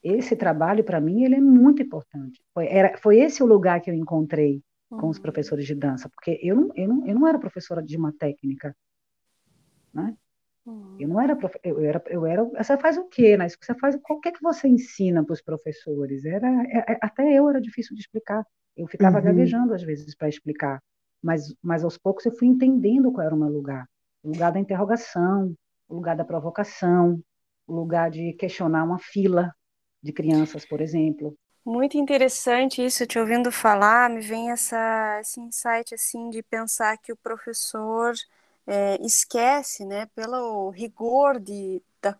esse 0.01 0.35
trabalho 0.35 0.83
para 0.83 1.01
mim 1.01 1.23
ele 1.23 1.35
é 1.35 1.41
muito 1.41 1.81
importante. 1.81 2.41
Foi, 2.53 2.67
era, 2.67 2.97
foi 2.97 3.19
esse 3.19 3.43
o 3.43 3.45
lugar 3.45 3.81
que 3.81 3.89
eu 3.89 3.95
encontrei 3.95 4.61
com 4.89 5.09
os 5.09 5.17
uhum. 5.17 5.21
professores 5.21 5.65
de 5.65 5.75
dança, 5.75 6.09
porque 6.09 6.39
eu 6.41 6.55
não, 6.55 6.71
eu 6.75 6.87
não, 6.87 7.07
eu 7.07 7.15
não 7.15 7.27
era 7.27 7.37
professora 7.37 7.81
de 7.81 7.95
uma 7.95 8.13
técnica, 8.13 8.75
né? 9.93 10.15
Eu 10.99 11.07
não 11.07 11.19
era, 11.19 11.35
prof... 11.35 11.57
eu 11.63 11.79
era, 11.79 12.03
eu 12.07 12.25
era, 12.25 12.43
você 12.43 12.77
faz 12.77 12.97
o 12.97 13.05
quê, 13.05 13.35
né? 13.37 13.47
Você 13.49 13.73
faz 13.75 13.95
o 13.95 14.19
que 14.19 14.31
que 14.31 14.41
você 14.41 14.67
ensina 14.67 15.23
para 15.23 15.33
os 15.33 15.41
professores? 15.41 16.25
Era, 16.25 16.47
é, 16.65 16.93
é, 16.93 16.97
até 17.01 17.33
eu 17.33 17.49
era 17.49 17.59
difícil 17.59 17.95
de 17.95 18.01
explicar. 18.01 18.45
Eu 18.77 18.87
ficava 18.87 19.17
uhum. 19.17 19.23
gaguejando 19.23 19.73
às 19.73 19.81
vezes 19.81 20.15
para 20.15 20.29
explicar, 20.29 20.81
mas, 21.23 21.53
mas 21.61 21.83
aos 21.83 21.97
poucos 21.97 22.25
eu 22.25 22.31
fui 22.33 22.47
entendendo 22.47 23.11
qual 23.11 23.25
era 23.25 23.35
o 23.35 23.39
meu 23.39 23.49
lugar. 23.49 23.85
O 24.21 24.29
lugar 24.29 24.51
da 24.51 24.59
interrogação, 24.59 25.55
o 25.87 25.95
lugar 25.95 26.15
da 26.15 26.25
provocação, 26.25 27.19
o 27.65 27.73
lugar 27.73 28.11
de 28.11 28.33
questionar 28.33 28.83
uma 28.83 28.99
fila 28.99 29.51
de 30.03 30.13
crianças, 30.13 30.65
por 30.65 30.81
exemplo. 30.81 31.35
Muito 31.65 31.97
interessante 31.97 32.83
isso, 32.83 33.05
te 33.05 33.19
ouvindo 33.19 33.51
falar, 33.51 34.09
me 34.09 34.21
vem 34.21 34.51
essa, 34.51 35.19
esse 35.21 35.39
insight 35.39 35.93
assim 35.93 36.29
de 36.29 36.43
pensar 36.43 36.97
que 36.97 37.11
o 37.11 37.17
professor 37.17 38.13
é, 38.69 38.99
esquece, 39.01 39.83
né, 39.83 40.05
pelo 40.13 40.69
rigor 40.69 41.39
de, 41.39 41.81
da, 41.99 42.15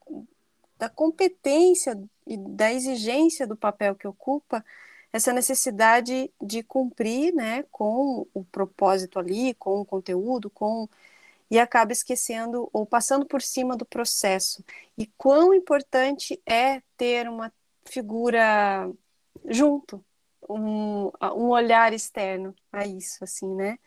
da 0.80 0.90
competência 0.90 1.96
e 2.26 2.38
da 2.38 2.74
exigência 2.74 3.46
do 3.46 3.56
papel 3.56 3.96
que 3.96 4.08
ocupa, 4.08 4.66
essa 5.14 5.32
necessidade 5.32 6.32
de 6.42 6.64
cumprir, 6.64 7.34
né, 7.36 7.64
com 7.72 8.26
o 8.34 8.44
propósito 8.44 9.20
ali, 9.20 9.54
com 9.54 9.80
o 9.82 9.86
conteúdo, 9.86 10.50
com 10.50 10.90
e 11.52 11.60
acaba 11.60 11.92
esquecendo 11.92 12.70
ou 12.72 12.86
passando 12.86 13.26
por 13.26 13.42
cima 13.42 13.76
do 13.76 13.86
processo. 13.86 14.64
E 14.98 15.08
quão 15.18 15.54
importante 15.54 16.40
é 16.46 16.82
ter 16.96 17.28
uma 17.28 17.52
figura 17.86 18.88
junto, 19.46 20.04
um, 20.48 21.12
um 21.36 21.50
olhar 21.50 21.92
externo 21.92 22.56
a 22.72 22.86
isso, 22.86 23.24
assim, 23.24 23.48
né? 23.56 23.80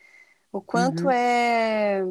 O 0.52 0.60
quanto 0.60 1.04
uhum. 1.04 1.10
é 1.12 2.04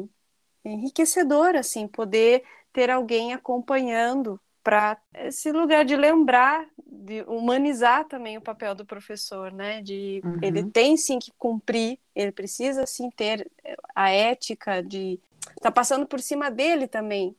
enriquecedor, 0.64 1.56
assim, 1.56 1.86
poder 1.86 2.42
ter 2.72 2.90
alguém 2.90 3.32
acompanhando 3.32 4.40
para 4.62 4.96
esse 5.14 5.50
lugar 5.50 5.84
de 5.84 5.96
lembrar, 5.96 6.66
de 6.86 7.22
humanizar 7.26 8.06
também 8.06 8.38
o 8.38 8.42
papel 8.42 8.74
do 8.74 8.86
professor, 8.86 9.52
né? 9.52 9.82
De 9.82 10.20
uhum. 10.24 10.38
ele 10.40 10.62
tem 10.70 10.96
sim 10.96 11.18
que 11.18 11.32
cumprir, 11.36 11.98
ele 12.14 12.30
precisa 12.30 12.86
sim 12.86 13.10
ter 13.10 13.50
a 13.94 14.10
ética 14.10 14.82
de 14.82 15.18
tá 15.60 15.70
passando 15.70 16.06
por 16.06 16.20
cima 16.20 16.50
dele 16.50 16.86
também 16.86 17.34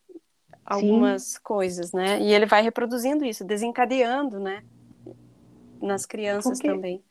algumas 0.65 1.23
Sim. 1.23 1.39
coisas, 1.43 1.91
né? 1.91 2.21
E 2.21 2.33
ele 2.33 2.45
vai 2.45 2.61
reproduzindo 2.61 3.25
isso, 3.25 3.43
desencadeando, 3.43 4.39
né? 4.39 4.63
Nas 5.81 6.05
crianças 6.05 6.59
porque, 6.59 6.67
também. 6.67 7.03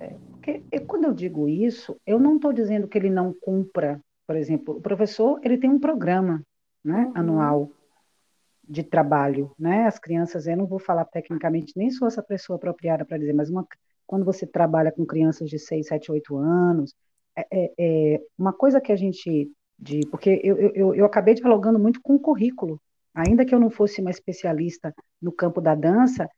É, 0.00 0.14
porque 0.30 0.62
eu, 0.72 0.84
quando 0.86 1.04
eu 1.04 1.14
digo 1.14 1.48
isso, 1.48 1.96
eu 2.06 2.18
não 2.18 2.36
estou 2.36 2.52
dizendo 2.52 2.88
que 2.88 2.98
ele 2.98 3.10
não 3.10 3.32
cumpra, 3.32 4.00
por 4.30 4.36
exemplo, 4.36 4.76
o 4.76 4.80
professor 4.80 5.40
ele 5.42 5.58
tem 5.58 5.68
um 5.68 5.80
programa, 5.80 6.40
né, 6.84 7.06
uhum. 7.06 7.12
anual 7.16 7.70
de 8.62 8.84
trabalho, 8.84 9.50
né? 9.58 9.88
As 9.88 9.98
crianças, 9.98 10.46
eu 10.46 10.56
não 10.56 10.68
vou 10.68 10.78
falar 10.78 11.04
tecnicamente, 11.04 11.72
nem 11.74 11.90
sou 11.90 12.06
essa 12.06 12.22
pessoa 12.22 12.56
apropriada 12.56 13.04
para 13.04 13.18
dizer, 13.18 13.32
mas 13.32 13.50
uma, 13.50 13.66
quando 14.06 14.24
você 14.24 14.46
trabalha 14.46 14.92
com 14.92 15.04
crianças 15.04 15.50
de 15.50 15.58
6, 15.58 15.84
7, 15.84 16.12
8 16.12 16.36
anos, 16.36 16.94
é, 17.36 17.44
é, 17.50 17.72
é 17.76 18.20
uma 18.38 18.52
coisa 18.52 18.80
que 18.80 18.92
a 18.92 18.96
gente 18.96 19.50
de 19.76 20.06
porque 20.06 20.40
eu, 20.44 20.56
eu, 20.76 20.94
eu 20.94 21.04
acabei 21.04 21.34
dialogando 21.34 21.80
muito 21.80 22.00
com 22.00 22.14
o 22.14 22.20
currículo, 22.20 22.80
ainda 23.12 23.44
que 23.44 23.52
eu 23.52 23.58
não 23.58 23.68
fosse 23.68 24.00
uma 24.00 24.12
especialista 24.12 24.94
no 25.20 25.32
campo 25.32 25.60
da 25.60 25.74
dança, 25.74 26.30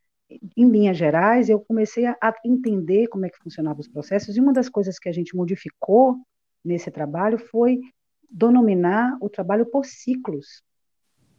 em 0.57 0.66
linhas 0.66 0.97
gerais, 0.97 1.51
eu 1.51 1.61
comecei 1.61 2.07
a, 2.07 2.16
a 2.22 2.32
entender 2.43 3.09
como 3.09 3.26
é 3.26 3.28
que 3.28 3.36
funcionavam 3.36 3.80
os 3.80 3.88
processos, 3.88 4.34
e 4.34 4.40
uma 4.40 4.55
das 4.55 4.70
coisas 4.70 4.99
que 4.99 5.11
a 5.11 5.12
gente 5.12 5.36
modificou 5.36 6.16
nesse 6.64 6.90
trabalho 6.90 7.38
foi 7.38 7.80
denominar 8.30 9.16
o 9.20 9.28
trabalho 9.28 9.66
por 9.66 9.84
ciclos. 9.84 10.62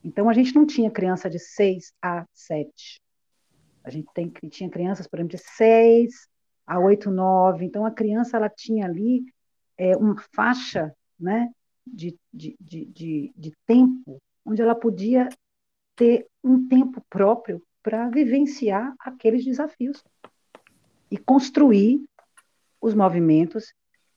Então, 0.03 0.29
a 0.29 0.33
gente 0.33 0.53
não 0.53 0.65
tinha 0.65 0.91
criança 0.91 1.29
de 1.29 1.39
6 1.39 1.93
a 2.01 2.25
7. 2.33 3.01
A 3.83 3.89
gente 3.89 4.07
tem, 4.13 4.29
tinha 4.49 4.69
crianças, 4.69 5.07
por 5.07 5.17
exemplo, 5.17 5.37
de 5.37 5.43
6 5.43 6.27
a 6.65 6.79
8, 6.79 7.09
9. 7.09 7.65
Então, 7.65 7.85
a 7.85 7.91
criança 7.91 8.37
ela 8.37 8.49
tinha 8.49 8.85
ali 8.85 9.23
é, 9.77 9.95
uma 9.97 10.15
faixa 10.33 10.93
né, 11.19 11.49
de, 11.85 12.17
de, 12.33 12.55
de, 12.59 12.85
de, 12.85 13.33
de 13.35 13.53
tempo 13.65 14.21
onde 14.45 14.61
ela 14.61 14.75
podia 14.75 15.29
ter 15.95 16.27
um 16.43 16.67
tempo 16.67 17.01
próprio 17.09 17.61
para 17.81 18.09
vivenciar 18.09 18.93
aqueles 18.99 19.43
desafios 19.43 20.03
e 21.09 21.17
construir 21.17 22.03
os 22.81 22.93
movimentos 22.93 23.73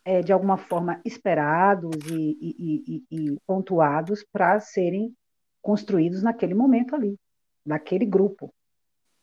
é, 0.07 0.23
de 0.23 0.33
alguma 0.33 0.57
forma 0.57 1.01
esperados 1.05 1.97
e, 2.09 2.39
e, 2.41 3.05
e, 3.11 3.33
e 3.33 3.37
pontuados 3.45 4.25
para 4.33 4.61
serem 4.61 5.13
construídos 5.61 6.23
naquele 6.23 6.55
momento 6.55 6.95
ali, 6.95 7.19
naquele 7.67 8.07
grupo. 8.07 8.55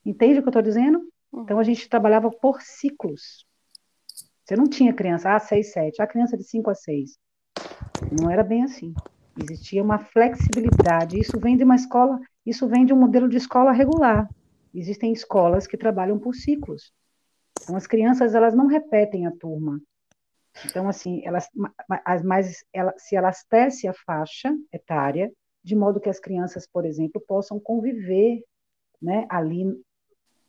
Entende 0.05 0.39
o 0.39 0.41
que 0.41 0.49
eu 0.49 0.51
estou 0.51 0.61
dizendo? 0.61 0.99
Uhum. 1.31 1.43
Então 1.43 1.57
a 1.57 1.63
gente 1.63 1.87
trabalhava 1.87 2.29
por 2.29 2.61
ciclos. 2.61 3.45
Você 4.43 4.57
não 4.57 4.65
tinha 4.65 4.93
criança, 4.93 5.33
ah, 5.33 5.39
6, 5.39 5.71
7, 5.71 6.01
a 6.01 6.07
criança 6.07 6.35
de 6.35 6.43
5 6.43 6.69
a 6.69 6.75
6. 6.75 7.17
Não 8.19 8.29
era 8.29 8.43
bem 8.43 8.63
assim. 8.63 8.93
Existia 9.41 9.81
uma 9.81 9.99
flexibilidade. 9.99 11.17
Isso 11.17 11.39
vem 11.39 11.55
de 11.55 11.63
uma 11.63 11.75
escola, 11.75 12.19
isso 12.45 12.67
vem 12.67 12.85
de 12.85 12.91
um 12.91 12.99
modelo 12.99 13.29
de 13.29 13.37
escola 13.37 13.71
regular. 13.71 14.29
Existem 14.75 15.13
escolas 15.13 15.65
que 15.65 15.77
trabalham 15.77 16.19
por 16.19 16.35
ciclos. 16.35 16.91
Então 17.61 17.77
as 17.77 17.87
crianças 17.87 18.35
elas 18.35 18.53
não 18.53 18.67
repetem 18.67 19.25
a 19.25 19.31
turma. 19.31 19.79
Então 20.65 20.87
assim, 20.87 21.21
elas 21.25 21.49
mas 22.23 22.63
ela, 22.71 22.93
se 22.97 23.15
elas 23.15 23.43
tecem 23.43 23.89
a 23.89 23.93
faixa 23.93 24.55
etária 24.71 25.31
de 25.63 25.75
modo 25.75 25.99
que 25.99 26.09
as 26.09 26.19
crianças, 26.19 26.67
por 26.67 26.85
exemplo, 26.85 27.21
possam 27.25 27.59
conviver, 27.59 28.43
né, 29.01 29.25
ali 29.29 29.65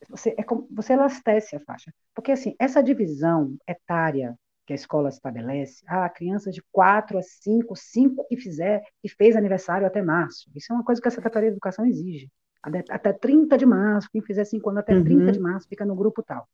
você, 0.09 0.35
é 0.37 0.45
você 0.71 0.93
elastece 0.93 1.57
a 1.57 1.61
faixa. 1.61 1.93
Porque, 2.15 2.33
assim, 2.33 2.55
essa 2.59 2.83
divisão 2.83 3.57
etária 3.67 4.37
que 4.67 4.73
a 4.73 4.77
escola 4.77 5.09
estabelece, 5.09 5.85
ah, 5.87 6.09
crianças 6.09 6.55
de 6.55 6.63
4 6.73 7.19
a 7.19 7.23
5, 7.23 7.77
5 7.77 8.27
que 8.27 8.37
fizer, 8.37 8.83
que 9.03 9.09
fez 9.09 9.37
aniversário 9.37 9.87
até 9.87 10.01
março. 10.03 10.51
Isso 10.55 10.73
é 10.73 10.77
uma 10.77 10.85
coisa 10.85 11.03
que 11.03 11.09
a 11.09 11.11
Secretaria 11.11 11.51
de 11.51 11.55
Educação 11.55 11.85
exige. 11.85 12.31
Até 12.63 13.13
30 13.13 13.59
de 13.59 13.67
março, 13.67 14.09
quem 14.11 14.23
fizer 14.23 14.45
5 14.45 14.71
anos 14.71 14.81
até 14.81 14.95
uhum. 14.95 15.05
30 15.05 15.33
de 15.33 15.39
março 15.39 15.69
fica 15.69 15.85
no 15.85 15.95
grupo 15.95 16.23
tal. 16.23 16.49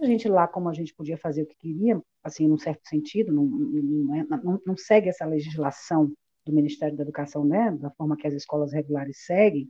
A 0.00 0.06
gente 0.06 0.28
lá, 0.28 0.48
como 0.48 0.68
a 0.68 0.72
gente 0.72 0.94
podia 0.94 1.18
fazer 1.18 1.42
o 1.42 1.46
que 1.46 1.56
queria, 1.56 2.00
assim, 2.24 2.48
num 2.48 2.58
certo 2.58 2.88
sentido, 2.88 3.32
não, 3.32 3.44
não, 3.44 4.14
é, 4.14 4.26
não, 4.42 4.60
não 4.66 4.76
segue 4.76 5.08
essa 5.08 5.26
legislação 5.26 6.12
do 6.44 6.52
Ministério 6.52 6.96
da 6.96 7.02
Educação, 7.02 7.44
né, 7.44 7.70
da 7.72 7.90
forma 7.90 8.16
que 8.16 8.26
as 8.26 8.34
escolas 8.34 8.72
regulares 8.72 9.24
seguem, 9.26 9.68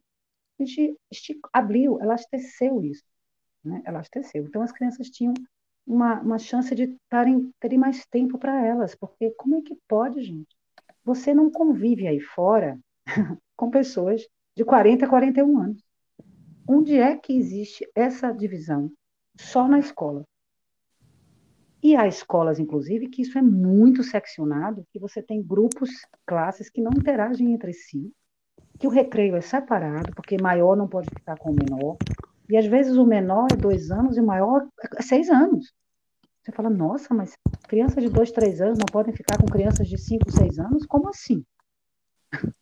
a 0.60 0.64
gente 0.64 1.40
abriu, 1.52 2.00
elasteceu 2.00 2.82
isso, 2.84 3.04
né, 3.64 3.82
elasteceu. 3.86 4.44
Então, 4.44 4.62
as 4.62 4.72
crianças 4.72 5.08
tinham 5.08 5.34
uma, 5.86 6.20
uma 6.20 6.38
chance 6.38 6.74
de 6.74 6.96
tarem, 7.08 7.52
terem 7.58 7.78
mais 7.78 8.06
tempo 8.06 8.38
para 8.38 8.64
elas, 8.64 8.94
porque 8.94 9.30
como 9.32 9.56
é 9.56 9.62
que 9.62 9.76
pode, 9.88 10.22
gente? 10.22 10.56
Você 11.04 11.34
não 11.34 11.50
convive 11.50 12.06
aí 12.06 12.20
fora 12.20 12.78
com 13.56 13.70
pessoas 13.70 14.26
de 14.54 14.64
40 14.64 15.06
a 15.06 15.08
41 15.08 15.58
anos. 15.58 15.82
Onde 16.68 16.96
é 16.96 17.16
que 17.16 17.32
existe 17.32 17.88
essa 17.94 18.30
divisão? 18.30 18.92
Só 19.40 19.66
na 19.66 19.78
escola. 19.78 20.22
E 21.82 21.96
há 21.96 22.06
escolas, 22.06 22.58
inclusive, 22.58 23.08
que 23.08 23.22
isso 23.22 23.38
é 23.38 23.42
muito 23.42 24.04
seccionado, 24.04 24.86
que 24.92 24.98
você 24.98 25.22
tem 25.22 25.42
grupos, 25.42 25.90
classes 26.26 26.68
que 26.68 26.82
não 26.82 26.92
interagem 26.92 27.52
entre 27.52 27.72
si, 27.72 28.12
que 28.78 28.86
o 28.86 28.90
recreio 28.90 29.34
é 29.34 29.40
separado, 29.40 30.12
porque 30.14 30.36
maior 30.40 30.76
não 30.76 30.86
pode 30.86 31.08
ficar 31.08 31.38
com 31.38 31.50
o 31.50 31.54
menor, 31.54 31.96
e 32.50 32.56
às 32.56 32.66
vezes 32.66 32.96
o 32.96 33.06
menor 33.06 33.48
é 33.50 33.56
dois 33.56 33.90
anos 33.90 34.18
e 34.18 34.20
o 34.20 34.26
maior 34.26 34.68
é 34.98 35.02
seis 35.02 35.30
anos. 35.30 35.72
Você 36.42 36.52
fala, 36.52 36.68
nossa, 36.68 37.14
mas 37.14 37.32
crianças 37.66 38.04
de 38.04 38.10
dois, 38.10 38.30
três 38.30 38.60
anos 38.60 38.78
não 38.78 38.86
podem 38.92 39.14
ficar 39.14 39.38
com 39.38 39.46
crianças 39.46 39.88
de 39.88 39.96
cinco, 39.96 40.30
seis 40.30 40.58
anos? 40.58 40.84
Como 40.86 41.08
assim? 41.08 41.42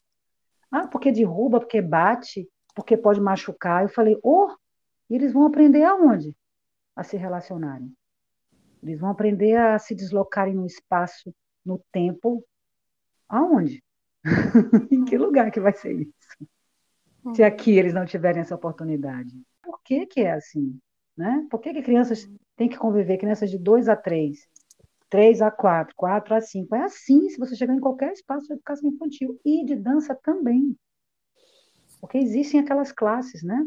ah, 0.71 0.87
porque 0.87 1.11
derruba, 1.11 1.59
porque 1.59 1.83
bate, 1.83 2.49
porque 2.75 2.97
pode 2.97 3.21
machucar. 3.21 3.83
Eu 3.83 3.89
falei, 3.89 4.17
oh, 4.23 4.49
e 5.11 5.17
eles 5.17 5.33
vão 5.33 5.45
aprender 5.45 5.83
aonde? 5.83 6.35
A 6.99 7.05
se 7.05 7.17
relacionarem. 7.17 7.95
Eles 8.83 8.99
vão 8.99 9.09
aprender 9.09 9.55
a 9.57 9.79
se 9.79 9.95
deslocarem 9.95 10.53
no 10.53 10.67
espaço, 10.67 11.33
no 11.65 11.81
tempo. 11.93 12.45
Aonde? 13.29 13.85
em 14.91 15.05
que 15.05 15.17
lugar 15.17 15.53
que 15.53 15.61
vai 15.61 15.73
ser 15.73 15.93
isso? 15.93 16.13
Se 17.37 17.45
aqui 17.45 17.79
eles 17.79 17.95
não 17.95 18.05
tiverem 18.05 18.43
essa 18.43 18.57
oportunidade. 18.57 19.31
Por 19.63 19.81
que, 19.85 20.07
que 20.07 20.23
é 20.23 20.33
assim? 20.33 20.77
Né? 21.17 21.47
Por 21.49 21.61
que, 21.61 21.73
que 21.73 21.83
crianças 21.83 22.29
têm 22.57 22.69
que 22.69 22.77
conviver, 22.77 23.19
crianças 23.19 23.49
de 23.49 23.59
2 23.59 23.89
a 23.89 23.95
3, 23.95 24.37
3 25.09 25.41
a 25.41 25.53
4, 25.53 25.95
4 25.97 26.35
a 26.35 26.41
5? 26.41 26.75
É 26.75 26.83
assim 26.83 27.29
se 27.29 27.39
você 27.39 27.55
chegar 27.55 27.75
em 27.75 27.81
qualquer 27.81 28.13
espaço 28.13 28.49
de 28.49 28.55
educação 28.55 28.91
infantil. 28.91 29.39
E 29.45 29.65
de 29.65 29.77
dança 29.77 30.17
também. 30.17 30.77
Porque 32.01 32.19
existem 32.19 32.59
aquelas 32.59 32.91
classes, 32.91 33.45
né? 33.45 33.65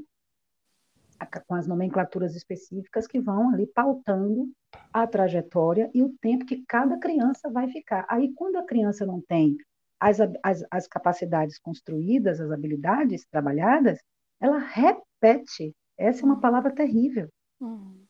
Com 1.25 1.55
as 1.55 1.67
nomenclaturas 1.67 2.35
específicas 2.35 3.07
que 3.07 3.19
vão 3.19 3.49
ali 3.53 3.67
pautando 3.67 4.51
a 4.91 5.05
trajetória 5.05 5.89
e 5.93 6.01
o 6.01 6.15
tempo 6.21 6.45
que 6.45 6.63
cada 6.67 6.97
criança 6.97 7.49
vai 7.49 7.69
ficar. 7.69 8.05
Aí, 8.09 8.33
quando 8.33 8.57
a 8.57 8.65
criança 8.65 9.05
não 9.05 9.21
tem 9.21 9.57
as, 9.99 10.17
as, 10.41 10.65
as 10.71 10.87
capacidades 10.87 11.59
construídas, 11.59 12.41
as 12.41 12.51
habilidades 12.51 13.25
trabalhadas, 13.29 13.99
ela 14.39 14.57
repete. 14.57 15.75
Essa 15.97 16.23
é 16.23 16.25
uma 16.25 16.39
palavra 16.39 16.73
terrível. 16.73 17.29
Uhum. 17.59 18.03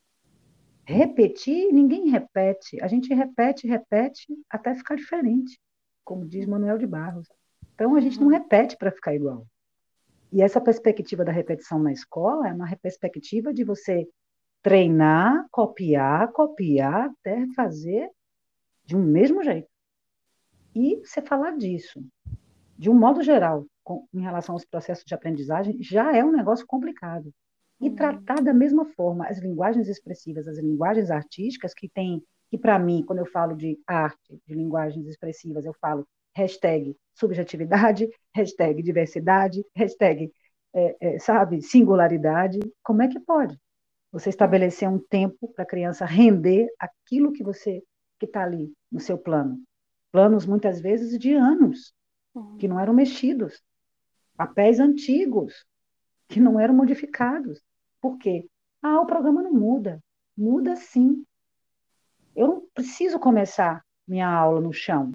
Repetir, 0.86 1.72
ninguém 1.74 2.10
repete. 2.10 2.82
A 2.82 2.88
gente 2.88 3.14
repete, 3.14 3.68
repete 3.68 4.28
até 4.50 4.74
ficar 4.74 4.96
diferente, 4.96 5.60
como 6.04 6.26
diz 6.26 6.46
Manuel 6.46 6.78
de 6.78 6.88
Barros. 6.88 7.28
Então, 7.76 7.96
a 7.96 8.00
gente 8.00 8.20
não 8.20 8.28
repete 8.28 8.78
para 8.78 8.92
ficar 8.92 9.14
igual. 9.14 9.46
E 10.32 10.42
essa 10.42 10.62
perspectiva 10.62 11.26
da 11.26 11.32
repetição 11.32 11.78
na 11.78 11.92
escola 11.92 12.48
é 12.48 12.54
uma 12.54 12.74
perspectiva 12.78 13.54
de 13.54 13.64
você 13.64 14.08
treinar, 14.62 15.46
copiar, 15.52 16.32
copiar, 16.32 17.10
até 17.10 17.46
fazer 17.56 18.10
de 18.86 18.96
um 18.96 19.04
mesmo 19.04 19.44
jeito. 19.44 19.68
E 20.74 21.02
você 21.04 21.22
falar 21.22 21.58
disso, 21.58 22.02
de 22.78 22.90
um 22.90 22.94
modo 22.94 23.22
geral, 23.22 23.66
com, 23.84 24.08
em 24.14 24.22
relação 24.22 24.56
aos 24.56 24.64
processos 24.64 25.04
de 25.04 25.14
aprendizagem, 25.14 25.82
já 25.82 26.16
é 26.16 26.24
um 26.24 26.32
negócio 26.32 26.66
complicado. 26.66 27.34
E 27.80 27.90
uhum. 27.90 27.96
tratar 27.96 28.42
da 28.42 28.54
mesma 28.54 28.86
forma 28.86 29.28
as 29.28 29.40
linguagens 29.40 29.88
expressivas, 29.88 30.48
as 30.48 30.58
linguagens 30.60 31.12
artísticas, 31.12 31.74
que 31.74 31.90
tem, 31.90 32.24
que 32.50 32.58
para 32.58 32.80
mim, 32.80 33.04
quando 33.06 33.20
eu 33.20 33.26
falo 33.26 33.56
de 33.56 33.78
arte, 33.86 34.40
de 34.48 34.54
linguagens 34.54 35.06
expressivas, 35.08 35.66
eu 35.66 35.74
falo 35.74 36.08
hashtag 36.36 36.96
subjetividade, 37.14 38.10
hashtag 38.34 38.82
diversidade, 38.82 39.64
hashtag, 39.76 40.32
é, 40.74 40.98
é, 41.00 41.20
sabe, 41.20 41.62
singularidade. 41.62 42.60
Como 42.84 43.02
é 43.02 43.08
que 43.08 43.20
pode? 43.20 43.60
Você 44.12 44.30
estabelecer 44.30 44.90
um 44.90 45.00
tempo 45.00 45.52
para 45.54 45.64
a 45.64 45.68
criança 45.68 46.06
render 46.06 46.68
aquilo 46.80 47.32
que 47.32 47.44
você 47.44 47.82
que 48.20 48.26
está 48.26 48.44
ali 48.44 48.72
no 48.92 49.00
seu 49.00 49.18
plano. 49.18 49.60
Planos, 50.12 50.46
muitas 50.46 50.80
vezes, 50.82 51.18
de 51.18 51.34
anos, 51.34 51.94
que 52.60 52.68
não 52.68 52.80
eram 52.80 52.94
mexidos. 52.94 53.64
Papéis 54.36 54.80
antigos, 54.80 55.66
que 56.28 56.40
não 56.40 56.60
eram 56.60 56.74
modificados. 56.74 57.62
Por 58.02 58.18
quê? 58.18 58.48
Ah, 58.82 59.00
o 59.00 59.06
programa 59.06 59.42
não 59.42 59.54
muda. 59.54 60.04
Muda 60.38 60.76
sim. 60.76 61.26
Eu 62.36 62.48
não 62.48 62.68
preciso 62.74 63.20
começar 63.20 63.84
minha 64.08 64.28
aula 64.28 64.60
no 64.60 64.74
chão. 64.74 65.12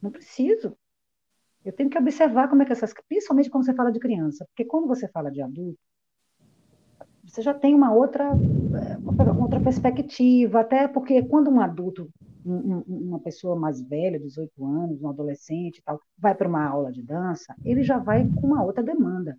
Não 0.00 0.10
preciso. 0.10 0.76
Eu 1.64 1.72
tenho 1.72 1.90
que 1.90 1.98
observar 1.98 2.48
como 2.48 2.62
é 2.62 2.64
que 2.64 2.72
essas, 2.72 2.94
principalmente 3.08 3.50
quando 3.50 3.64
você 3.64 3.74
fala 3.74 3.92
de 3.92 3.98
criança, 3.98 4.46
porque 4.46 4.64
quando 4.64 4.86
você 4.86 5.08
fala 5.08 5.30
de 5.30 5.42
adulto, 5.42 5.78
você 7.24 7.42
já 7.42 7.52
tem 7.52 7.74
uma 7.74 7.92
outra, 7.92 8.30
uma 8.32 9.42
outra 9.42 9.60
perspectiva, 9.60 10.60
até 10.60 10.88
porque 10.88 11.22
quando 11.22 11.50
um 11.50 11.60
adulto, 11.60 12.08
um, 12.44 12.78
uma 12.86 13.20
pessoa 13.20 13.54
mais 13.54 13.82
velha, 13.82 14.18
18 14.18 14.64
anos, 14.64 15.02
um 15.02 15.08
adolescente 15.08 15.78
e 15.78 15.82
tal, 15.82 16.00
vai 16.16 16.34
para 16.34 16.48
uma 16.48 16.64
aula 16.64 16.90
de 16.90 17.02
dança, 17.02 17.54
ele 17.64 17.82
já 17.82 17.98
vai 17.98 18.26
com 18.26 18.46
uma 18.46 18.64
outra 18.64 18.82
demanda. 18.82 19.36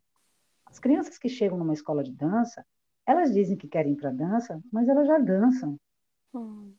As 0.67 0.77
crianças 0.77 1.17
que 1.17 1.27
chegam 1.27 1.57
numa 1.57 1.73
escola 1.73 2.03
de 2.03 2.11
dança, 2.11 2.63
elas 3.07 3.33
dizem 3.33 3.57
que 3.57 3.67
querem 3.67 3.93
ir 3.93 3.97
para 3.97 4.11
dança, 4.11 4.61
mas 4.71 4.87
elas 4.87 5.07
já 5.07 5.17
dançam. 5.17 5.77
Hum. 6.33 6.73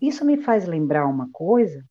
Isso 0.00 0.24
me 0.24 0.38
faz 0.38 0.66
lembrar 0.66 1.06
uma 1.06 1.28
coisa 1.30 1.84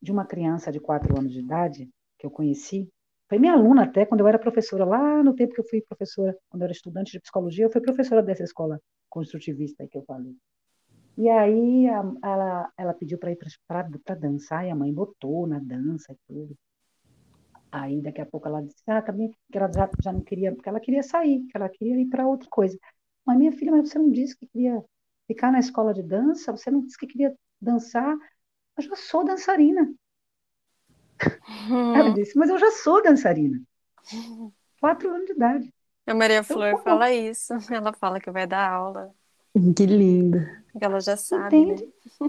de 0.00 0.10
uma 0.12 0.24
criança 0.24 0.72
de 0.72 0.80
4 0.80 1.18
anos 1.18 1.32
de 1.32 1.40
idade 1.40 1.88
que 2.18 2.26
eu 2.26 2.30
conheci, 2.30 2.88
foi 3.28 3.38
minha 3.38 3.52
aluna 3.52 3.84
até 3.84 4.04
quando 4.04 4.20
eu 4.20 4.28
era 4.28 4.38
professora, 4.38 4.84
lá 4.84 5.22
no 5.22 5.34
tempo 5.34 5.54
que 5.54 5.60
eu 5.60 5.68
fui 5.68 5.80
professora, 5.82 6.36
quando 6.48 6.62
eu 6.62 6.64
era 6.64 6.72
estudante 6.72 7.12
de 7.12 7.20
psicologia, 7.20 7.64
eu 7.64 7.70
fui 7.70 7.80
professora 7.80 8.22
dessa 8.22 8.42
escola 8.42 8.80
construtivista 9.08 9.86
que 9.86 9.96
eu 9.96 10.02
falei. 10.02 10.34
E 11.16 11.28
aí 11.28 11.88
a, 11.88 12.02
ela, 12.24 12.72
ela 12.76 12.94
pediu 12.94 13.18
para 13.18 13.30
ir 13.30 13.38
para 13.68 14.14
dançar, 14.16 14.66
e 14.66 14.70
a 14.70 14.74
mãe 14.74 14.92
botou 14.92 15.46
na 15.46 15.58
dança 15.58 16.12
e 16.12 16.16
tudo. 16.26 16.56
Aí 17.70 18.00
daqui 18.00 18.20
a 18.20 18.26
pouco 18.26 18.48
ela 18.48 18.62
disse 18.62 18.82
ah, 18.88 19.00
também, 19.00 19.30
que 19.50 19.58
ela 19.58 19.70
já, 19.72 19.88
já 20.02 20.12
não 20.12 20.22
queria, 20.22 20.52
porque 20.52 20.68
ela 20.68 20.80
queria 20.80 21.02
sair, 21.02 21.46
que 21.46 21.56
ela 21.56 21.68
queria 21.68 22.00
ir 22.00 22.06
para 22.06 22.26
outra 22.26 22.48
coisa. 22.50 22.76
Mas 23.24 23.38
minha 23.38 23.52
filha, 23.52 23.70
mas 23.70 23.88
você 23.88 23.98
não 23.98 24.10
disse 24.10 24.36
que 24.36 24.46
queria 24.46 24.82
ficar 25.28 25.52
na 25.52 25.60
escola 25.60 25.94
de 25.94 26.02
dança? 26.02 26.50
Você 26.50 26.70
não 26.70 26.80
disse 26.80 26.98
que 26.98 27.06
queria 27.06 27.32
dançar? 27.60 28.16
Eu 28.76 28.82
já 28.82 28.96
sou 28.96 29.24
dançarina. 29.24 29.92
Ela 31.68 32.08
uhum. 32.08 32.14
disse, 32.14 32.38
mas 32.38 32.48
eu 32.48 32.58
já 32.58 32.70
sou 32.70 33.02
dançarina. 33.02 33.60
Quatro 34.80 35.10
anos 35.10 35.26
de 35.26 35.32
idade. 35.32 35.74
A 36.06 36.14
Maria 36.14 36.42
Flor 36.42 36.68
então, 36.68 36.82
fala 36.82 37.12
isso. 37.12 37.52
Ela 37.72 37.92
fala 37.92 38.20
que 38.20 38.30
vai 38.30 38.46
dar 38.46 38.70
aula. 38.70 39.12
Que 39.76 39.84
lindo. 39.84 40.38
Que 40.78 40.84
ela 40.84 41.00
já 41.00 41.16
sabe. 41.16 41.56
Né? 41.56 41.72
Entende? 41.72 41.92
Né? 42.20 42.28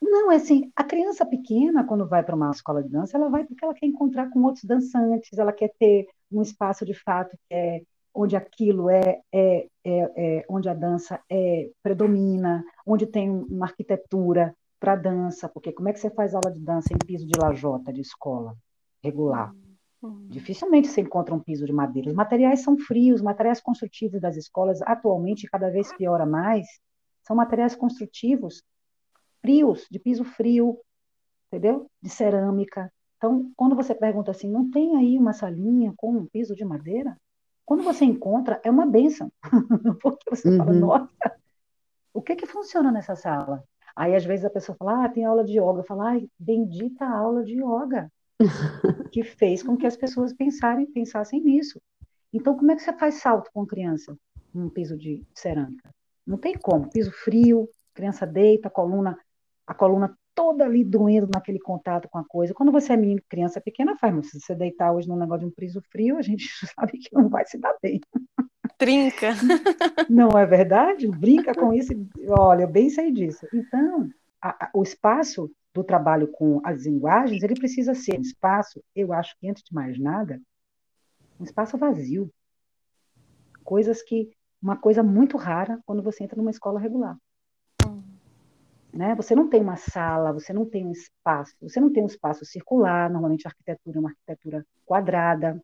Não, 0.00 0.32
é 0.32 0.36
assim, 0.36 0.72
a 0.74 0.82
criança 0.82 1.26
pequena, 1.26 1.84
quando 1.84 2.08
vai 2.08 2.22
para 2.22 2.34
uma 2.34 2.50
escola 2.50 2.82
de 2.82 2.88
dança, 2.88 3.16
ela 3.16 3.28
vai 3.28 3.44
porque 3.44 3.64
ela 3.64 3.74
quer 3.74 3.86
encontrar 3.86 4.30
com 4.30 4.42
outros 4.42 4.64
dançantes, 4.64 5.38
ela 5.38 5.52
quer 5.52 5.70
ter 5.78 6.08
um 6.32 6.40
espaço 6.40 6.86
de 6.86 6.94
fato 6.94 7.36
que 7.36 7.54
é 7.54 7.82
onde 8.14 8.34
aquilo 8.36 8.88
é, 8.88 9.20
é, 9.32 9.68
é, 9.84 10.12
é 10.16 10.44
onde 10.48 10.68
a 10.68 10.74
dança 10.74 11.20
é 11.30 11.70
predomina, 11.82 12.64
onde 12.86 13.06
tem 13.06 13.28
uma 13.28 13.66
arquitetura, 13.66 14.54
para 14.78 14.96
dança, 14.96 15.48
porque 15.48 15.72
como 15.72 15.88
é 15.88 15.92
que 15.92 16.00
você 16.00 16.10
faz 16.10 16.34
aula 16.34 16.52
de 16.52 16.60
dança 16.60 16.92
em 16.92 16.98
piso 16.98 17.26
de 17.26 17.38
lajota 17.38 17.92
de 17.92 18.00
escola 18.00 18.56
regular? 19.02 19.52
Uhum. 20.00 20.28
Dificilmente 20.28 20.88
você 20.88 21.00
encontra 21.00 21.34
um 21.34 21.40
piso 21.40 21.66
de 21.66 21.72
madeira. 21.72 22.08
Os 22.08 22.14
materiais 22.14 22.60
são 22.60 22.78
frios, 22.78 23.16
os 23.16 23.24
materiais 23.24 23.60
construtivos 23.60 24.20
das 24.20 24.36
escolas 24.36 24.80
atualmente 24.82 25.48
cada 25.48 25.70
vez 25.70 25.92
piora 25.96 26.24
mais, 26.24 26.66
são 27.26 27.34
materiais 27.36 27.74
construtivos 27.74 28.62
frios, 29.40 29.86
de 29.90 29.98
piso 29.98 30.24
frio, 30.24 30.80
entendeu? 31.48 31.90
De 32.00 32.08
cerâmica. 32.08 32.92
Então, 33.16 33.50
quando 33.56 33.74
você 33.74 33.94
pergunta 33.94 34.30
assim, 34.30 34.50
não 34.50 34.70
tem 34.70 34.96
aí 34.96 35.18
uma 35.18 35.32
salinha 35.32 35.92
com 35.96 36.12
um 36.12 36.26
piso 36.26 36.54
de 36.54 36.64
madeira? 36.64 37.16
Quando 37.64 37.82
você 37.82 38.04
encontra, 38.04 38.60
é 38.64 38.70
uma 38.70 38.86
benção. 38.86 39.30
Porque 40.00 40.30
você 40.30 40.48
uhum. 40.48 40.56
fala, 40.58 40.72
nossa, 40.72 41.36
o 42.14 42.22
que 42.22 42.36
que 42.36 42.46
funciona 42.46 42.90
nessa 42.90 43.16
sala? 43.16 43.62
Aí, 43.98 44.14
às 44.14 44.24
vezes, 44.24 44.44
a 44.44 44.50
pessoa 44.50 44.76
fala, 44.78 45.04
ah, 45.04 45.08
tem 45.08 45.24
aula 45.24 45.42
de 45.42 45.58
yoga. 45.58 45.80
Eu 45.80 45.84
falo, 45.84 46.02
ai, 46.02 46.28
bendita 46.38 47.04
aula 47.04 47.42
de 47.42 47.54
yoga, 47.60 48.08
que 49.12 49.24
fez 49.24 49.60
com 49.60 49.76
que 49.76 49.88
as 49.88 49.96
pessoas 49.96 50.32
pensarem, 50.32 50.86
pensassem 50.86 51.42
nisso. 51.42 51.82
Então, 52.32 52.56
como 52.56 52.70
é 52.70 52.76
que 52.76 52.82
você 52.82 52.92
faz 52.92 53.16
salto 53.16 53.50
com 53.52 53.66
criança 53.66 54.16
num 54.54 54.70
piso 54.70 54.96
de 54.96 55.26
cerâmica? 55.34 55.90
Não 56.24 56.38
tem 56.38 56.54
como. 56.56 56.88
Piso 56.88 57.10
frio, 57.10 57.68
criança 57.92 58.24
deita, 58.24 58.68
a 58.68 58.70
coluna, 58.70 59.18
a 59.66 59.74
coluna 59.74 60.16
toda 60.32 60.64
ali 60.64 60.84
doendo 60.84 61.28
naquele 61.34 61.58
contato 61.58 62.08
com 62.08 62.18
a 62.18 62.24
coisa. 62.24 62.54
Quando 62.54 62.70
você 62.70 62.92
é 62.92 62.96
menino, 62.96 63.20
criança 63.28 63.60
pequena, 63.60 63.96
faz, 63.96 64.14
mas 64.14 64.30
se 64.30 64.38
você 64.38 64.54
deitar 64.54 64.92
hoje 64.92 65.08
num 65.08 65.16
negócio 65.16 65.40
de 65.40 65.46
um 65.46 65.50
piso 65.50 65.82
frio, 65.90 66.18
a 66.18 66.22
gente 66.22 66.44
sabe 66.72 66.98
que 66.98 67.12
não 67.12 67.28
vai 67.28 67.44
se 67.44 67.58
dar 67.58 67.74
bem. 67.82 68.00
Trinca. 68.78 69.32
Não 70.08 70.30
é 70.38 70.46
verdade? 70.46 71.08
Brinca 71.08 71.52
com 71.52 71.72
isso. 71.72 71.92
Olha, 72.28 72.62
eu 72.62 72.68
bem 72.68 72.88
sei 72.88 73.10
disso. 73.10 73.44
Então, 73.52 74.08
a, 74.40 74.66
a, 74.66 74.70
o 74.72 74.84
espaço 74.84 75.50
do 75.74 75.82
trabalho 75.82 76.28
com 76.28 76.60
as 76.64 76.86
linguagens, 76.86 77.42
ele 77.42 77.54
precisa 77.54 77.94
ser 77.94 78.16
um 78.16 78.22
espaço, 78.22 78.82
eu 78.94 79.12
acho 79.12 79.36
que 79.38 79.48
antes 79.48 79.62
de 79.62 79.74
mais 79.74 79.98
nada, 79.98 80.40
um 81.38 81.44
espaço 81.44 81.76
vazio. 81.76 82.32
Coisas 83.64 84.00
que, 84.00 84.30
uma 84.62 84.76
coisa 84.76 85.02
muito 85.02 85.36
rara 85.36 85.80
quando 85.84 86.02
você 86.02 86.24
entra 86.24 86.36
numa 86.36 86.50
escola 86.50 86.80
regular. 86.80 87.16
Hum. 87.84 88.02
Né? 88.92 89.14
Você 89.16 89.34
não 89.34 89.48
tem 89.48 89.60
uma 89.60 89.76
sala, 89.76 90.32
você 90.32 90.52
não 90.52 90.64
tem 90.64 90.86
um 90.86 90.92
espaço, 90.92 91.54
você 91.60 91.80
não 91.80 91.92
tem 91.92 92.02
um 92.02 92.06
espaço 92.06 92.44
circular, 92.44 93.10
normalmente 93.10 93.46
a 93.46 93.50
arquitetura 93.50 93.98
é 93.98 94.00
uma 94.00 94.10
arquitetura 94.10 94.64
quadrada, 94.86 95.60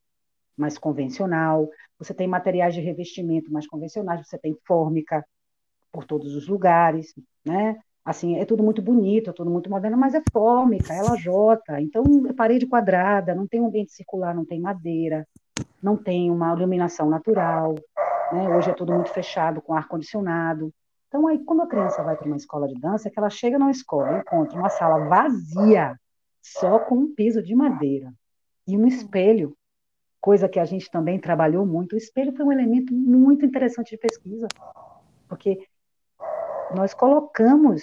mais 0.57 0.79
convencional, 0.79 1.69
você 1.99 2.15
tem 2.15 2.27
materiais 2.27 2.75
de 2.75 2.81
revestimento 2.81 3.53
mais 3.53 3.67
convencionais, 3.67 4.27
você 4.27 4.39
tem 4.39 4.57
fórmica 4.67 5.25
por 5.93 6.05
todos 6.05 6.35
os 6.35 6.49
lugares, 6.49 7.15
né? 7.45 7.77
Assim, 8.05 8.37
é 8.37 8.45
tudo 8.45 8.63
muito 8.63 8.83
bonito, 8.83 9.31
é 9.31 9.33
tudo 9.33 9.51
muito 9.51 9.71
moderno, 9.71 9.97
mas 9.97 10.15
é 10.15 10.23
fórmica, 10.31 10.93
é 10.93 11.03
lajota, 11.03 11.81
então 11.81 12.05
é 12.29 12.33
parede 12.33 12.67
quadrada, 12.67 13.35
não 13.35 13.47
tem 13.47 13.61
um 13.61 13.67
ambiente 13.67 13.93
circular, 13.93 14.35
não 14.35 14.45
tem 14.45 14.61
madeira, 14.61 15.27
não 15.83 15.97
tem 15.97 16.31
uma 16.31 16.53
iluminação 16.55 17.09
natural, 17.09 17.75
né? 18.33 18.49
Hoje 18.55 18.71
é 18.71 18.75
tudo 18.75 18.93
muito 18.93 19.11
fechado, 19.11 19.63
com 19.63 19.73
ar-condicionado. 19.73 20.73
Então, 21.09 21.27
aí, 21.29 21.39
quando 21.45 21.63
a 21.63 21.67
criança 21.67 22.03
vai 22.03 22.17
para 22.17 22.27
uma 22.27 22.37
escola 22.37 22.67
de 22.67 22.75
dança, 22.75 23.09
é 23.09 23.11
que 23.11 23.19
ela 23.19 23.31
chega 23.31 23.59
numa 23.59 23.71
escola, 23.71 24.19
encontra 24.19 24.59
uma 24.59 24.69
sala 24.69 25.09
vazia, 25.09 25.97
só 26.43 26.79
com 26.79 26.97
um 26.97 27.15
piso 27.15 27.43
de 27.43 27.55
madeira 27.55 28.13
e 28.67 28.77
um 28.77 28.87
espelho 28.87 29.57
coisa 30.25 30.49
que 30.49 30.59
a 30.59 30.65
gente 30.65 30.91
também 30.91 31.21
trabalhou 31.21 31.67
muito. 31.67 31.93
O 31.93 31.99
espelho 31.99 32.35
foi 32.35 32.47
um 32.47 32.53
elemento 32.53 32.95
muito 32.95 33.45
interessante 33.45 33.91
de 33.91 33.99
pesquisa, 33.99 34.49
porque 35.29 35.69
nós 36.75 36.95
colocamos 36.95 37.83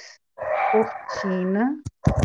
cortina 0.72 1.80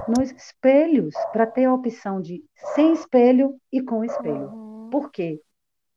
nos 0.09 0.31
espelhos 0.31 1.15
para 1.35 1.45
ter 1.45 1.67
a 1.67 1.75
opção 1.75 2.19
de 2.19 2.43
sem 2.75 2.95
espelho 2.95 3.61
e 3.71 3.83
com 3.83 4.03
espelho. 4.03 4.49
Uhum. 4.49 4.89
Por 4.89 5.11
quê? 5.11 5.39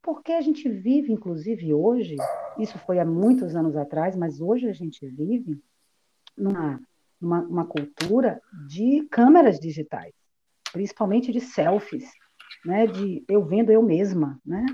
Porque 0.01 0.33
a 0.33 0.41
gente 0.41 0.67
vive, 0.67 1.13
inclusive 1.13 1.73
hoje, 1.73 2.17
isso 2.57 2.77
foi 2.79 2.99
há 2.99 3.05
muitos 3.05 3.55
anos 3.55 3.77
atrás, 3.77 4.17
mas 4.17 4.41
hoje 4.41 4.67
a 4.67 4.73
gente 4.73 5.07
vive 5.07 5.63
numa, 6.37 6.77
numa 7.21 7.65
cultura 7.65 8.41
de 8.67 9.07
câmeras 9.09 9.61
digitais, 9.61 10.13
principalmente 10.73 11.31
de 11.31 11.39
selfies 11.39 12.11
né, 12.65 12.87
de 12.87 13.23
eu 13.27 13.43
vendo 13.43 13.71
eu 13.71 13.81
mesma, 13.81 14.39
né? 14.45 14.65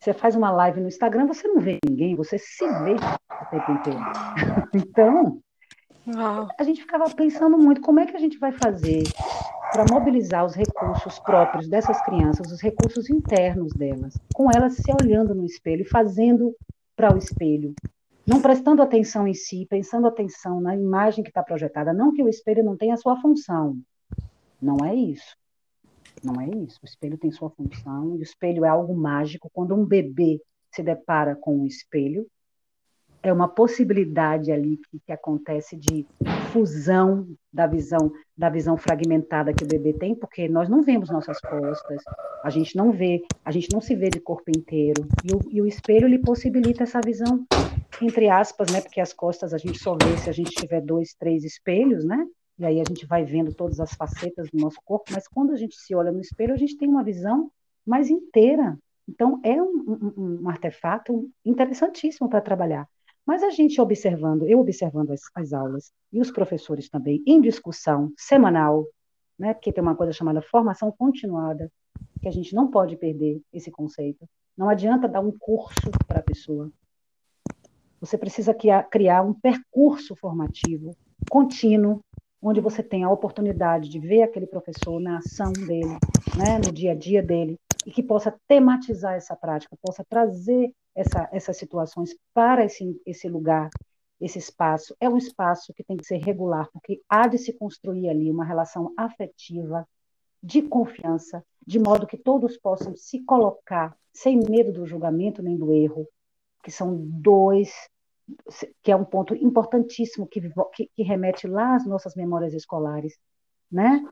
Você 0.00 0.12
faz 0.12 0.36
uma 0.36 0.50
live 0.50 0.80
no 0.80 0.88
Instagram, 0.88 1.26
você 1.26 1.48
não 1.48 1.60
vê 1.60 1.78
ninguém, 1.88 2.14
você 2.14 2.38
se 2.38 2.66
vê 2.66 2.94
o 2.94 3.46
tempo 3.50 3.72
inteiro. 3.72 4.00
então, 4.74 5.40
a 6.58 6.62
gente 6.62 6.82
ficava 6.82 7.08
pensando 7.14 7.56
muito 7.56 7.80
como 7.80 8.00
é 8.00 8.06
que 8.06 8.14
a 8.14 8.20
gente 8.20 8.38
vai 8.38 8.52
fazer 8.52 9.02
para 9.72 9.86
mobilizar 9.90 10.44
os 10.44 10.54
recursos 10.54 11.18
próprios 11.20 11.68
dessas 11.68 12.00
crianças, 12.02 12.52
os 12.52 12.60
recursos 12.60 13.08
internos 13.08 13.72
delas, 13.72 14.14
com 14.34 14.50
elas 14.54 14.74
se 14.74 14.92
olhando 15.02 15.34
no 15.34 15.46
espelho 15.46 15.82
e 15.82 15.88
fazendo 15.88 16.54
para 16.94 17.14
o 17.14 17.18
espelho, 17.18 17.74
não 18.26 18.40
prestando 18.40 18.82
atenção 18.82 19.26
em 19.26 19.34
si, 19.34 19.66
pensando 19.68 20.06
atenção 20.06 20.60
na 20.60 20.76
imagem 20.76 21.24
que 21.24 21.30
está 21.30 21.42
projetada. 21.42 21.92
Não 21.92 22.12
que 22.12 22.22
o 22.22 22.28
espelho 22.28 22.62
não 22.62 22.76
tenha 22.76 22.94
a 22.94 22.98
sua 22.98 23.20
função, 23.20 23.76
não 24.60 24.84
é 24.84 24.94
isso. 24.94 25.34
Não 26.22 26.40
é 26.40 26.48
isso. 26.48 26.78
O 26.82 26.86
espelho 26.86 27.18
tem 27.18 27.30
sua 27.30 27.50
função, 27.50 28.16
e 28.16 28.18
o 28.18 28.22
espelho 28.22 28.64
é 28.64 28.68
algo 28.68 28.94
mágico. 28.94 29.50
Quando 29.52 29.74
um 29.74 29.84
bebê 29.84 30.40
se 30.70 30.82
depara 30.82 31.34
com 31.34 31.58
um 31.58 31.66
espelho, 31.66 32.26
é 33.22 33.32
uma 33.32 33.48
possibilidade 33.48 34.52
ali 34.52 34.76
que, 34.90 35.00
que, 35.06 35.12
acontece 35.12 35.76
de 35.76 36.06
fusão 36.52 37.26
da 37.50 37.66
visão 37.66 38.12
da 38.36 38.50
visão 38.50 38.76
fragmentada 38.76 39.54
que 39.54 39.64
o 39.64 39.66
bebê 39.66 39.94
tem, 39.94 40.14
porque 40.14 40.46
nós 40.46 40.68
não 40.68 40.82
vemos 40.82 41.08
nossas 41.08 41.40
costas, 41.40 42.02
a 42.42 42.50
gente 42.50 42.76
não 42.76 42.92
vê, 42.92 43.22
a 43.42 43.50
gente 43.50 43.72
não 43.72 43.80
se 43.80 43.94
vê 43.94 44.10
de 44.10 44.20
corpo 44.20 44.50
inteiro, 44.50 45.06
e 45.24 45.34
o, 45.34 45.40
e 45.50 45.62
o 45.62 45.66
espelho 45.66 46.06
lhe 46.06 46.18
possibilita 46.18 46.82
essa 46.82 47.00
visão 47.02 47.46
entre 48.02 48.28
aspas, 48.28 48.70
né? 48.72 48.80
Porque 48.80 49.00
as 49.00 49.12
costas 49.12 49.54
a 49.54 49.58
gente 49.58 49.78
só 49.78 49.96
vê 50.00 50.16
se 50.16 50.28
a 50.28 50.32
gente 50.32 50.50
tiver 50.50 50.80
dois, 50.80 51.14
três 51.14 51.44
espelhos, 51.44 52.04
né? 52.04 52.26
E 52.58 52.64
aí 52.64 52.80
a 52.80 52.84
gente 52.84 53.06
vai 53.06 53.24
vendo 53.24 53.52
todas 53.52 53.80
as 53.80 53.94
facetas 53.94 54.48
do 54.50 54.58
nosso 54.58 54.78
corpo, 54.84 55.12
mas 55.12 55.26
quando 55.26 55.52
a 55.52 55.56
gente 55.56 55.76
se 55.76 55.94
olha 55.94 56.12
no 56.12 56.20
espelho, 56.20 56.54
a 56.54 56.56
gente 56.56 56.76
tem 56.76 56.88
uma 56.88 57.02
visão 57.02 57.50
mais 57.84 58.08
inteira. 58.08 58.78
Então, 59.08 59.40
é 59.42 59.60
um, 59.60 60.12
um, 60.16 60.42
um 60.42 60.48
artefato 60.48 61.28
interessantíssimo 61.44 62.28
para 62.28 62.40
trabalhar. 62.40 62.88
Mas 63.26 63.42
a 63.42 63.50
gente 63.50 63.80
observando, 63.80 64.46
eu 64.46 64.60
observando 64.60 65.10
as, 65.10 65.22
as, 65.34 65.52
aulas, 65.52 65.92
e 66.12 66.20
os 66.20 66.30
professores 66.30 66.88
também, 66.88 67.22
em 67.26 67.40
discussão 67.40 68.12
semanal, 68.16 68.86
né? 69.38 69.52
Porque 69.52 69.72
tem 69.72 69.82
uma 69.82 69.96
coisa 69.96 70.12
chamada 70.12 70.40
formação 70.40 70.92
continuada, 70.92 71.70
que 72.20 72.28
a 72.28 72.30
gente 72.30 72.54
não 72.54 72.70
pode 72.70 72.96
perder 72.96 73.40
esse 73.52 73.70
conceito. 73.70 74.28
Não 74.56 74.68
adianta 74.68 75.08
dar 75.08 75.20
um 75.20 75.32
curso 75.36 75.90
para 76.06 76.20
a 76.20 76.22
pessoa. 76.22 76.70
Você 78.00 78.16
precisa 78.16 78.54
criar 78.54 79.22
um 79.22 79.32
percurso 79.32 80.14
formativo 80.14 80.96
contínuo, 81.30 82.04
onde 82.44 82.60
você 82.60 82.82
tem 82.82 83.04
a 83.04 83.10
oportunidade 83.10 83.88
de 83.88 83.98
ver 83.98 84.22
aquele 84.22 84.46
professor 84.46 85.00
na 85.00 85.18
ação 85.18 85.50
dele, 85.52 85.96
né, 86.36 86.58
no 86.64 86.70
dia 86.70 86.92
a 86.92 86.94
dia 86.94 87.22
dele, 87.22 87.58
e 87.86 87.90
que 87.90 88.02
possa 88.02 88.38
tematizar 88.46 89.14
essa 89.14 89.34
prática, 89.34 89.76
possa 89.80 90.04
trazer 90.04 90.70
essa, 90.94 91.26
essas 91.32 91.56
situações 91.56 92.14
para 92.34 92.64
esse, 92.64 93.00
esse 93.06 93.28
lugar, 93.28 93.70
esse 94.20 94.38
espaço. 94.38 94.94
É 95.00 95.08
um 95.08 95.16
espaço 95.16 95.72
que 95.72 95.82
tem 95.82 95.96
que 95.96 96.06
ser 96.06 96.18
regular, 96.18 96.68
porque 96.70 97.00
há 97.08 97.26
de 97.26 97.38
se 97.38 97.52
construir 97.54 98.10
ali 98.10 98.30
uma 98.30 98.44
relação 98.44 98.92
afetiva, 98.94 99.88
de 100.42 100.60
confiança, 100.60 101.42
de 101.66 101.78
modo 101.78 102.06
que 102.06 102.18
todos 102.18 102.58
possam 102.58 102.94
se 102.94 103.20
colocar 103.24 103.96
sem 104.12 104.38
medo 104.38 104.70
do 104.70 104.86
julgamento 104.86 105.42
nem 105.42 105.56
do 105.56 105.72
erro, 105.72 106.06
que 106.62 106.70
são 106.70 106.94
dois, 106.94 107.72
que 108.82 108.90
é 108.90 108.96
um 108.96 109.04
ponto 109.04 109.34
importantíssimo 109.34 110.26
que, 110.26 110.40
que, 110.74 110.90
que 110.94 111.02
remete 111.02 111.46
lá 111.46 111.76
às 111.76 111.86
nossas 111.86 112.14
memórias 112.14 112.54
escolares, 112.54 113.18
né? 113.70 114.06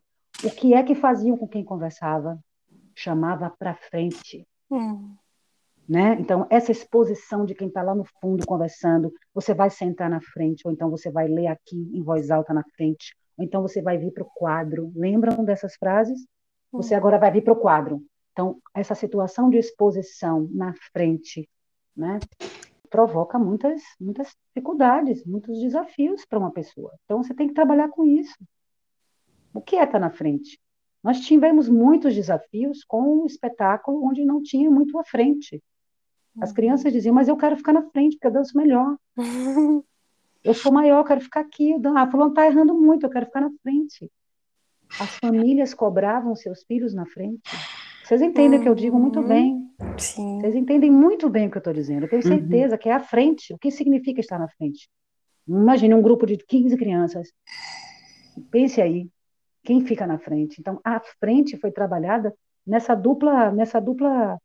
O 0.44 0.50
que 0.50 0.74
é 0.74 0.82
que 0.82 0.94
faziam 0.94 1.36
com 1.36 1.46
quem 1.46 1.64
conversava? 1.64 2.38
Chamava 2.94 3.50
para 3.50 3.74
frente. 3.74 4.46
Hum. 4.70 5.14
Né? 5.88 6.16
Então, 6.18 6.46
essa 6.48 6.72
exposição 6.72 7.44
de 7.44 7.54
quem 7.54 7.68
está 7.68 7.82
lá 7.82 7.94
no 7.94 8.04
fundo 8.20 8.46
conversando, 8.46 9.12
você 9.34 9.52
vai 9.52 9.68
sentar 9.68 10.08
na 10.08 10.20
frente, 10.20 10.62
ou 10.64 10.72
então 10.72 10.90
você 10.90 11.10
vai 11.10 11.28
ler 11.28 11.48
aqui 11.48 11.76
em 11.76 12.02
voz 12.02 12.30
alta 12.30 12.54
na 12.54 12.62
frente, 12.76 13.14
ou 13.36 13.44
então 13.44 13.60
você 13.62 13.82
vai 13.82 13.98
vir 13.98 14.12
para 14.12 14.22
o 14.22 14.30
quadro. 14.34 14.92
Lembram 14.94 15.44
dessas 15.44 15.74
frases? 15.76 16.26
Você 16.70 16.94
agora 16.94 17.18
vai 17.18 17.30
vir 17.30 17.42
para 17.42 17.52
o 17.52 17.56
quadro. 17.56 18.02
Então, 18.32 18.58
essa 18.74 18.94
situação 18.94 19.50
de 19.50 19.58
exposição 19.58 20.48
na 20.52 20.72
frente, 20.92 21.48
né, 21.94 22.18
provoca 22.92 23.38
muitas, 23.38 23.82
muitas 23.98 24.36
dificuldades, 24.48 25.24
muitos 25.24 25.58
desafios 25.58 26.26
para 26.26 26.38
uma 26.38 26.50
pessoa. 26.52 26.92
Então, 27.04 27.22
você 27.22 27.32
tem 27.32 27.48
que 27.48 27.54
trabalhar 27.54 27.88
com 27.88 28.04
isso. 28.04 28.36
O 29.54 29.62
que 29.62 29.76
é 29.76 29.80
estar 29.80 29.92
tá 29.92 29.98
na 29.98 30.10
frente? 30.10 30.60
Nós 31.02 31.20
tivemos 31.20 31.70
muitos 31.70 32.14
desafios 32.14 32.84
com 32.84 33.22
o 33.22 33.26
espetáculo 33.26 34.04
onde 34.04 34.24
não 34.26 34.42
tinha 34.42 34.70
muito 34.70 34.98
à 34.98 35.04
frente. 35.04 35.60
As 36.40 36.50
uhum. 36.50 36.54
crianças 36.54 36.92
diziam, 36.92 37.14
mas 37.14 37.28
eu 37.28 37.36
quero 37.36 37.56
ficar 37.56 37.72
na 37.72 37.82
frente, 37.82 38.16
porque 38.16 38.26
eu 38.26 38.32
danço 38.32 38.56
melhor. 38.56 38.96
eu 40.44 40.54
sou 40.54 40.70
maior, 40.70 40.98
eu 40.98 41.04
quero 41.04 41.20
ficar 41.22 41.40
aqui. 41.40 41.74
Ah, 41.96 42.10
fulano 42.10 42.30
está 42.30 42.46
errando 42.46 42.74
muito, 42.74 43.06
eu 43.06 43.10
quero 43.10 43.26
ficar 43.26 43.40
na 43.40 43.50
frente. 43.62 44.10
As 45.00 45.16
famílias 45.16 45.72
cobravam 45.72 46.36
seus 46.36 46.62
filhos 46.64 46.92
na 46.92 47.06
frente. 47.06 47.50
Vocês 48.04 48.20
entendem 48.20 48.60
o 48.60 48.62
que 48.62 48.68
eu 48.68 48.74
digo 48.74 48.98
muito 48.98 49.20
uhum. 49.20 49.28
bem. 49.28 49.71
Sim. 49.98 50.40
Vocês 50.40 50.54
entendem 50.54 50.90
muito 50.90 51.28
bem 51.28 51.46
o 51.46 51.50
que 51.50 51.56
eu 51.56 51.60
estou 51.60 51.72
dizendo. 51.72 52.04
Eu 52.04 52.10
tenho 52.10 52.22
uhum. 52.22 52.28
certeza 52.28 52.74
uhum. 52.74 52.78
que 52.78 52.88
é 52.88 52.92
à 52.92 53.00
frente. 53.00 53.52
O 53.54 53.58
que 53.58 53.70
significa 53.70 54.20
estar 54.20 54.38
na 54.38 54.48
frente? 54.48 54.88
Imagine 55.46 55.94
um 55.94 56.02
grupo 56.02 56.26
de 56.26 56.36
15 56.36 56.76
crianças. 56.76 57.32
Pense 58.50 58.80
aí, 58.80 59.08
quem 59.62 59.84
fica 59.84 60.06
na 60.06 60.18
frente? 60.18 60.60
Então, 60.60 60.80
a 60.84 61.00
frente 61.20 61.56
foi 61.56 61.70
trabalhada 61.70 62.34
nessa 62.66 62.94
dupla, 62.94 63.50
nessa 63.52 63.80
dupla 63.80 64.38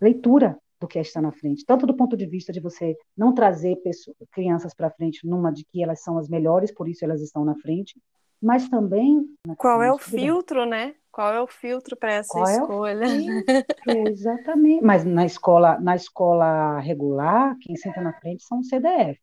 leitura 0.00 0.58
do 0.80 0.88
que 0.88 0.98
é 0.98 1.02
estar 1.02 1.20
na 1.20 1.30
frente, 1.30 1.64
tanto 1.66 1.86
do 1.86 1.94
ponto 1.94 2.16
de 2.16 2.24
vista 2.26 2.52
de 2.52 2.60
você 2.60 2.96
não 3.14 3.34
trazer 3.34 3.76
pessoas, 3.76 4.16
crianças 4.32 4.72
para 4.72 4.90
frente 4.90 5.26
numa 5.26 5.52
de 5.52 5.64
que 5.66 5.82
elas 5.82 6.02
são 6.02 6.16
as 6.16 6.26
melhores, 6.28 6.72
por 6.72 6.88
isso 6.88 7.04
elas 7.04 7.20
estão 7.20 7.44
na 7.44 7.54
frente, 7.56 8.00
mas 8.40 8.66
também 8.68 9.26
qual 9.58 9.82
é 9.82 9.92
o 9.92 9.98
filtro, 9.98 10.64
né? 10.64 10.94
Qual 11.12 11.32
é 11.32 11.40
o 11.40 11.46
filtro 11.46 11.96
para 11.96 12.12
essa 12.12 12.32
Qual 12.32 12.48
escolha? 12.48 13.06
É 13.06 13.92
Exatamente. 14.08 14.84
Mas 14.84 15.04
na 15.04 15.26
escola, 15.26 15.78
na 15.80 15.96
escola 15.96 16.78
regular, 16.78 17.56
quem 17.60 17.76
senta 17.76 18.00
na 18.00 18.12
frente 18.12 18.44
são 18.44 18.60
os 18.60 18.68
CDF. 18.68 19.20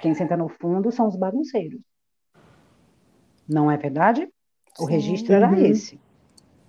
Quem 0.00 0.14
senta 0.14 0.36
no 0.36 0.48
fundo 0.48 0.92
são 0.92 1.08
os 1.08 1.16
bagunceiros. 1.16 1.80
Não 3.48 3.70
é 3.70 3.76
verdade? 3.76 4.28
O 4.78 4.84
Sim. 4.84 4.92
registro 4.92 5.34
era 5.34 5.48
uhum. 5.48 5.64
esse. 5.64 5.98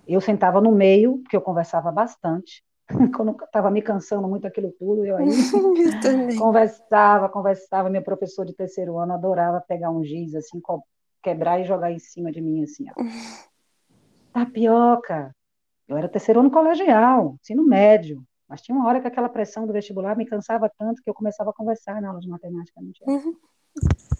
Eu 0.08 0.20
sentava 0.20 0.60
no 0.60 0.72
meio, 0.72 1.18
porque 1.18 1.36
eu 1.36 1.42
conversava 1.42 1.92
bastante. 1.92 2.64
Quando 3.14 3.36
estava 3.44 3.70
me 3.70 3.82
cansando 3.82 4.26
muito 4.26 4.46
aquilo 4.46 4.72
tudo, 4.78 5.04
eu 5.04 5.16
aí 5.16 5.28
eu 6.32 6.38
conversava, 6.38 7.28
conversava. 7.28 7.90
Meu 7.90 8.02
professor 8.02 8.46
de 8.46 8.54
terceiro 8.54 8.98
ano 8.98 9.12
adorava 9.12 9.60
pegar 9.60 9.90
um 9.90 10.02
giz, 10.02 10.34
assim, 10.34 10.60
quebrar 11.22 11.60
e 11.60 11.64
jogar 11.64 11.92
em 11.92 11.98
cima 11.98 12.32
de 12.32 12.40
mim, 12.40 12.64
assim, 12.64 12.86
ó. 12.88 13.02
Tapioca. 14.32 15.34
Eu 15.88 15.96
era 15.96 16.08
terceiro 16.08 16.40
ano 16.40 16.50
colegial, 16.50 17.36
ensino 17.40 17.64
médio. 17.64 18.22
Mas 18.48 18.62
tinha 18.62 18.76
uma 18.76 18.88
hora 18.88 19.00
que 19.00 19.06
aquela 19.06 19.28
pressão 19.28 19.64
do 19.66 19.72
vestibular 19.72 20.16
me 20.16 20.26
cansava 20.26 20.70
tanto 20.76 21.00
que 21.02 21.08
eu 21.08 21.14
começava 21.14 21.50
a 21.50 21.52
conversar 21.52 22.02
na 22.02 22.08
aula 22.08 22.20
de 22.20 22.28
matemática. 22.28 22.80
Não 22.80 22.90
tinha 22.90 23.08
uhum. 23.08 23.36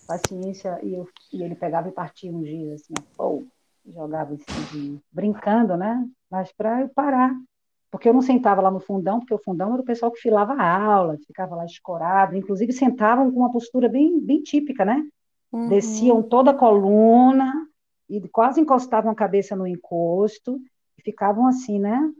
paciência. 0.06 0.78
E, 0.84 0.94
eu, 0.94 1.08
e 1.32 1.42
ele 1.42 1.56
pegava 1.56 1.88
e 1.88 1.92
partia 1.92 2.30
um 2.30 2.40
dia, 2.40 2.74
assim, 2.74 2.94
pô, 3.16 3.44
jogava 3.86 4.34
assim, 4.34 5.00
brincando, 5.10 5.76
né? 5.76 6.06
Mas 6.30 6.52
para 6.52 6.82
eu 6.82 6.88
parar. 6.88 7.34
Porque 7.90 8.08
eu 8.08 8.12
não 8.12 8.22
sentava 8.22 8.60
lá 8.60 8.70
no 8.70 8.78
fundão, 8.78 9.18
porque 9.18 9.34
o 9.34 9.42
fundão 9.42 9.72
era 9.72 9.82
o 9.82 9.84
pessoal 9.84 10.12
que 10.12 10.20
filava 10.20 10.52
a 10.52 10.84
aula, 10.84 11.18
ficava 11.26 11.56
lá 11.56 11.64
escorado. 11.64 12.36
Inclusive 12.36 12.72
sentavam 12.72 13.32
com 13.32 13.40
uma 13.40 13.50
postura 13.50 13.88
bem, 13.88 14.20
bem 14.20 14.40
típica, 14.42 14.84
né? 14.84 15.04
Uhum. 15.52 15.68
Desciam 15.68 16.22
toda 16.22 16.52
a 16.52 16.54
coluna, 16.56 17.52
e 18.10 18.28
quase 18.28 18.60
encostavam 18.60 19.12
a 19.12 19.14
cabeça 19.14 19.54
no 19.54 19.66
encosto 19.66 20.60
e 20.98 21.02
ficavam 21.02 21.46
assim, 21.46 21.78
né? 21.78 22.12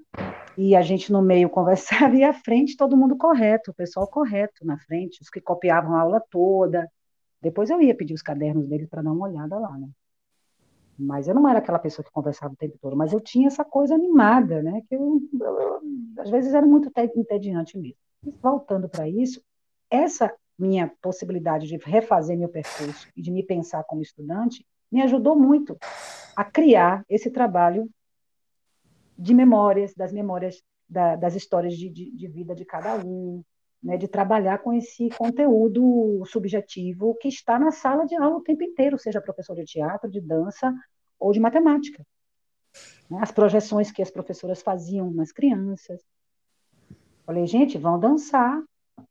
E 0.57 0.77
a 0.77 0.83
gente 0.83 1.11
no 1.13 1.21
meio 1.21 1.51
conversava 1.51 2.15
e 2.15 2.23
à 2.23 2.33
frente 2.33 2.77
todo 2.77 2.97
mundo 2.97 3.17
correto, 3.17 3.73
o 3.73 3.75
pessoal 3.75 4.07
correto 4.07 4.65
na 4.65 4.79
frente, 4.79 5.21
os 5.21 5.29
que 5.29 5.41
copiavam 5.41 5.97
a 5.97 6.01
aula 6.01 6.23
toda. 6.31 6.89
Depois 7.43 7.71
eu 7.71 7.83
ia 7.83 7.95
pedir 7.95 8.15
os 8.15 8.23
cadernos 8.23 8.69
deles 8.69 8.89
para 8.89 9.03
dar 9.03 9.13
uma 9.13 9.27
olhada 9.27 9.59
lá, 9.59 9.77
né? 9.77 9.89
Mas 10.97 11.27
eu 11.27 11.35
não 11.35 11.49
era 11.49 11.59
aquela 11.59 11.79
pessoa 11.79 12.05
que 12.05 12.13
conversava 12.13 12.53
o 12.53 12.57
tempo 12.57 12.77
todo, 12.81 12.95
mas 12.95 13.13
eu 13.13 13.21
tinha 13.21 13.49
essa 13.49 13.65
coisa 13.65 13.95
animada, 13.95 14.63
né? 14.63 14.83
Que 14.87 14.95
eu, 14.95 15.21
eu 15.41 15.81
às 16.19 16.31
vezes 16.31 16.53
era 16.55 16.67
muito 16.67 16.91
entediante 17.17 17.79
mesmo. 17.79 17.97
voltando 18.43 18.89
para 18.89 19.09
isso, 19.09 19.43
essa 19.91 20.33
minha 20.59 20.93
possibilidade 21.01 21.67
de 21.67 21.79
refazer 21.79 22.37
meu 22.37 22.51
percurso 22.51 23.09
e 23.17 23.23
de 23.23 23.31
me 23.31 23.43
pensar 23.43 23.83
como 23.85 24.03
estudante 24.03 24.65
me 24.91 25.03
ajudou 25.03 25.39
muito 25.39 25.79
a 26.37 26.45
criar 26.45 27.05
esse 27.09 27.31
trabalho 27.31 27.89
de 29.17 29.35
memórias, 29.35 29.95
das 29.95 30.13
memórias 30.13 30.63
da, 30.89 31.15
das 31.15 31.37
histórias 31.37 31.77
de, 31.77 31.89
de, 31.89 32.11
de, 32.11 32.29
vida 32.29 32.55
de 32.55 32.65
cada 32.65 32.97
um, 32.97 33.45
né, 33.83 33.97
de 33.97 34.09
trabalhar 34.09 34.59
com 34.59 34.73
esse 34.73 35.09
conteúdo 35.11 36.23
subjetivo 36.27 37.15
que 37.21 37.29
está 37.29 37.59
na 37.59 37.71
sala 37.71 38.05
de 38.05 38.17
aula 38.17 38.37
o 38.37 38.43
tempo 38.43 38.63
inteiro, 38.65 38.99
seja 38.99 39.21
professor 39.21 39.55
de 39.55 39.65
teatro, 39.65 40.11
de 40.11 40.21
dança 40.21 40.75
ou 41.19 41.33
de 41.33 41.39
matemática. 41.39 42.05
Né, 43.11 43.19
as 43.21 43.31
projeções 43.31 43.93
que 43.93 44.03
as 44.03 44.11
professoras 44.11 44.63
faziam 44.63 45.11
nas 45.11 45.31
crianças. 45.33 46.03
Falei, 47.25 47.47
gente, 47.47 47.79
vão 47.79 47.99
dançar, 47.99 48.61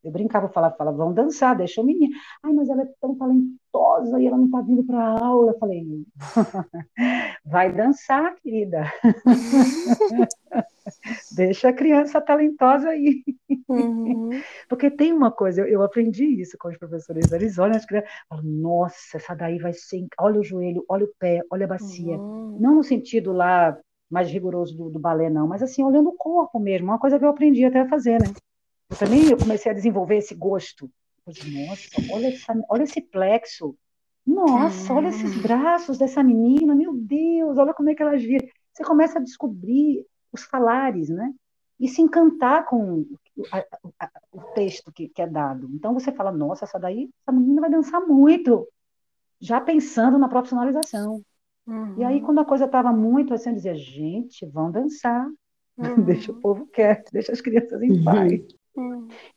eu 0.04 0.12
brincava, 0.12 0.50
falava, 0.50 0.76
falava, 0.76 0.98
vamos 0.98 1.16
dançar, 1.16 1.56
deixa 1.56 1.82
o 1.82 1.84
menino. 1.84 2.14
Ai, 2.44 2.54
mas 2.54 2.70
ela 2.70 2.84
é 2.84 2.90
tão 3.02 3.16
talentosa 3.16 4.20
e 4.20 4.28
ela 4.28 4.38
não 4.38 4.46
está 4.46 4.62
vindo 4.62 4.84
para 4.84 5.00
a 5.00 5.26
aula. 5.26 5.52
Eu 5.52 5.60
falei, 5.60 5.86
vai 7.46 7.72
dançar, 7.72 8.36
querida. 8.36 8.92
deixa 11.36 11.70
a 11.70 11.74
criança 11.74 12.22
talentosa 12.22 12.90
aí. 12.90 13.24
Uhum. 13.68 14.30
Porque 14.68 14.90
tem 14.90 15.14
uma 15.14 15.32
coisa, 15.32 15.62
eu, 15.62 15.68
eu, 15.68 15.84
aprendi 15.84 16.26
isso 16.26 16.58
com 16.58 16.70
os 16.70 16.78
professores, 16.78 17.32
eles 17.32 17.58
olham 17.58 17.76
as 17.76 17.86
crianças 17.86 18.10
falam, 18.28 18.44
nossa, 18.44 19.18
essa 19.18 19.36
daí 19.36 19.60
vai 19.60 19.74
ser, 19.74 20.08
olha 20.20 20.40
o 20.40 20.44
joelho, 20.44 20.84
olha 20.90 21.06
o 21.06 21.14
pé, 21.20 21.42
olha 21.52 21.66
a 21.66 21.70
bacia. 21.70 22.18
Uhum. 22.18 22.58
Não 22.60 22.76
no 22.76 22.84
sentido 22.84 23.32
lá 23.32 23.78
mais 24.10 24.30
rigoroso 24.30 24.76
do, 24.76 24.90
do 24.90 25.00
balé, 25.00 25.30
não, 25.30 25.48
mas 25.48 25.62
assim, 25.62 25.84
olhando 25.84 26.10
o 26.10 26.18
corpo 26.18 26.60
mesmo, 26.60 26.88
uma 26.88 26.98
coisa 26.98 27.20
que 27.20 27.26
eu 27.26 27.30
aprendi 27.30 27.64
até 27.64 27.82
a 27.82 27.88
fazer, 27.88 28.20
né? 28.20 28.34
Eu 28.90 28.98
também 28.98 29.30
eu 29.30 29.38
comecei 29.38 29.72
a 29.72 29.76
desenvolver 29.76 30.18
esse 30.18 30.34
gosto. 30.34 30.90
Nossa, 31.26 32.14
olha, 32.14 32.28
essa, 32.28 32.54
olha 32.70 32.84
esse 32.84 33.02
plexo. 33.02 33.76
Nossa, 34.26 34.94
olha 34.94 35.10
esses 35.10 35.38
hum. 35.38 35.42
braços 35.42 35.98
dessa 35.98 36.24
menina. 36.24 36.74
Meu 36.74 36.94
Deus, 36.96 37.58
olha 37.58 37.74
como 37.74 37.90
é 37.90 37.96
que 37.96 38.02
elas 38.02 38.22
viram. 38.22 38.48
Você 38.74 38.84
começa 38.84 39.20
a 39.20 39.22
descobrir 39.22 40.06
os 40.32 40.44
falares, 40.44 41.10
né? 41.10 41.34
E 41.80 41.88
se 41.88 42.02
encantar 42.02 42.66
com 42.66 43.06
a, 43.52 43.60
a, 44.00 44.10
o 44.32 44.42
texto 44.54 44.92
que, 44.92 45.08
que, 45.08 45.22
é 45.22 45.28
dado. 45.28 45.70
Então 45.74 45.94
você 45.94 46.12
fala, 46.12 46.32
nossa, 46.32 46.66
essa 46.66 46.80
daí, 46.80 47.10
essa 47.22 47.38
menina 47.38 47.62
vai 47.62 47.70
dançar 47.70 48.02
muito. 48.06 48.68
Já 49.40 49.62
pensando 49.62 50.18
na 50.18 50.28
profissionalização. 50.28 51.22
Uhum. 51.66 51.96
E 51.98 52.04
aí, 52.04 52.20
uhum. 52.20 52.26
quando 52.26 52.40
a 52.40 52.46
coisa 52.46 52.66
estava 52.66 52.92
muito 52.92 53.34
assim, 53.34 53.50
eu 53.50 53.56
dizia, 53.56 53.76
gente, 53.76 54.46
vão 54.48 54.72
dançar. 54.72 55.26
Uhum. 55.78 56.02
deixa 56.04 56.32
o 56.32 56.40
povo 56.40 56.68
quieto, 56.68 57.12
deixa 57.12 57.32
as 57.32 57.40
crianças 57.40 57.82
em 57.82 58.04
paz. 58.04 58.42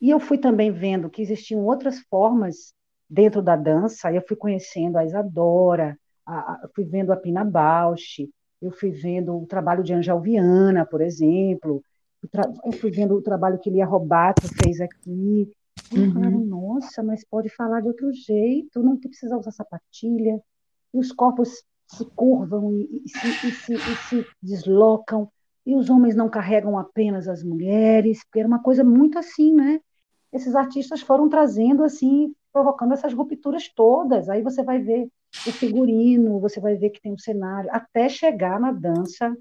E 0.00 0.10
eu 0.10 0.20
fui 0.20 0.38
também 0.38 0.70
vendo 0.70 1.10
que 1.10 1.22
existiam 1.22 1.64
outras 1.64 2.00
formas 2.10 2.74
dentro 3.08 3.42
da 3.42 3.56
dança, 3.56 4.12
eu 4.12 4.22
fui 4.26 4.36
conhecendo 4.36 4.96
a 4.96 5.04
Isadora, 5.04 5.98
a, 6.24 6.34
a, 6.34 6.68
fui 6.74 6.84
vendo 6.84 7.12
a 7.12 7.16
Pina 7.16 7.44
Bausch, 7.44 8.28
eu 8.60 8.70
fui 8.70 8.90
vendo 8.90 9.36
o 9.36 9.46
trabalho 9.46 9.82
de 9.82 9.92
Angel 9.92 10.20
Viana, 10.20 10.86
por 10.86 11.00
exemplo, 11.00 11.82
eu 12.64 12.72
fui 12.72 12.90
vendo 12.90 13.14
o 13.14 13.22
trabalho 13.22 13.58
que 13.58 13.70
Lia 13.70 13.84
Robato 13.84 14.42
fez 14.62 14.80
aqui. 14.80 15.50
Uhum. 15.92 16.04
Eu 16.04 16.12
falava, 16.12 16.38
nossa, 16.38 17.02
mas 17.02 17.24
pode 17.24 17.48
falar 17.48 17.80
de 17.80 17.88
outro 17.88 18.12
jeito, 18.12 18.82
não 18.82 18.96
precisa 18.96 19.36
usar 19.36 19.50
sapatilha. 19.50 20.40
E 20.94 20.98
os 20.98 21.10
corpos 21.10 21.64
se 21.88 22.04
curvam 22.14 22.72
e, 22.72 23.02
e, 23.04 23.08
se, 23.08 23.46
e, 23.48 23.50
se, 23.50 23.74
e 23.74 23.96
se 24.08 24.26
deslocam, 24.40 25.28
e 25.64 25.74
os 25.74 25.88
homens 25.90 26.16
não 26.16 26.28
carregam 26.28 26.78
apenas 26.78 27.28
as 27.28 27.42
mulheres, 27.42 28.24
porque 28.24 28.40
era 28.40 28.48
uma 28.48 28.62
coisa 28.62 28.82
muito 28.82 29.18
assim, 29.18 29.54
né? 29.54 29.80
Esses 30.32 30.54
artistas 30.54 31.02
foram 31.02 31.28
trazendo 31.28 31.84
assim, 31.84 32.34
provocando 32.52 32.92
essas 32.92 33.12
rupturas 33.12 33.68
todas. 33.68 34.28
Aí 34.28 34.42
você 34.42 34.62
vai 34.62 34.80
ver 34.80 35.08
o 35.46 35.52
figurino, 35.52 36.40
você 36.40 36.60
vai 36.60 36.76
ver 36.76 36.90
que 36.90 37.00
tem 37.00 37.12
um 37.12 37.18
cenário, 37.18 37.70
até 37.72 38.08
chegar 38.08 38.60
na 38.60 38.70
dança, 38.70 39.34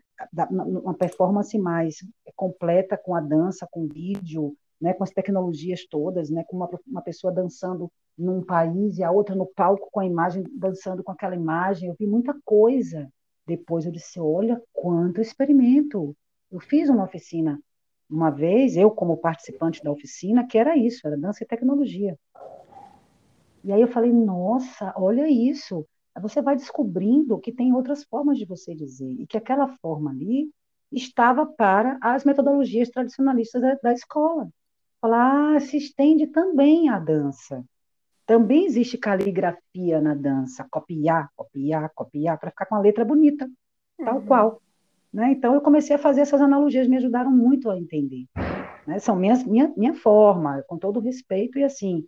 uma 0.49 0.93
performance 0.93 1.57
mais 1.57 1.97
completa 2.35 2.97
com 2.97 3.13
a 3.13 3.19
dança, 3.19 3.67
com 3.69 3.87
vídeo, 3.87 4.55
né, 4.79 4.93
com 4.93 5.03
as 5.03 5.11
tecnologias 5.11 5.85
todas, 5.85 6.29
né, 6.29 6.43
com 6.47 6.57
uma, 6.57 6.69
uma 6.87 7.01
pessoa 7.01 7.31
dançando 7.31 7.91
num 8.17 8.41
país 8.41 8.97
e 8.97 9.03
a 9.03 9.11
outra 9.11 9.35
no 9.35 9.45
palco 9.45 9.89
com 9.91 9.99
a 9.99 10.05
imagem, 10.05 10.43
dançando 10.53 11.03
com 11.03 11.11
aquela 11.11 11.35
imagem. 11.35 11.89
Eu 11.89 11.95
vi 11.97 12.07
muita 12.07 12.35
coisa. 12.43 13.11
Depois 13.47 13.85
eu 13.85 13.91
disse: 13.91 14.19
olha 14.19 14.61
quanto 14.73 15.21
experimento. 15.21 16.15
Eu 16.51 16.59
fiz 16.59 16.89
uma 16.89 17.05
oficina 17.05 17.59
uma 18.09 18.29
vez, 18.29 18.75
eu 18.75 18.91
como 18.91 19.15
participante 19.15 19.81
da 19.81 19.89
oficina, 19.89 20.45
que 20.45 20.57
era 20.57 20.75
isso, 20.75 21.07
era 21.07 21.17
dança 21.17 21.43
e 21.43 21.47
tecnologia. 21.47 22.17
E 23.63 23.71
aí 23.71 23.79
eu 23.79 23.87
falei, 23.87 24.11
nossa, 24.11 24.93
olha 24.97 25.29
isso. 25.29 25.85
Você 26.19 26.41
vai 26.41 26.57
descobrindo 26.57 27.39
que 27.39 27.53
tem 27.53 27.73
outras 27.73 28.03
formas 28.03 28.37
de 28.37 28.45
você 28.45 28.75
dizer, 28.75 29.11
e 29.11 29.25
que 29.25 29.37
aquela 29.37 29.67
forma 29.77 30.11
ali 30.11 30.51
estava 30.91 31.45
para 31.45 31.97
as 32.01 32.25
metodologias 32.25 32.89
tradicionalistas 32.89 33.61
da, 33.61 33.75
da 33.81 33.93
escola. 33.93 34.49
Falar, 34.99 35.55
ah, 35.55 35.59
se 35.59 35.77
estende 35.77 36.27
também 36.27 36.89
a 36.89 36.99
dança. 36.99 37.63
Também 38.31 38.65
existe 38.65 38.97
caligrafia 38.97 39.99
na 39.99 40.15
dança, 40.15 40.65
copiar, 40.71 41.29
copiar, 41.35 41.91
copiar, 41.93 42.39
para 42.39 42.49
ficar 42.49 42.65
com 42.65 42.75
a 42.75 42.79
letra 42.79 43.03
bonita, 43.03 43.43
uhum. 43.99 44.05
tal 44.05 44.21
qual. 44.21 44.61
Né? 45.11 45.33
Então, 45.33 45.53
eu 45.53 45.59
comecei 45.59 45.97
a 45.97 45.99
fazer 45.99 46.21
essas 46.21 46.39
analogias, 46.39 46.87
me 46.87 46.95
ajudaram 46.95 47.29
muito 47.29 47.69
a 47.69 47.77
entender. 47.77 48.27
Né? 48.87 48.99
São 48.99 49.17
minhas, 49.17 49.43
minha, 49.43 49.73
minha 49.75 49.93
forma, 49.93 50.63
com 50.65 50.77
todo 50.77 51.01
respeito, 51.01 51.59
e 51.59 51.63
assim, 51.65 52.07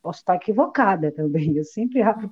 posso 0.00 0.20
estar 0.20 0.36
equivocada 0.36 1.10
também. 1.10 1.56
Eu 1.56 1.64
sempre 1.64 2.02
abro 2.02 2.30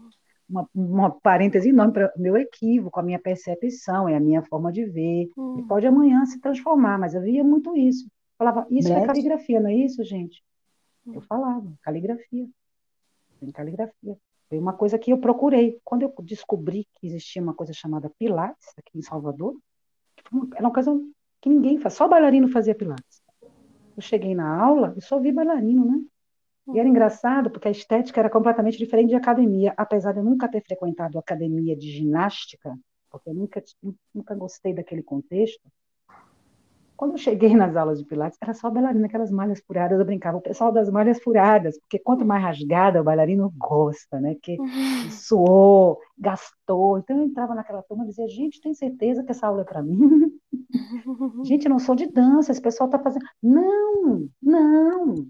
uma, 0.49 0.69
uma 0.73 1.11
parêntese 1.11 1.71
enorme 1.71 1.95
para 1.95 2.13
o 2.17 2.23
meu 2.23 2.37
equívoco, 2.37 3.01
a 3.01 3.03
minha 3.03 3.19
percepção, 3.19 4.09
é 4.09 4.15
a 4.15 4.21
minha 4.21 4.43
forma 4.45 4.71
de 4.71 4.85
ver. 4.85 5.31
Hum. 5.37 5.59
E 5.59 5.65
pode 5.65 5.85
amanhã 5.85 6.25
se 6.27 6.41
transformar, 6.41 6.97
mas 6.97 7.13
eu 7.13 7.21
via 7.23 7.43
muito 7.43 7.77
isso. 7.77 8.09
Falava, 8.39 8.69
isso 8.71 8.93
é 8.93 9.05
caligrafia, 9.05 9.59
não 9.59 9.69
é 9.69 9.75
isso, 9.75 10.05
gente? 10.05 10.45
Eu 11.05 11.15
hum. 11.15 11.21
falava, 11.23 11.75
caligrafia. 11.83 12.47
Tem 13.43 13.51
caligrafia. 13.51 14.17
Foi 14.49 14.57
uma 14.57 14.73
coisa 14.73 14.97
que 14.97 15.13
eu 15.13 15.19
procurei. 15.19 15.81
Quando 15.83 16.03
eu 16.03 16.15
descobri 16.21 16.87
que 16.95 17.09
existia 17.09 17.43
uma 17.43 17.53
coisa 17.53 17.73
chamada 17.73 18.09
Pilates, 18.09 18.69
aqui 18.79 18.97
em 18.97 19.03
Salvador, 19.03 19.57
era 20.55 20.63
uma 20.63 20.73
coisa 20.73 20.93
que 21.41 21.49
ninguém 21.49 21.77
faz, 21.77 21.95
só 21.95 22.07
bailarino 22.07 22.47
fazia 22.47 22.73
Pilates. 22.73 23.21
Eu 23.97 24.01
cheguei 24.01 24.33
na 24.33 24.63
aula 24.63 24.95
e 24.97 25.03
só 25.03 25.19
vi 25.19 25.33
bailarino, 25.33 25.85
né? 25.85 26.01
E 26.73 26.79
era 26.79 26.89
engraçado 26.89 27.51
porque 27.51 27.67
a 27.67 27.73
estética 27.73 28.21
era 28.21 28.31
completamente 28.31 28.79
diferente 28.79 29.09
de 29.09 29.17
academia, 29.17 29.75
apesar 29.77 30.13
de 30.13 30.21
eu 30.21 30.25
nunca 30.25 30.49
ter 30.49 30.63
frequentado 30.63 31.19
academia 31.19 31.77
de 31.77 31.91
ginástica, 31.91 32.79
porque 33.11 33.29
eu 33.29 33.35
nunca, 33.35 33.61
nunca 34.15 34.37
gostei 34.37 34.73
daquele 34.73 35.03
contexto. 35.03 35.69
Quando 37.03 37.15
eu 37.15 37.19
cheguei 37.19 37.53
nas 37.57 37.75
aulas 37.75 37.99
de 37.99 38.05
Pilates, 38.05 38.39
era 38.41 38.55
só 38.55 38.71
bailarina, 38.71 39.07
aquelas 39.07 39.33
malhas 39.33 39.61
furadas, 39.67 39.99
eu 39.99 40.05
brincava, 40.05 40.39
o 40.39 40.41
pessoal 40.41 40.71
das 40.71 40.89
malhas 40.89 41.21
furadas, 41.21 41.77
porque 41.81 41.99
quanto 41.99 42.25
mais 42.25 42.41
rasgada 42.41 43.01
o 43.01 43.03
bailarino 43.03 43.53
gosta, 43.59 44.21
né? 44.21 44.37
Que 44.41 44.57
uhum. 44.57 45.11
suou, 45.11 45.99
gastou. 46.17 46.99
Então 46.99 47.17
eu 47.17 47.25
entrava 47.25 47.57
naquela 47.57 47.83
turma 47.83 48.05
e 48.05 48.07
dizia, 48.07 48.29
gente, 48.29 48.61
tem 48.61 48.73
certeza 48.73 49.25
que 49.25 49.33
essa 49.33 49.49
aula 49.49 49.63
é 49.63 49.65
para 49.65 49.83
mim? 49.83 49.99
gente, 51.45 51.65
eu 51.65 51.71
não 51.71 51.81
sou 51.81 51.97
de 51.97 52.07
dança, 52.07 52.53
esse 52.53 52.63
pessoal 52.63 52.87
está 52.87 53.01
fazendo. 53.01 53.25
Não, 53.43 54.29
não, 54.41 55.15
o 55.15 55.27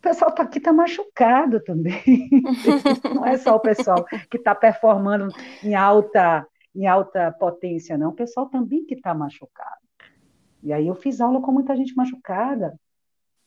pessoal 0.00 0.32
tá 0.32 0.42
aqui 0.42 0.56
está 0.56 0.72
machucado 0.72 1.62
também. 1.62 2.30
não 3.14 3.26
é 3.26 3.36
só 3.36 3.56
o 3.56 3.60
pessoal 3.60 4.06
que 4.30 4.38
está 4.38 4.54
performando 4.54 5.28
em 5.62 5.74
alta, 5.74 6.46
em 6.74 6.86
alta 6.86 7.30
potência, 7.30 7.98
não. 7.98 8.08
O 8.08 8.14
pessoal 8.14 8.46
também 8.46 8.86
que 8.86 8.94
está 8.94 9.12
machucado. 9.12 9.81
E 10.62 10.72
aí 10.72 10.86
eu 10.86 10.94
fiz 10.94 11.20
aula 11.20 11.40
com 11.40 11.52
muita 11.52 11.76
gente 11.76 11.94
machucada. 11.94 12.78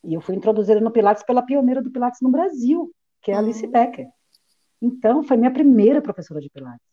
E 0.03 0.13
eu 0.13 0.21
fui 0.21 0.35
introduzida 0.35 0.79
no 0.79 0.91
Pilates 0.91 1.23
pela 1.23 1.41
pioneira 1.41 1.81
do 1.81 1.91
Pilates 1.91 2.21
no 2.21 2.29
Brasil, 2.29 2.91
que 3.21 3.31
é 3.31 3.35
a 3.35 3.39
Alice 3.39 3.65
uhum. 3.65 3.71
Becker. 3.71 4.07
Então, 4.81 5.23
foi 5.23 5.37
minha 5.37 5.51
primeira 5.51 6.01
professora 6.01 6.39
de 6.39 6.49
Pilates. 6.49 6.85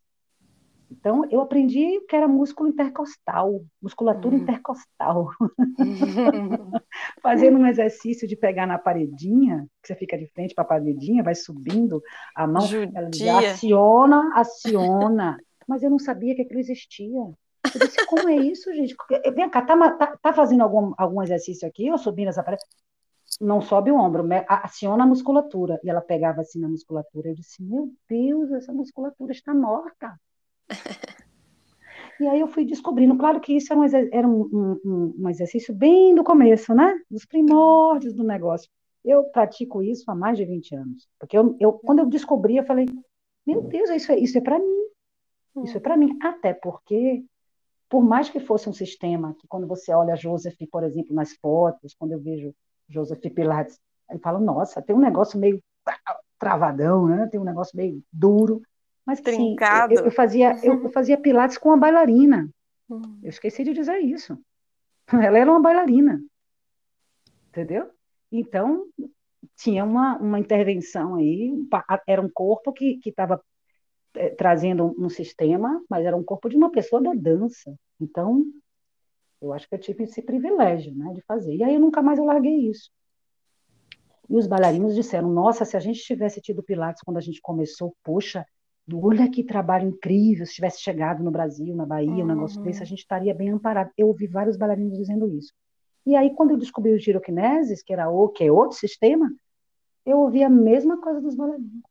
Então, 0.91 1.27
eu 1.31 1.41
aprendi 1.41 2.01
que 2.09 2.15
era 2.15 2.29
músculo 2.29 2.69
intercostal, 2.69 3.65
musculatura 3.83 4.35
uhum. 4.35 4.43
intercostal. 4.43 5.29
Fazendo 7.23 7.59
um 7.59 7.67
exercício 7.67 8.29
de 8.29 8.37
pegar 8.37 8.67
na 8.67 8.79
paredinha, 8.79 9.67
que 9.83 9.89
você 9.89 9.95
fica 9.95 10.17
de 10.17 10.27
frente 10.29 10.55
para 10.55 10.65
a 10.65 10.67
paredinha, 10.67 11.23
vai 11.23 11.35
subindo 11.35 12.03
a 12.35 12.47
mão, 12.47 12.63
ela 12.95 13.09
diz, 13.09 13.27
aciona, 13.27 14.33
aciona. 14.35 15.39
Mas 15.67 15.83
eu 15.83 15.91
não 15.91 15.99
sabia 15.99 16.35
que 16.35 16.43
aquilo 16.43 16.61
existia. 16.61 17.33
Eu 17.75 17.87
disse, 17.87 18.07
como 18.07 18.29
é 18.29 18.37
isso, 18.37 18.73
gente? 18.75 18.95
Vem 19.35 19.49
cá, 19.49 19.63
tá, 19.63 19.91
tá, 19.93 20.17
tá 20.21 20.33
fazendo 20.33 20.63
algum, 20.63 20.93
algum 20.97 21.23
exercício 21.23 21.67
aqui, 21.67 21.91
ou 21.91 21.99
subindo 21.99 22.29
essa 22.29 22.43
parede? 22.43 22.63
Não 23.41 23.61
sobe 23.61 23.91
o 23.91 23.97
ombro, 23.97 24.25
aciona 24.47 25.05
a 25.05 25.07
musculatura. 25.07 25.81
E 25.83 25.91
ela 25.91 26.01
pegava 26.01 26.43
assim 26.43 26.61
na 26.61 26.69
musculatura. 26.69 27.29
Eu 27.31 27.35
disse, 27.35 27.63
meu 27.63 27.93
Deus, 28.09 28.51
essa 28.53 28.73
musculatura 28.73 29.33
está 29.33 29.55
morta. 29.55 30.19
E 32.21 32.27
aí 32.27 32.39
eu 32.39 32.47
fui 32.47 32.65
descobrindo, 32.65 33.17
claro 33.17 33.41
que 33.41 33.57
isso 33.57 33.73
era, 33.73 33.81
um, 33.81 33.85
era 34.13 34.29
um, 34.29 34.81
um, 34.85 35.15
um, 35.19 35.29
exercício 35.29 35.75
bem 35.75 36.15
do 36.15 36.23
começo, 36.23 36.75
né? 36.75 36.95
Dos 37.11 37.25
primórdios 37.25 38.15
do 38.15 38.23
negócio. 38.23 38.71
Eu 39.05 39.25
pratico 39.25 39.83
isso 39.83 40.09
há 40.11 40.15
mais 40.15 40.37
de 40.37 40.45
20 40.45 40.75
anos. 40.77 41.09
Porque 41.19 41.37
eu, 41.37 41.57
eu 41.59 41.73
quando 41.73 42.01
eu 42.01 42.07
descobri, 42.07 42.57
eu 42.57 42.65
falei, 42.65 42.87
meu 43.47 43.63
Deus, 43.63 43.91
isso 43.91 44.13
é, 44.13 44.19
isso 44.19 44.39
é 44.39 44.41
para 44.41 44.59
mim. 44.59 44.83
Isso 45.65 45.77
é 45.77 45.81
para 45.81 45.97
mim. 45.97 46.17
Até 46.23 46.55
porque, 46.55 47.25
por 47.93 48.03
mais 48.03 48.31
que 48.31 48.41
fosse 48.41 48.71
um 48.71 48.73
sistema, 48.73 49.37
que 49.39 49.47
quando 49.47 49.67
você 49.67 49.93
olha 49.93 50.17
Joseph, 50.17 50.57
por 50.71 50.83
exemplo, 50.83 51.15
nas 51.15 51.35
fotos, 51.35 51.95
quando 51.95 52.13
eu 52.13 52.19
vejo 52.19 52.55
Joseph 52.89 53.21
Pilates, 53.21 53.79
eu 54.11 54.19
falo, 54.19 54.41
nossa, 54.41 54.81
tem 54.81 54.97
um 54.97 54.99
negócio 54.99 55.39
meio 55.39 55.63
travadão, 56.39 57.07
né? 57.07 57.29
Tem 57.31 57.39
um 57.39 57.45
negócio 57.45 57.77
meio 57.77 58.03
duro. 58.11 58.63
Mas 59.05 59.21
Trincado. 59.21 59.95
Sim, 59.95 60.01
eu, 60.01 60.07
eu, 60.07 60.11
fazia, 60.11 60.59
eu, 60.65 60.85
eu, 60.85 60.89
fazia 60.89 61.19
pilates 61.19 61.59
com 61.59 61.69
uma 61.69 61.77
bailarina. 61.77 62.49
Hum. 62.89 63.19
Eu 63.23 63.29
esqueci 63.29 63.63
de 63.63 63.75
dizer 63.75 63.99
isso. 63.99 64.39
Ela 65.13 65.39
era 65.39 65.51
uma 65.51 65.61
bailarina. 65.61 66.19
Entendeu? 67.51 67.91
Então, 68.33 68.87
tinha 69.55 69.85
uma, 69.85 70.17
uma 70.17 70.39
intervenção 70.39 71.17
aí, 71.17 71.53
era 72.07 72.23
um 72.23 72.31
corpo 72.31 72.73
que 72.73 72.99
estava 73.05 73.39
é, 74.15 74.31
trazendo 74.31 74.95
um, 74.99 75.09
sistema, 75.09 75.83
mas 75.89 76.05
era 76.05 76.17
um 76.17 76.23
corpo 76.23 76.49
de 76.49 76.57
uma 76.57 76.71
pessoa 76.71 77.03
da 77.03 77.15
dança. 77.15 77.75
Então, 78.01 78.45
eu 79.41 79.53
acho 79.53 79.69
que 79.69 79.75
eu 79.75 79.79
tive 79.79 80.05
esse 80.05 80.23
privilégio 80.23 80.95
né, 80.95 81.13
de 81.15 81.23
fazer. 81.23 81.55
E 81.55 81.63
aí, 81.63 81.75
eu 81.75 81.81
nunca 81.81 82.03
mais 82.03 82.19
eu 82.19 82.25
larguei 82.25 82.69
isso. 82.69 82.91
E 84.29 84.37
os 84.37 84.47
bailarinos 84.47 84.95
disseram: 84.95 85.31
Nossa, 85.31 85.65
se 85.65 85.77
a 85.77 85.81
gente 85.81 86.01
tivesse 86.01 86.41
tido 86.41 86.63
Pilates 86.63 87.03
quando 87.03 87.19
a 87.19 87.21
gente 87.21 87.41
começou, 87.41 87.95
poxa, 88.03 88.47
olha 88.93 89.31
que 89.31 89.45
trabalho 89.45 89.89
incrível, 89.89 90.47
se 90.47 90.55
tivesse 90.55 90.81
chegado 90.81 91.23
no 91.23 91.31
Brasil, 91.31 91.75
na 91.75 91.87
Bahia, 91.87 92.11
uhum. 92.11 92.23
um 92.23 92.27
negócio 92.27 92.63
desse, 92.63 92.81
a 92.81 92.83
uhum. 92.83 92.87
gente 92.87 93.01
estaria 93.01 93.35
bem 93.35 93.51
amparado. 93.51 93.91
Eu 93.97 94.09
ouvi 94.09 94.27
vários 94.27 94.57
bailarinos 94.57 94.97
dizendo 94.97 95.29
isso. 95.29 95.53
E 96.05 96.17
aí, 96.17 96.35
quando 96.35 96.53
eu 96.53 96.57
descobri 96.57 96.93
o 96.93 96.99
giroquineses, 96.99 97.83
que 97.83 97.93
era 97.93 98.11
o 98.11 98.29
que 98.29 98.45
é 98.45 98.51
outro 98.51 98.77
sistema, 98.77 99.31
eu 100.05 100.19
ouvi 100.19 100.43
a 100.43 100.51
mesma 100.51 101.01
coisa 101.01 101.21
dos 101.21 101.35
bailarinos. 101.37 101.83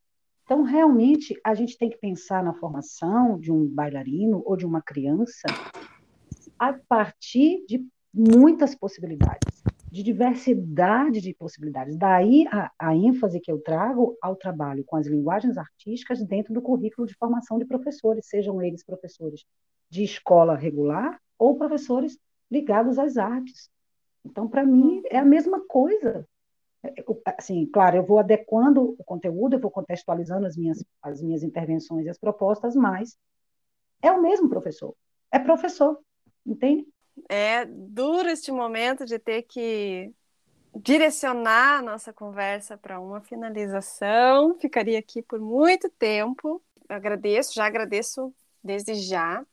Então, 0.44 0.62
realmente, 0.62 1.38
a 1.44 1.54
gente 1.54 1.78
tem 1.78 1.88
que 1.88 1.98
pensar 1.98 2.42
na 2.42 2.54
formação 2.54 3.38
de 3.38 3.52
um 3.52 3.66
bailarino 3.66 4.42
ou 4.44 4.56
de 4.56 4.66
uma 4.66 4.82
criança 4.82 5.46
a 6.58 6.72
partir 6.72 7.64
de 7.66 7.84
muitas 8.12 8.74
possibilidades 8.74 9.62
de 9.92 10.02
diversidade 10.02 11.20
de 11.20 11.34
possibilidades. 11.34 11.98
Daí 11.98 12.46
a, 12.50 12.72
a, 12.78 12.96
ênfase 12.96 13.38
que 13.38 13.52
eu 13.52 13.60
trago 13.60 14.16
ao 14.22 14.34
trabalho 14.34 14.82
com 14.86 14.96
as 14.96 15.06
linguagens 15.06 15.58
artísticas 15.58 16.24
dentro 16.24 16.54
do 16.54 16.62
currículo 16.62 17.06
de 17.06 17.14
formação 17.14 17.58
de 17.58 17.66
professores, 17.66 18.26
sejam 18.26 18.62
eles 18.62 18.82
professores 18.82 19.44
de 19.90 20.02
escola 20.02 20.56
regular 20.56 21.20
ou 21.38 21.58
professores 21.58 22.18
ligados 22.50 22.98
às 22.98 23.18
artes. 23.18 23.68
Então, 24.24 24.48
para 24.48 24.64
mim, 24.64 25.02
é 25.10 25.18
a 25.18 25.24
mesma 25.26 25.60
coisa. 25.66 26.26
Assim, 27.38 27.66
claro, 27.66 27.96
eu 27.96 28.04
vou 28.04 28.18
adequando 28.18 28.94
o 28.98 29.04
conteúdo, 29.04 29.54
eu 29.54 29.60
vou 29.60 29.70
contextualizando 29.70 30.46
as 30.46 30.56
minhas, 30.56 30.84
as 31.02 31.22
minhas 31.22 31.42
intervenções 31.42 32.06
e 32.06 32.08
as 32.08 32.18
propostas, 32.18 32.74
mas 32.74 33.16
é 34.00 34.10
o 34.10 34.20
mesmo 34.20 34.48
professor, 34.48 34.94
é 35.30 35.38
professor, 35.38 35.98
entende? 36.46 36.86
É 37.28 37.64
duro 37.64 38.28
este 38.28 38.50
momento 38.50 39.04
de 39.04 39.18
ter 39.18 39.42
que 39.42 40.12
direcionar 40.74 41.78
a 41.78 41.82
nossa 41.82 42.12
conversa 42.12 42.76
para 42.76 42.98
uma 42.98 43.20
finalização. 43.20 44.58
Ficaria 44.58 44.98
aqui 44.98 45.22
por 45.22 45.38
muito 45.38 45.88
tempo. 45.90 46.62
agradeço, 46.88 47.54
já 47.54 47.66
agradeço 47.66 48.32
desde 48.62 48.94
já. 48.94 49.44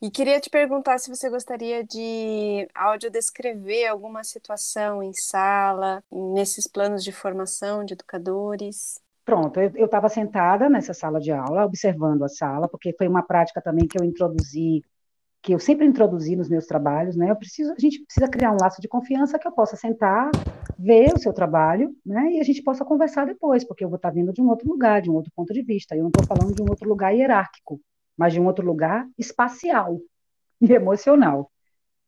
E 0.00 0.12
queria 0.12 0.38
te 0.38 0.48
perguntar 0.48 0.98
se 0.98 1.10
você 1.10 1.28
gostaria 1.28 1.82
de 1.82 2.68
audiodescrever 2.72 3.90
alguma 3.90 4.22
situação 4.22 5.02
em 5.02 5.12
sala, 5.12 6.04
nesses 6.10 6.68
planos 6.68 7.02
de 7.02 7.10
formação 7.10 7.84
de 7.84 7.94
educadores. 7.94 9.00
Pronto, 9.24 9.58
eu 9.60 9.86
estava 9.86 10.08
sentada 10.08 10.70
nessa 10.70 10.94
sala 10.94 11.18
de 11.18 11.32
aula, 11.32 11.64
observando 11.64 12.22
a 12.22 12.28
sala, 12.28 12.68
porque 12.68 12.94
foi 12.96 13.08
uma 13.08 13.24
prática 13.24 13.60
também 13.60 13.88
que 13.88 14.00
eu 14.00 14.04
introduzi, 14.04 14.84
que 15.42 15.52
eu 15.52 15.58
sempre 15.58 15.84
introduzi 15.84 16.36
nos 16.36 16.48
meus 16.48 16.64
trabalhos, 16.64 17.16
né? 17.16 17.28
Eu 17.30 17.36
preciso, 17.36 17.72
a 17.72 17.80
gente 17.80 18.00
precisa 18.04 18.28
criar 18.28 18.52
um 18.52 18.58
laço 18.58 18.80
de 18.80 18.86
confiança 18.86 19.36
que 19.36 19.48
eu 19.48 19.52
possa 19.52 19.76
sentar, 19.76 20.30
ver 20.78 21.12
o 21.12 21.18
seu 21.18 21.32
trabalho, 21.32 21.92
né? 22.06 22.34
E 22.34 22.40
a 22.40 22.44
gente 22.44 22.62
possa 22.62 22.84
conversar 22.84 23.26
depois, 23.26 23.64
porque 23.64 23.84
eu 23.84 23.88
vou 23.88 23.96
estar 23.96 24.10
vindo 24.10 24.32
de 24.32 24.40
um 24.40 24.48
outro 24.48 24.68
lugar, 24.68 25.02
de 25.02 25.10
um 25.10 25.14
outro 25.14 25.32
ponto 25.34 25.52
de 25.52 25.62
vista. 25.62 25.96
Eu 25.96 26.02
não 26.02 26.10
estou 26.10 26.24
falando 26.24 26.54
de 26.54 26.62
um 26.62 26.66
outro 26.70 26.88
lugar 26.88 27.10
hierárquico 27.10 27.80
mas 28.18 28.32
de 28.32 28.40
um 28.40 28.46
outro 28.46 28.66
lugar 28.66 29.08
espacial 29.16 30.00
e 30.60 30.72
emocional. 30.72 31.50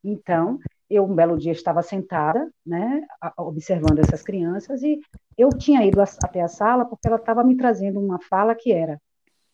Então, 0.03 0.59
eu 0.89 1.05
um 1.05 1.15
belo 1.15 1.39
dia 1.39 1.53
estava 1.53 1.83
sentada, 1.83 2.51
né, 2.67 3.07
observando 3.37 4.01
essas 4.01 4.23
crianças 4.23 4.83
e 4.83 5.01
eu 5.39 5.51
tinha 5.51 5.85
ido 5.85 6.01
até 6.01 6.43
a 6.43 6.49
sala 6.49 6.85
porque 6.85 7.07
ela 7.07 7.17
estava 7.17 7.45
me 7.45 7.57
trazendo 7.57 8.01
uma 8.01 8.19
fala 8.21 8.55
que 8.55 8.73
era 8.73 9.01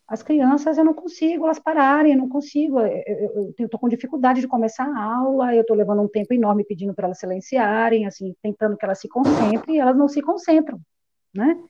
as 0.08 0.22
crianças 0.22 0.78
eu 0.78 0.84
não 0.84 0.94
consigo 0.94 1.44
elas 1.44 1.58
pararem, 1.58 2.12
eu 2.12 2.18
não 2.18 2.28
consigo, 2.28 2.78
eu 2.80 3.54
estou 3.58 3.78
com 3.80 3.88
dificuldade 3.88 4.40
de 4.40 4.46
começar 4.46 4.86
a 4.86 5.14
aula, 5.16 5.54
eu 5.54 5.62
estou 5.62 5.76
levando 5.76 6.00
um 6.00 6.08
tempo 6.08 6.32
enorme 6.32 6.64
pedindo 6.64 6.94
para 6.94 7.06
elas 7.06 7.18
silenciarem, 7.18 8.06
assim, 8.06 8.34
tentando 8.40 8.76
que 8.76 8.84
elas 8.84 9.00
se 9.00 9.08
concentrem, 9.08 9.76
e 9.76 9.80
elas 9.80 9.96
não 9.96 10.06
se 10.06 10.22
concentram, 10.22 10.80
né? 11.34 11.60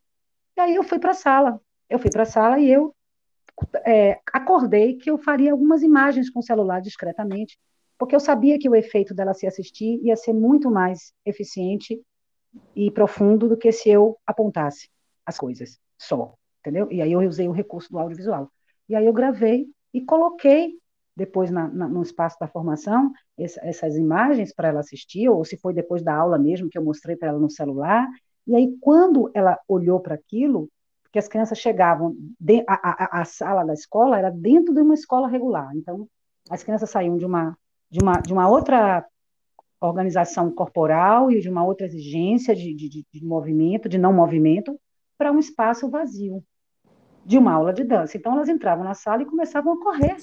E 0.57 0.61
aí 0.61 0.75
eu 0.75 0.83
fui 0.83 0.99
para 0.99 1.13
a 1.13 1.15
sala, 1.15 1.61
eu 1.89 1.99
fui 1.99 2.11
para 2.11 2.25
a 2.25 2.27
sala 2.27 2.59
e 2.59 2.71
eu 2.71 2.95
é, 3.87 4.21
acordei 4.33 4.97
que 4.97 5.11
eu 5.11 5.19
faria 5.19 5.53
algumas 5.53 5.83
imagens 5.83 6.31
com 6.31 6.41
o 6.41 6.43
celular 6.43 6.81
discretamente, 6.81 7.59
porque 7.99 8.15
eu 8.15 8.21
sabia 8.21 8.59
que 8.59 8.69
o 8.69 8.75
efeito 8.75 9.15
dela 9.15 9.35
se 9.35 9.47
assistir 9.47 10.01
ia 10.03 10.17
ser 10.17 10.33
muito 10.33 10.71
mais 10.71 11.13
eficiente 11.25 12.01
e 12.75 12.91
profundo 12.91 13.49
do 13.49 13.57
que 13.57 13.73
se 13.73 13.89
eu 13.89 14.19
apontasse 14.27 14.89
as 15.25 15.39
coisas 15.39 15.79
só, 15.99 16.35
entendeu? 16.61 16.91
E 16.91 17.01
aí 17.01 17.13
eu 17.13 17.21
usei 17.21 17.49
o 17.49 17.53
recurso 17.53 17.91
do 17.91 17.99
audiovisual. 17.99 18.51
E 18.89 18.95
aí 18.95 19.07
eu 19.07 19.13
gravei 19.13 19.67
e 19.93 20.01
coloquei 20.03 20.79
depois 21.17 21.51
na, 21.51 21.67
na, 21.69 21.89
no 21.89 22.03
espaço 22.03 22.37
da 22.39 22.47
formação 22.47 23.11
essa, 23.39 23.61
essas 23.67 23.97
imagens 23.97 24.55
para 24.55 24.69
ela 24.69 24.81
assistir, 24.81 25.29
ou 25.29 25.45
se 25.45 25.57
foi 25.57 25.73
depois 25.73 26.03
da 26.03 26.15
aula 26.15 26.39
mesmo 26.39 26.69
que 26.69 26.77
eu 26.77 26.85
mostrei 26.85 27.17
para 27.17 27.29
ela 27.29 27.39
no 27.39 27.51
celular. 27.51 28.07
E 28.47 28.55
aí 28.55 28.77
quando 28.81 29.31
ela 29.35 29.59
olhou 29.67 29.99
para 30.01 30.15
aquilo, 30.15 30.69
que 31.17 31.21
as 31.21 31.29
crianças 31.29 31.57
chegavam, 31.57 32.15
de, 32.39 32.63
a, 32.69 32.75
a, 32.75 33.21
a, 33.23 33.25
sala 33.25 33.65
da 33.65 33.73
escola 33.73 34.19
era 34.19 34.31
dentro 34.31 34.75
de 34.75 34.83
uma 34.83 34.93
escola 34.93 35.27
regular, 35.27 35.75
então 35.75 36.07
as 36.51 36.63
crianças 36.63 36.91
saíam 36.91 37.17
de 37.17 37.25
uma, 37.25 37.57
de 37.91 38.01
uma, 38.03 38.21
de 38.21 38.35
uma 38.35 38.47
outra 38.47 39.03
organização 39.81 40.51
corporal 40.51 41.31
e 41.31 41.41
de 41.41 41.49
uma 41.49 41.65
outra 41.65 41.87
exigência 41.87 42.55
de, 42.55 42.75
de, 42.75 43.07
de 43.11 43.25
movimento, 43.25 43.89
de 43.89 43.97
não 43.97 44.13
movimento, 44.13 44.79
para 45.17 45.33
um 45.33 45.39
espaço 45.39 45.89
vazio, 45.89 46.45
de 47.25 47.39
uma 47.39 47.55
aula 47.55 47.73
de 47.73 47.83
dança. 47.83 48.19
Então 48.19 48.35
elas 48.35 48.51
entravam 48.51 48.85
na 48.85 48.93
sala 48.93 49.23
e 49.23 49.27
começavam 49.27 49.73
a 49.73 49.81
correr, 49.83 50.17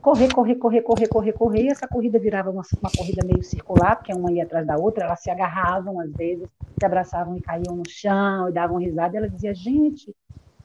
correr, 0.00 0.32
correr, 0.32 0.54
correr, 0.56 0.82
correr, 0.82 1.08
correr, 1.08 1.32
correr, 1.32 1.66
essa 1.68 1.86
corrida 1.86 2.18
virava 2.18 2.50
uma, 2.50 2.62
uma 2.80 2.90
corrida 2.90 3.24
meio 3.24 3.42
circular, 3.42 3.96
porque 3.96 4.12
uma 4.12 4.32
ia 4.32 4.44
atrás 4.44 4.66
da 4.66 4.76
outra, 4.76 5.04
elas 5.04 5.20
se 5.20 5.30
agarravam 5.30 6.00
às 6.00 6.10
vezes, 6.12 6.48
se 6.78 6.86
abraçavam 6.86 7.36
e 7.36 7.40
caíam 7.40 7.76
no 7.76 7.88
chão, 7.88 8.48
e 8.48 8.52
davam 8.52 8.78
risada, 8.78 9.14
e 9.14 9.18
ela 9.18 9.28
dizia, 9.28 9.54
gente, 9.54 10.14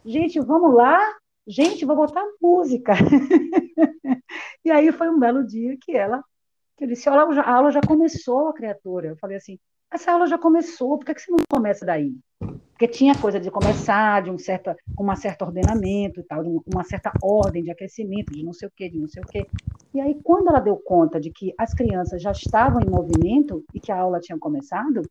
gente, 0.06 0.40
vamos 0.40 0.74
lá, 0.74 1.00
gente, 1.46 1.86
vou 1.86 1.96
botar 1.96 2.24
música. 2.42 2.94
e 4.64 4.72
aí 4.72 4.92
foi 4.92 5.10
um 5.10 5.20
belo 5.20 5.46
dia 5.46 5.78
que 5.80 5.96
ela, 5.96 6.24
que 6.78 6.86
eu 6.86 6.88
disse, 6.88 7.10
olha, 7.10 7.42
a 7.42 7.52
aula 7.54 7.72
já 7.72 7.82
começou, 7.82 8.48
a 8.48 8.54
criatura. 8.54 9.10
Eu 9.10 9.18
falei 9.18 9.38
assim, 9.38 9.60
essa 9.96 10.12
aula 10.12 10.28
já 10.28 10.38
começou, 10.38 10.98
por 10.98 11.06
que, 11.06 11.14
que 11.14 11.22
você 11.22 11.32
não 11.32 11.40
começa 11.50 11.86
daí? 11.86 12.14
Porque 12.40 12.88
tinha 12.88 13.18
coisa 13.18 13.40
de 13.40 13.50
começar, 13.50 14.22
de 14.22 14.30
um 14.30 14.38
certo, 14.38 14.76
uma 15.00 15.16
certa 15.16 15.46
ordenamento 15.46 16.20
e 16.20 16.24
tal, 16.24 16.44
de 16.44 16.50
uma 16.74 16.84
certa 16.84 17.12
ordem 17.24 17.64
de 17.64 17.72
aquecimento, 17.72 18.34
de 18.34 18.44
não 18.44 18.54
sei 18.54 18.68
o 18.68 18.72
quê, 18.76 18.90
de 18.90 19.00
não 19.00 19.08
sei 19.08 19.24
o 19.24 19.26
quê. 19.26 19.48
E 19.94 20.02
aí, 20.02 20.20
quando 20.22 20.50
ela 20.50 20.60
deu 20.60 20.76
conta 20.76 21.20
de 21.20 21.32
que 21.32 21.54
as 21.58 21.74
crianças 21.74 22.22
já 22.22 22.32
estavam 22.32 22.82
em 22.82 22.90
movimento 22.90 23.64
e 23.74 23.80
que 23.80 23.92
a 23.92 23.98
aula 23.98 24.20
tinha 24.20 24.38
começado, 24.38 25.02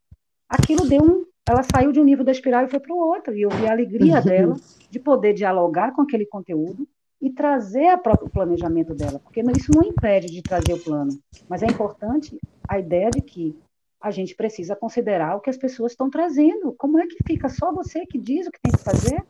aquilo 0.48 0.86
deu 0.86 1.02
um. 1.02 1.24
Ela 1.48 1.62
saiu 1.62 1.90
de 1.90 2.00
um 2.00 2.04
nível 2.04 2.24
da 2.24 2.32
espiral 2.32 2.64
e 2.64 2.70
foi 2.70 2.80
para 2.80 2.94
o 2.94 2.98
outro. 2.98 3.34
E 3.34 3.42
eu 3.42 3.50
vi 3.50 3.66
a 3.66 3.72
alegria 3.72 4.20
dela 4.22 4.54
de 4.90 4.98
poder 4.98 5.32
dialogar 5.32 5.94
com 5.94 6.02
aquele 6.02 6.26
conteúdo 6.26 6.86
e 7.20 7.30
trazer 7.30 7.88
a 7.88 7.96
próprio 7.96 8.28
planejamento 8.28 8.94
dela, 8.94 9.18
porque 9.18 9.40
isso 9.56 9.72
não 9.74 9.82
impede 9.82 10.26
de 10.26 10.42
trazer 10.42 10.74
o 10.74 10.78
plano, 10.78 11.18
mas 11.48 11.62
é 11.62 11.66
importante 11.66 12.38
a 12.68 12.78
ideia 12.78 13.08
de 13.08 13.22
que 13.22 13.56
a 14.04 14.10
gente 14.10 14.36
precisa 14.36 14.76
considerar 14.76 15.34
o 15.34 15.40
que 15.40 15.48
as 15.48 15.56
pessoas 15.56 15.92
estão 15.92 16.10
trazendo. 16.10 16.74
Como 16.76 16.98
é 16.98 17.06
que 17.06 17.16
fica 17.26 17.48
só 17.48 17.72
você 17.72 18.04
que 18.04 18.18
diz 18.18 18.46
o 18.46 18.50
que 18.50 18.60
tem 18.60 18.70
que 18.70 18.84
fazer? 18.84 19.24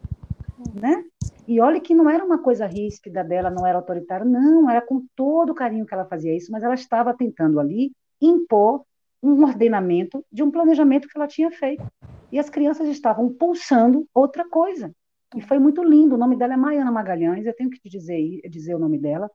Né? 0.75 1.05
E 1.47 1.61
olha 1.61 1.81
que 1.81 1.95
não 1.95 2.11
era 2.11 2.25
uma 2.25 2.43
coisa 2.43 2.66
ríspida 2.66 3.22
dela, 3.22 3.51
não 3.51 3.64
era 3.64 3.79
autoritária, 3.79 4.27
não, 4.27 4.68
era 4.68 4.83
com 4.83 5.07
todo 5.14 5.51
o 5.51 5.55
carinho 5.55 5.87
que 5.87 5.95
ela 5.95 6.05
fazia 6.05 6.37
isso, 6.37 6.51
mas 6.51 6.64
ela 6.64 6.75
estava 6.75 7.14
tentando 7.14 7.61
ali 7.61 7.93
impor 8.20 8.85
um 9.22 9.45
ordenamento 9.45 10.25
de 10.33 10.43
um 10.43 10.51
planejamento 10.51 11.07
que 11.07 11.16
ela 11.16 11.29
tinha 11.29 11.53
feito. 11.53 11.87
E 12.33 12.39
as 12.41 12.51
crianças 12.51 12.89
estavam 12.89 13.33
pulsando 13.33 14.09
outra 14.12 14.45
coisa. 14.49 14.93
E 15.37 15.41
foi 15.41 15.61
muito 15.61 15.85
lindo. 15.85 16.16
O 16.16 16.18
nome 16.18 16.35
dela 16.35 16.55
é 16.55 16.57
Maiana 16.57 16.91
Magalhães, 16.91 17.47
eu 17.47 17.55
tenho 17.55 17.70
que 17.70 17.79
te 17.79 17.89
dizer, 17.89 18.41
dizer 18.51 18.75
o 18.75 18.81
nome 18.81 18.99
dela, 18.99 19.31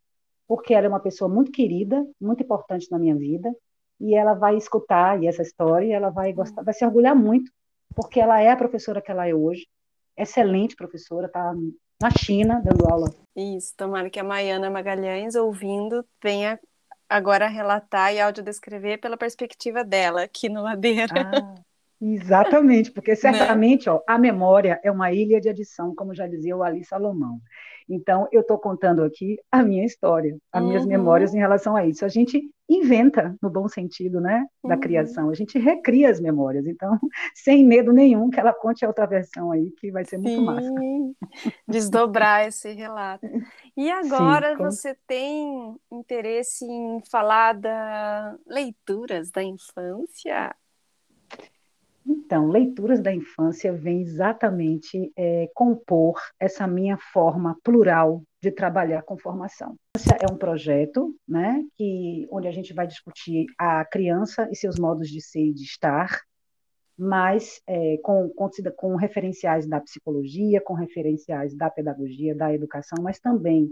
porque 0.46 0.74
ela 0.74 0.88
é 0.88 0.90
uma 0.90 1.00
pessoa 1.00 1.30
muito 1.30 1.50
querida, 1.50 2.06
muito 2.20 2.44
importante 2.44 2.92
na 2.92 3.00
minha 3.00 3.16
vida 3.16 3.56
e 4.00 4.16
ela 4.16 4.34
vai 4.34 4.56
escutar 4.56 5.22
e 5.22 5.28
essa 5.28 5.41
história 5.41 5.86
e 5.86 5.91
ela 5.91 6.10
vai 6.10 6.32
gostar, 6.34 6.64
vai 6.64 6.74
se 6.74 6.86
orgulhar 6.86 7.16
muito, 7.16 7.52
porque 7.95 8.20
ela 8.20 8.39
é 8.41 8.50
a 8.50 8.58
professora 8.58 9.02
que 9.02 9.12
ela 9.12 9.28
é 9.28 9.34
hoje, 9.34 9.68
excelente 10.16 10.76
professora, 10.76 11.28
está 11.28 11.54
na 12.02 12.10
China 12.12 12.62
dando 12.64 12.88
aula. 12.89 13.10
Isso, 13.36 13.74
tomara 13.76 14.10
que 14.10 14.20
a 14.20 14.24
Maiana 14.24 14.70
Magalhães, 14.70 15.36
ouvindo, 15.36 16.06
venha 16.24 16.60
agora 17.10 17.47
relatar 17.47 18.14
e 18.14 18.22
audiodescrever 18.22 19.01
pela 19.01 19.17
perspectiva 19.17 19.84
dela 19.84 20.24
aqui 20.24 20.47
no 20.47 20.62
Ladeira. 20.62 21.13
Ah, 21.13 21.55
exatamente, 22.01 22.92
porque 22.92 23.12
né? 23.12 23.16
certamente 23.16 23.89
ó, 23.89 24.01
a 24.08 24.17
memória 24.17 24.80
é 24.84 24.92
uma 24.92 25.12
ilha 25.12 25.39
de 25.39 25.50
adição, 25.50 25.93
como 25.96 26.16
já 26.16 26.28
dizia 26.28 26.55
o 26.55 26.63
Ali 26.63 26.84
Salomão. 26.84 27.39
Então, 27.89 28.28
eu 28.32 28.42
estou 28.42 28.59
contando 28.59 29.04
aqui 29.04 29.38
a 29.51 29.63
minha 29.63 29.84
história, 29.84 30.38
as 30.54 30.63
minhas 30.63 30.84
uhum. 30.84 30.89
memórias 30.89 31.34
em 31.34 31.39
relação 31.39 31.76
a 31.76 31.84
isso. 31.88 32.05
A 32.05 32.08
gente 32.08 32.39
inventa, 32.70 33.36
no 33.42 33.50
bom 33.50 33.67
sentido, 33.67 34.21
né, 34.21 34.46
da 34.63 34.76
uhum. 34.76 34.80
criação. 34.80 35.30
A 35.32 35.34
gente 35.34 35.58
recria 35.58 36.12
as 36.12 36.20
memórias. 36.21 36.67
Então, 36.67 37.00
sem 37.34 37.66
medo 37.66 37.92
nenhum 37.92 38.30
que 38.30 38.39
ela 38.39 38.54
conte 38.54 38.86
a 38.86 38.88
outra 38.88 39.08
versão 39.08 39.51
aí, 39.51 39.71
que 39.71 39.92
vai 39.92 40.05
ser 40.05 40.20
muito 40.20 40.38
Sim. 40.38 40.46
massa. 40.46 40.70
Desdobrar 41.67 42.47
esse 42.47 42.71
relato. 42.74 43.28
E 43.76 43.89
agora 43.89 44.51
Sim, 44.51 44.58
com... 44.58 44.63
você 44.66 44.96
tem 45.08 45.76
interesse 45.92 46.66
em 46.66 47.01
falar 47.09 47.54
das 47.54 48.38
leituras 48.46 49.32
da 49.32 49.42
infância? 49.42 50.55
Então, 52.12 52.48
Leituras 52.48 53.00
da 53.00 53.14
Infância 53.14 53.72
vem 53.72 54.02
exatamente 54.02 55.14
é, 55.16 55.48
compor 55.54 56.20
essa 56.40 56.66
minha 56.66 56.98
forma 56.98 57.56
plural 57.64 58.24
de 58.42 58.50
trabalhar 58.50 59.04
com 59.04 59.16
formação. 59.16 59.76
É 60.20 60.26
um 60.32 60.36
projeto 60.36 61.16
né, 61.28 61.64
que, 61.76 62.28
onde 62.32 62.48
a 62.48 62.52
gente 62.52 62.74
vai 62.74 62.88
discutir 62.88 63.46
a 63.60 63.86
criança 63.86 64.50
e 64.52 64.56
seus 64.56 64.80
modos 64.80 65.08
de 65.08 65.22
ser 65.22 65.50
e 65.50 65.54
de 65.54 65.62
estar, 65.62 66.20
mas 66.98 67.62
é, 67.68 68.00
com, 68.02 68.28
com, 68.30 68.50
com 68.76 68.96
referenciais 68.96 69.68
da 69.68 69.80
psicologia, 69.80 70.60
com 70.60 70.74
referenciais 70.74 71.56
da 71.56 71.70
pedagogia, 71.70 72.34
da 72.34 72.52
educação, 72.52 73.04
mas 73.04 73.20
também 73.20 73.72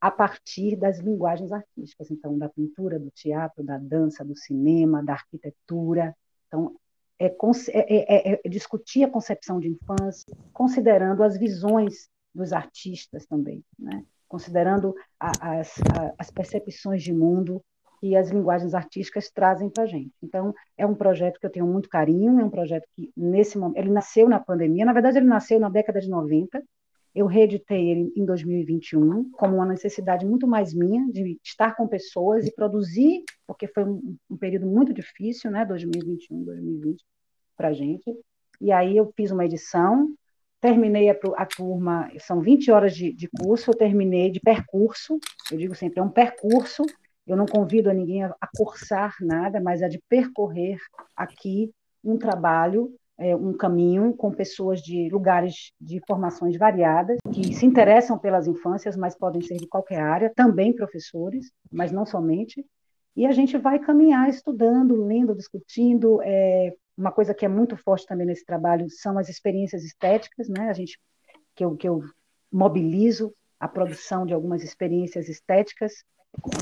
a 0.00 0.10
partir 0.10 0.76
das 0.76 0.98
linguagens 0.98 1.52
artísticas, 1.52 2.10
então, 2.10 2.38
da 2.38 2.48
pintura, 2.48 2.98
do 2.98 3.10
teatro, 3.10 3.62
da 3.62 3.76
dança, 3.76 4.24
do 4.24 4.34
cinema, 4.34 5.02
da 5.02 5.12
arquitetura. 5.12 6.16
Então, 6.46 6.74
é, 7.18 7.26
é, 7.26 8.32
é, 8.32 8.40
é, 8.44 8.48
discutir 8.48 9.04
a 9.04 9.10
concepção 9.10 9.58
de 9.58 9.68
infância, 9.68 10.24
considerando 10.52 11.22
as 11.22 11.38
visões 11.38 12.08
dos 12.34 12.52
artistas 12.52 13.26
também, 13.26 13.64
né? 13.78 14.04
considerando 14.28 14.94
a, 15.18 15.58
as, 15.58 15.74
a, 15.98 16.12
as 16.18 16.30
percepções 16.30 17.02
de 17.02 17.12
mundo 17.12 17.62
que 18.00 18.14
as 18.14 18.30
linguagens 18.30 18.74
artísticas 18.74 19.30
trazem 19.30 19.70
para 19.70 19.84
a 19.84 19.86
gente. 19.86 20.12
Então, 20.22 20.54
é 20.76 20.86
um 20.86 20.94
projeto 20.94 21.40
que 21.40 21.46
eu 21.46 21.50
tenho 21.50 21.66
muito 21.66 21.88
carinho, 21.88 22.38
é 22.40 22.44
um 22.44 22.50
projeto 22.50 22.86
que, 22.94 23.10
nesse 23.16 23.56
momento, 23.56 23.78
ele 23.78 23.90
nasceu 23.90 24.28
na 24.28 24.38
pandemia, 24.38 24.84
na 24.84 24.92
verdade, 24.92 25.18
ele 25.18 25.26
nasceu 25.26 25.58
na 25.58 25.70
década 25.70 26.00
de 26.00 26.10
90, 26.10 26.62
eu 27.16 27.26
reeditei 27.26 27.90
ele 27.90 28.12
em 28.14 28.26
2021 28.26 29.30
como 29.30 29.56
uma 29.56 29.64
necessidade 29.64 30.26
muito 30.26 30.46
mais 30.46 30.74
minha 30.74 31.10
de 31.10 31.40
estar 31.42 31.74
com 31.74 31.88
pessoas 31.88 32.46
e 32.46 32.54
produzir, 32.54 33.24
porque 33.46 33.66
foi 33.66 33.84
um, 33.84 34.16
um 34.28 34.36
período 34.36 34.66
muito 34.66 34.92
difícil, 34.92 35.50
né, 35.50 35.64
2021, 35.64 36.44
2020 36.44 37.02
para 37.56 37.72
gente. 37.72 38.04
E 38.60 38.70
aí 38.70 38.94
eu 38.94 39.10
fiz 39.16 39.30
uma 39.30 39.46
edição, 39.46 40.14
terminei 40.60 41.08
a, 41.08 41.16
a 41.36 41.46
turma, 41.46 42.10
são 42.18 42.42
20 42.42 42.70
horas 42.70 42.94
de, 42.94 43.14
de, 43.14 43.28
curso, 43.28 43.70
eu 43.70 43.74
terminei 43.74 44.30
de 44.30 44.38
percurso, 44.38 45.18
eu 45.50 45.56
digo 45.56 45.74
sempre, 45.74 46.00
é 46.00 46.02
um 46.02 46.10
percurso, 46.10 46.84
eu 47.26 47.34
não 47.34 47.46
convido 47.46 47.88
a 47.88 47.94
ninguém 47.94 48.24
a, 48.24 48.36
a 48.38 48.48
cursar 48.54 49.14
nada, 49.22 49.58
mas 49.58 49.82
a 49.82 49.88
de 49.88 49.98
percorrer 50.06 50.76
aqui 51.16 51.72
um 52.04 52.18
trabalho 52.18 52.94
é, 53.18 53.34
um 53.34 53.56
caminho 53.56 54.14
com 54.14 54.30
pessoas 54.30 54.80
de 54.80 55.08
lugares 55.10 55.72
de 55.80 56.00
formações 56.06 56.56
variadas, 56.56 57.18
que 57.32 57.54
se 57.54 57.64
interessam 57.64 58.18
pelas 58.18 58.46
infâncias, 58.46 58.96
mas 58.96 59.16
podem 59.16 59.40
ser 59.40 59.56
de 59.56 59.66
qualquer 59.66 60.00
área, 60.00 60.32
também 60.34 60.74
professores, 60.74 61.50
mas 61.72 61.90
não 61.90 62.04
somente. 62.04 62.64
E 63.16 63.26
a 63.26 63.32
gente 63.32 63.56
vai 63.56 63.78
caminhar 63.78 64.28
estudando, 64.28 65.02
lendo, 65.02 65.34
discutindo. 65.34 66.20
É, 66.22 66.74
uma 66.96 67.10
coisa 67.10 67.32
que 67.32 67.44
é 67.46 67.48
muito 67.48 67.76
forte 67.76 68.06
também 68.06 68.26
nesse 68.26 68.44
trabalho 68.44 68.86
são 68.90 69.18
as 69.18 69.28
experiências 69.28 69.84
estéticas, 69.84 70.48
né? 70.48 70.68
A 70.68 70.72
gente 70.74 70.98
que 71.54 71.64
eu, 71.64 71.74
que 71.74 71.88
eu 71.88 72.02
mobilizo 72.52 73.32
a 73.58 73.66
produção 73.66 74.26
de 74.26 74.34
algumas 74.34 74.62
experiências 74.62 75.28
estéticas 75.28 76.04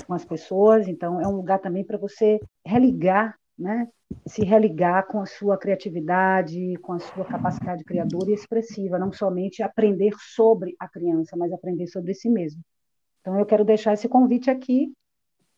com 0.07 0.15
as 0.15 0.25
pessoas. 0.25 0.87
Então 0.87 1.21
é 1.21 1.27
um 1.27 1.37
lugar 1.37 1.59
também 1.59 1.85
para 1.85 1.99
você 1.99 2.39
religar, 2.65 3.37
né? 3.59 3.89
se 4.27 4.45
religar 4.45 5.07
com 5.07 5.21
a 5.21 5.27
sua 5.27 5.59
criatividade, 5.59 6.77
com 6.83 6.93
a 6.93 6.99
sua 6.99 7.25
capacidade 7.25 7.85
criadora 7.85 8.31
e 8.31 8.35
expressiva, 8.35 8.99
não 8.99 9.13
somente 9.13 9.63
aprender 9.63 10.15
sobre 10.19 10.75
a 10.79 10.89
criança, 10.89 11.37
mas 11.37 11.53
aprender 11.53 11.87
sobre 11.87 12.15
si 12.15 12.29
mesmo. 12.29 12.63
Então, 13.21 13.39
eu 13.39 13.47
quero 13.47 13.65
deixar 13.65 13.95
esse 13.95 14.09
convite 14.09 14.51
aqui, 14.51 14.93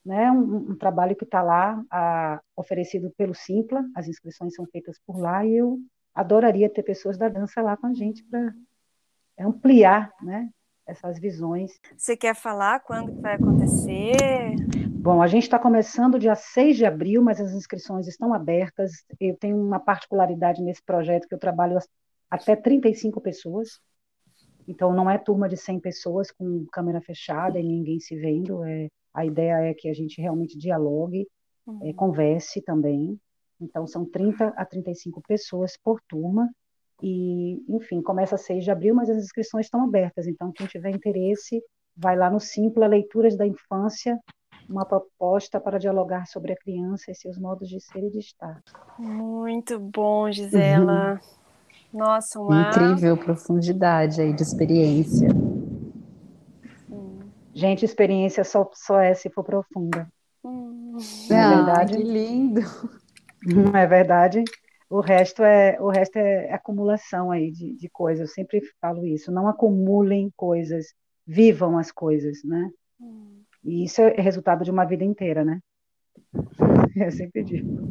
né, 0.04 0.30
um, 0.30 0.72
um 0.72 0.76
trabalho 0.76 1.16
que 1.16 1.24
está 1.24 1.42
lá, 1.42 1.82
a, 1.90 2.40
oferecido 2.56 3.12
pelo 3.16 3.34
Simpla, 3.34 3.84
as 3.94 4.06
inscrições 4.08 4.54
são 4.54 4.66
feitas 4.66 4.98
por 5.04 5.18
lá, 5.18 5.44
e 5.44 5.56
eu 5.56 5.78
adoraria 6.14 6.70
ter 6.70 6.82
pessoas 6.82 7.18
da 7.18 7.28
dança 7.28 7.60
lá 7.60 7.76
com 7.76 7.88
a 7.88 7.92
gente 7.92 8.24
para 8.24 8.54
ampliar 9.38 10.12
né, 10.22 10.48
essas 10.86 11.18
visões. 11.18 11.72
Você 11.96 12.16
quer 12.16 12.34
falar 12.34 12.80
quando 12.80 13.20
vai 13.20 13.34
acontecer? 13.34 14.16
Bom, 15.06 15.22
a 15.22 15.28
gente 15.28 15.44
está 15.44 15.56
começando 15.56 16.18
dia 16.18 16.34
6 16.34 16.78
de 16.78 16.84
abril, 16.84 17.22
mas 17.22 17.40
as 17.40 17.52
inscrições 17.52 18.08
estão 18.08 18.34
abertas. 18.34 19.04
Eu 19.20 19.36
tenho 19.36 19.56
uma 19.56 19.78
particularidade 19.78 20.60
nesse 20.60 20.82
projeto 20.82 21.28
que 21.28 21.34
eu 21.36 21.38
trabalho 21.38 21.78
até 22.28 22.56
35 22.56 23.20
pessoas. 23.20 23.78
Então, 24.66 24.92
não 24.92 25.08
é 25.08 25.16
turma 25.16 25.48
de 25.48 25.56
100 25.56 25.78
pessoas 25.78 26.32
com 26.32 26.66
câmera 26.72 27.00
fechada 27.00 27.56
e 27.56 27.62
ninguém 27.62 28.00
se 28.00 28.16
vendo. 28.16 28.64
É, 28.64 28.88
a 29.14 29.24
ideia 29.24 29.70
é 29.70 29.74
que 29.74 29.88
a 29.88 29.94
gente 29.94 30.20
realmente 30.20 30.58
dialogue, 30.58 31.28
uhum. 31.64 31.88
é, 31.88 31.92
converse 31.92 32.60
também. 32.60 33.16
Então, 33.60 33.86
são 33.86 34.04
30 34.04 34.54
a 34.56 34.64
35 34.64 35.22
pessoas 35.22 35.76
por 35.84 36.00
turma. 36.08 36.50
E, 37.00 37.62
enfim, 37.68 38.02
começa 38.02 38.36
6 38.36 38.64
de 38.64 38.72
abril, 38.72 38.92
mas 38.92 39.08
as 39.08 39.18
inscrições 39.18 39.66
estão 39.66 39.84
abertas. 39.84 40.26
Então, 40.26 40.50
quem 40.50 40.66
tiver 40.66 40.90
interesse, 40.90 41.62
vai 41.96 42.16
lá 42.16 42.28
no 42.28 42.40
Simpla 42.40 42.88
Leituras 42.88 43.36
da 43.36 43.46
Infância 43.46 44.20
uma 44.68 44.84
proposta 44.84 45.60
para 45.60 45.78
dialogar 45.78 46.26
sobre 46.26 46.52
a 46.52 46.56
criança 46.56 47.10
e 47.10 47.14
seus 47.14 47.38
modos 47.38 47.68
de 47.68 47.80
ser 47.80 48.04
e 48.04 48.10
de 48.10 48.18
estar. 48.18 48.62
Muito 48.98 49.78
bom, 49.78 50.30
Gisela. 50.30 51.20
Uhum. 51.92 51.98
Nossa, 51.98 52.40
uma 52.40 52.70
incrível 52.70 53.16
profundidade 53.16 54.20
aí 54.20 54.32
de 54.32 54.42
experiência. 54.42 55.28
Gente, 57.56 57.86
experiência 57.86 58.44
só, 58.44 58.70
só 58.74 59.00
é 59.00 59.14
se 59.14 59.30
for 59.30 59.42
profunda. 59.42 60.06
Hum. 60.44 60.98
Não 61.30 61.36
é 61.38 61.56
verdade? 61.56 61.96
Que 61.96 62.02
lindo. 62.02 62.60
Não 63.46 63.74
é 63.74 63.86
verdade? 63.86 64.44
O 64.90 65.00
resto 65.00 65.42
é 65.42 65.80
o 65.80 65.88
resto 65.88 66.16
é 66.16 66.52
acumulação 66.52 67.30
aí 67.30 67.50
de, 67.50 67.74
de 67.74 67.88
coisas. 67.88 68.28
Eu 68.28 68.34
sempre 68.34 68.60
falo 68.78 69.06
isso. 69.06 69.32
Não 69.32 69.48
acumulem 69.48 70.30
coisas, 70.36 70.94
vivam 71.26 71.78
as 71.78 71.90
coisas, 71.90 72.44
né? 72.44 72.70
Hum. 73.00 73.35
E 73.66 73.82
isso 73.84 74.00
é 74.00 74.20
resultado 74.20 74.64
de 74.64 74.70
uma 74.70 74.84
vida 74.84 75.04
inteira, 75.04 75.44
né? 75.44 75.60
Eu 76.94 77.10
sempre 77.10 77.42
digo. 77.42 77.90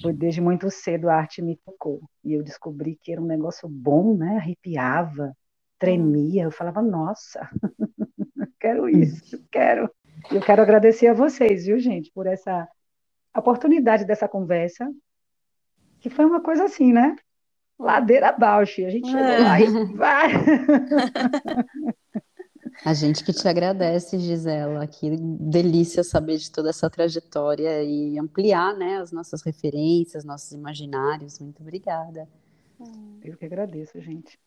Foi 0.00 0.12
desde 0.12 0.40
muito 0.40 0.70
cedo 0.70 1.10
a 1.10 1.16
arte 1.16 1.42
me 1.42 1.56
tocou. 1.64 2.00
E 2.24 2.32
eu 2.32 2.42
descobri 2.42 2.98
que 3.00 3.12
era 3.12 3.20
um 3.20 3.26
negócio 3.26 3.68
bom, 3.68 4.16
né? 4.16 4.36
Arrepiava, 4.36 5.32
tremia. 5.78 6.42
Eu 6.42 6.50
falava, 6.50 6.82
nossa, 6.82 7.48
quero 8.58 8.88
isso, 8.88 9.42
quero. 9.50 9.88
Eu 10.30 10.40
quero 10.40 10.60
agradecer 10.60 11.06
a 11.06 11.14
vocês, 11.14 11.66
viu, 11.66 11.78
gente, 11.78 12.10
por 12.12 12.26
essa 12.26 12.68
oportunidade 13.36 14.04
dessa 14.04 14.26
conversa, 14.26 14.90
que 16.00 16.10
foi 16.10 16.24
uma 16.24 16.40
coisa 16.40 16.64
assim, 16.64 16.92
né? 16.92 17.14
Ladeira 17.78 18.30
abaixo. 18.30 18.84
A 18.84 18.90
gente 18.90 19.06
chegou 19.06 19.24
é. 19.24 19.38
lá 19.38 19.60
e 19.60 19.94
vai. 19.94 20.30
A 22.84 22.94
gente 22.94 23.24
que 23.24 23.32
te 23.32 23.48
agradece, 23.48 24.18
Gisela. 24.18 24.86
Que 24.86 25.16
delícia 25.16 26.04
saber 26.04 26.36
de 26.36 26.50
toda 26.50 26.70
essa 26.70 26.88
trajetória 26.88 27.82
e 27.82 28.18
ampliar 28.18 28.74
né, 28.74 28.98
as 28.98 29.10
nossas 29.10 29.42
referências, 29.42 30.24
nossos 30.24 30.52
imaginários. 30.52 31.38
Muito 31.38 31.60
obrigada. 31.62 32.28
Eu 33.24 33.36
que 33.36 33.44
agradeço, 33.44 34.00
gente. 34.00 34.38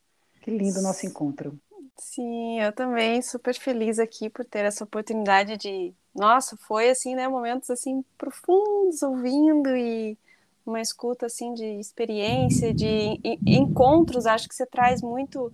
Que 0.41 0.51
lindo 0.51 0.79
o 0.79 0.83
nosso 0.83 1.05
encontro. 1.05 1.59
Sim, 1.97 2.61
eu 2.61 2.71
também 2.71 3.21
super 3.21 3.53
feliz 3.53 3.99
aqui 3.99 4.29
por 4.29 4.45
ter 4.45 4.63
essa 4.63 4.85
oportunidade 4.85 5.57
de, 5.57 5.93
nossa, 6.15 6.55
foi 6.55 6.89
assim, 6.89 7.13
né, 7.13 7.27
momentos 7.27 7.69
assim 7.69 8.05
profundos 8.17 9.03
ouvindo 9.03 9.75
e 9.75 10.17
uma 10.65 10.79
escuta 10.79 11.25
assim 11.25 11.53
de 11.53 11.65
experiência, 11.65 12.73
de 12.73 13.19
encontros, 13.45 14.25
acho 14.25 14.47
que 14.47 14.55
você 14.55 14.65
traz 14.65 15.01
muito 15.01 15.51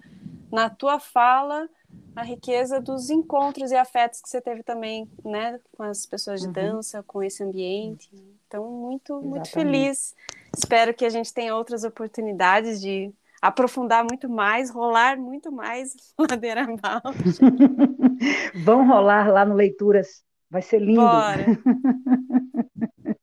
na 0.51 0.69
tua 0.69 0.99
fala 0.99 1.67
a 2.15 2.23
riqueza 2.23 2.79
dos 2.79 3.09
encontros 3.09 3.71
e 3.71 3.75
afetos 3.75 4.21
que 4.21 4.29
você 4.29 4.39
teve 4.39 4.63
também, 4.63 5.09
né, 5.23 5.59
com 5.75 5.83
as 5.83 6.05
pessoas 6.05 6.39
de 6.39 6.47
uhum. 6.47 6.53
dança, 6.53 7.03
com 7.03 7.21
esse 7.21 7.43
ambiente. 7.43 8.09
Então, 8.47 8.69
muito, 8.71 9.13
Exatamente. 9.13 9.29
muito 9.29 9.49
feliz. 9.49 10.15
Espero 10.55 10.93
que 10.93 11.03
a 11.05 11.09
gente 11.09 11.33
tenha 11.33 11.55
outras 11.55 11.83
oportunidades 11.83 12.79
de 12.79 13.13
aprofundar 13.41 14.05
muito 14.09 14.29
mais, 14.29 14.69
rolar 14.69 15.17
muito 15.17 15.51
mais 15.51 15.93
ladeira 16.17 16.63
abaixo. 16.63 17.41
Vão 18.63 18.87
rolar 18.87 19.27
lá 19.31 19.43
no 19.43 19.53
Leituras, 19.53 20.23
vai 20.49 20.61
ser 20.61 20.79
lindo. 20.79 21.01
Bora. 21.01 21.45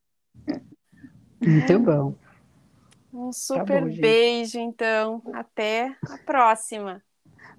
muito 1.41 1.79
bom. 1.79 2.13
Um 3.11 3.31
super 3.31 3.81
tá 3.81 3.87
bom, 3.87 3.95
beijo, 3.95 4.59
então. 4.59 5.21
Até 5.33 5.95
a 6.09 6.17
próxima. 6.25 7.03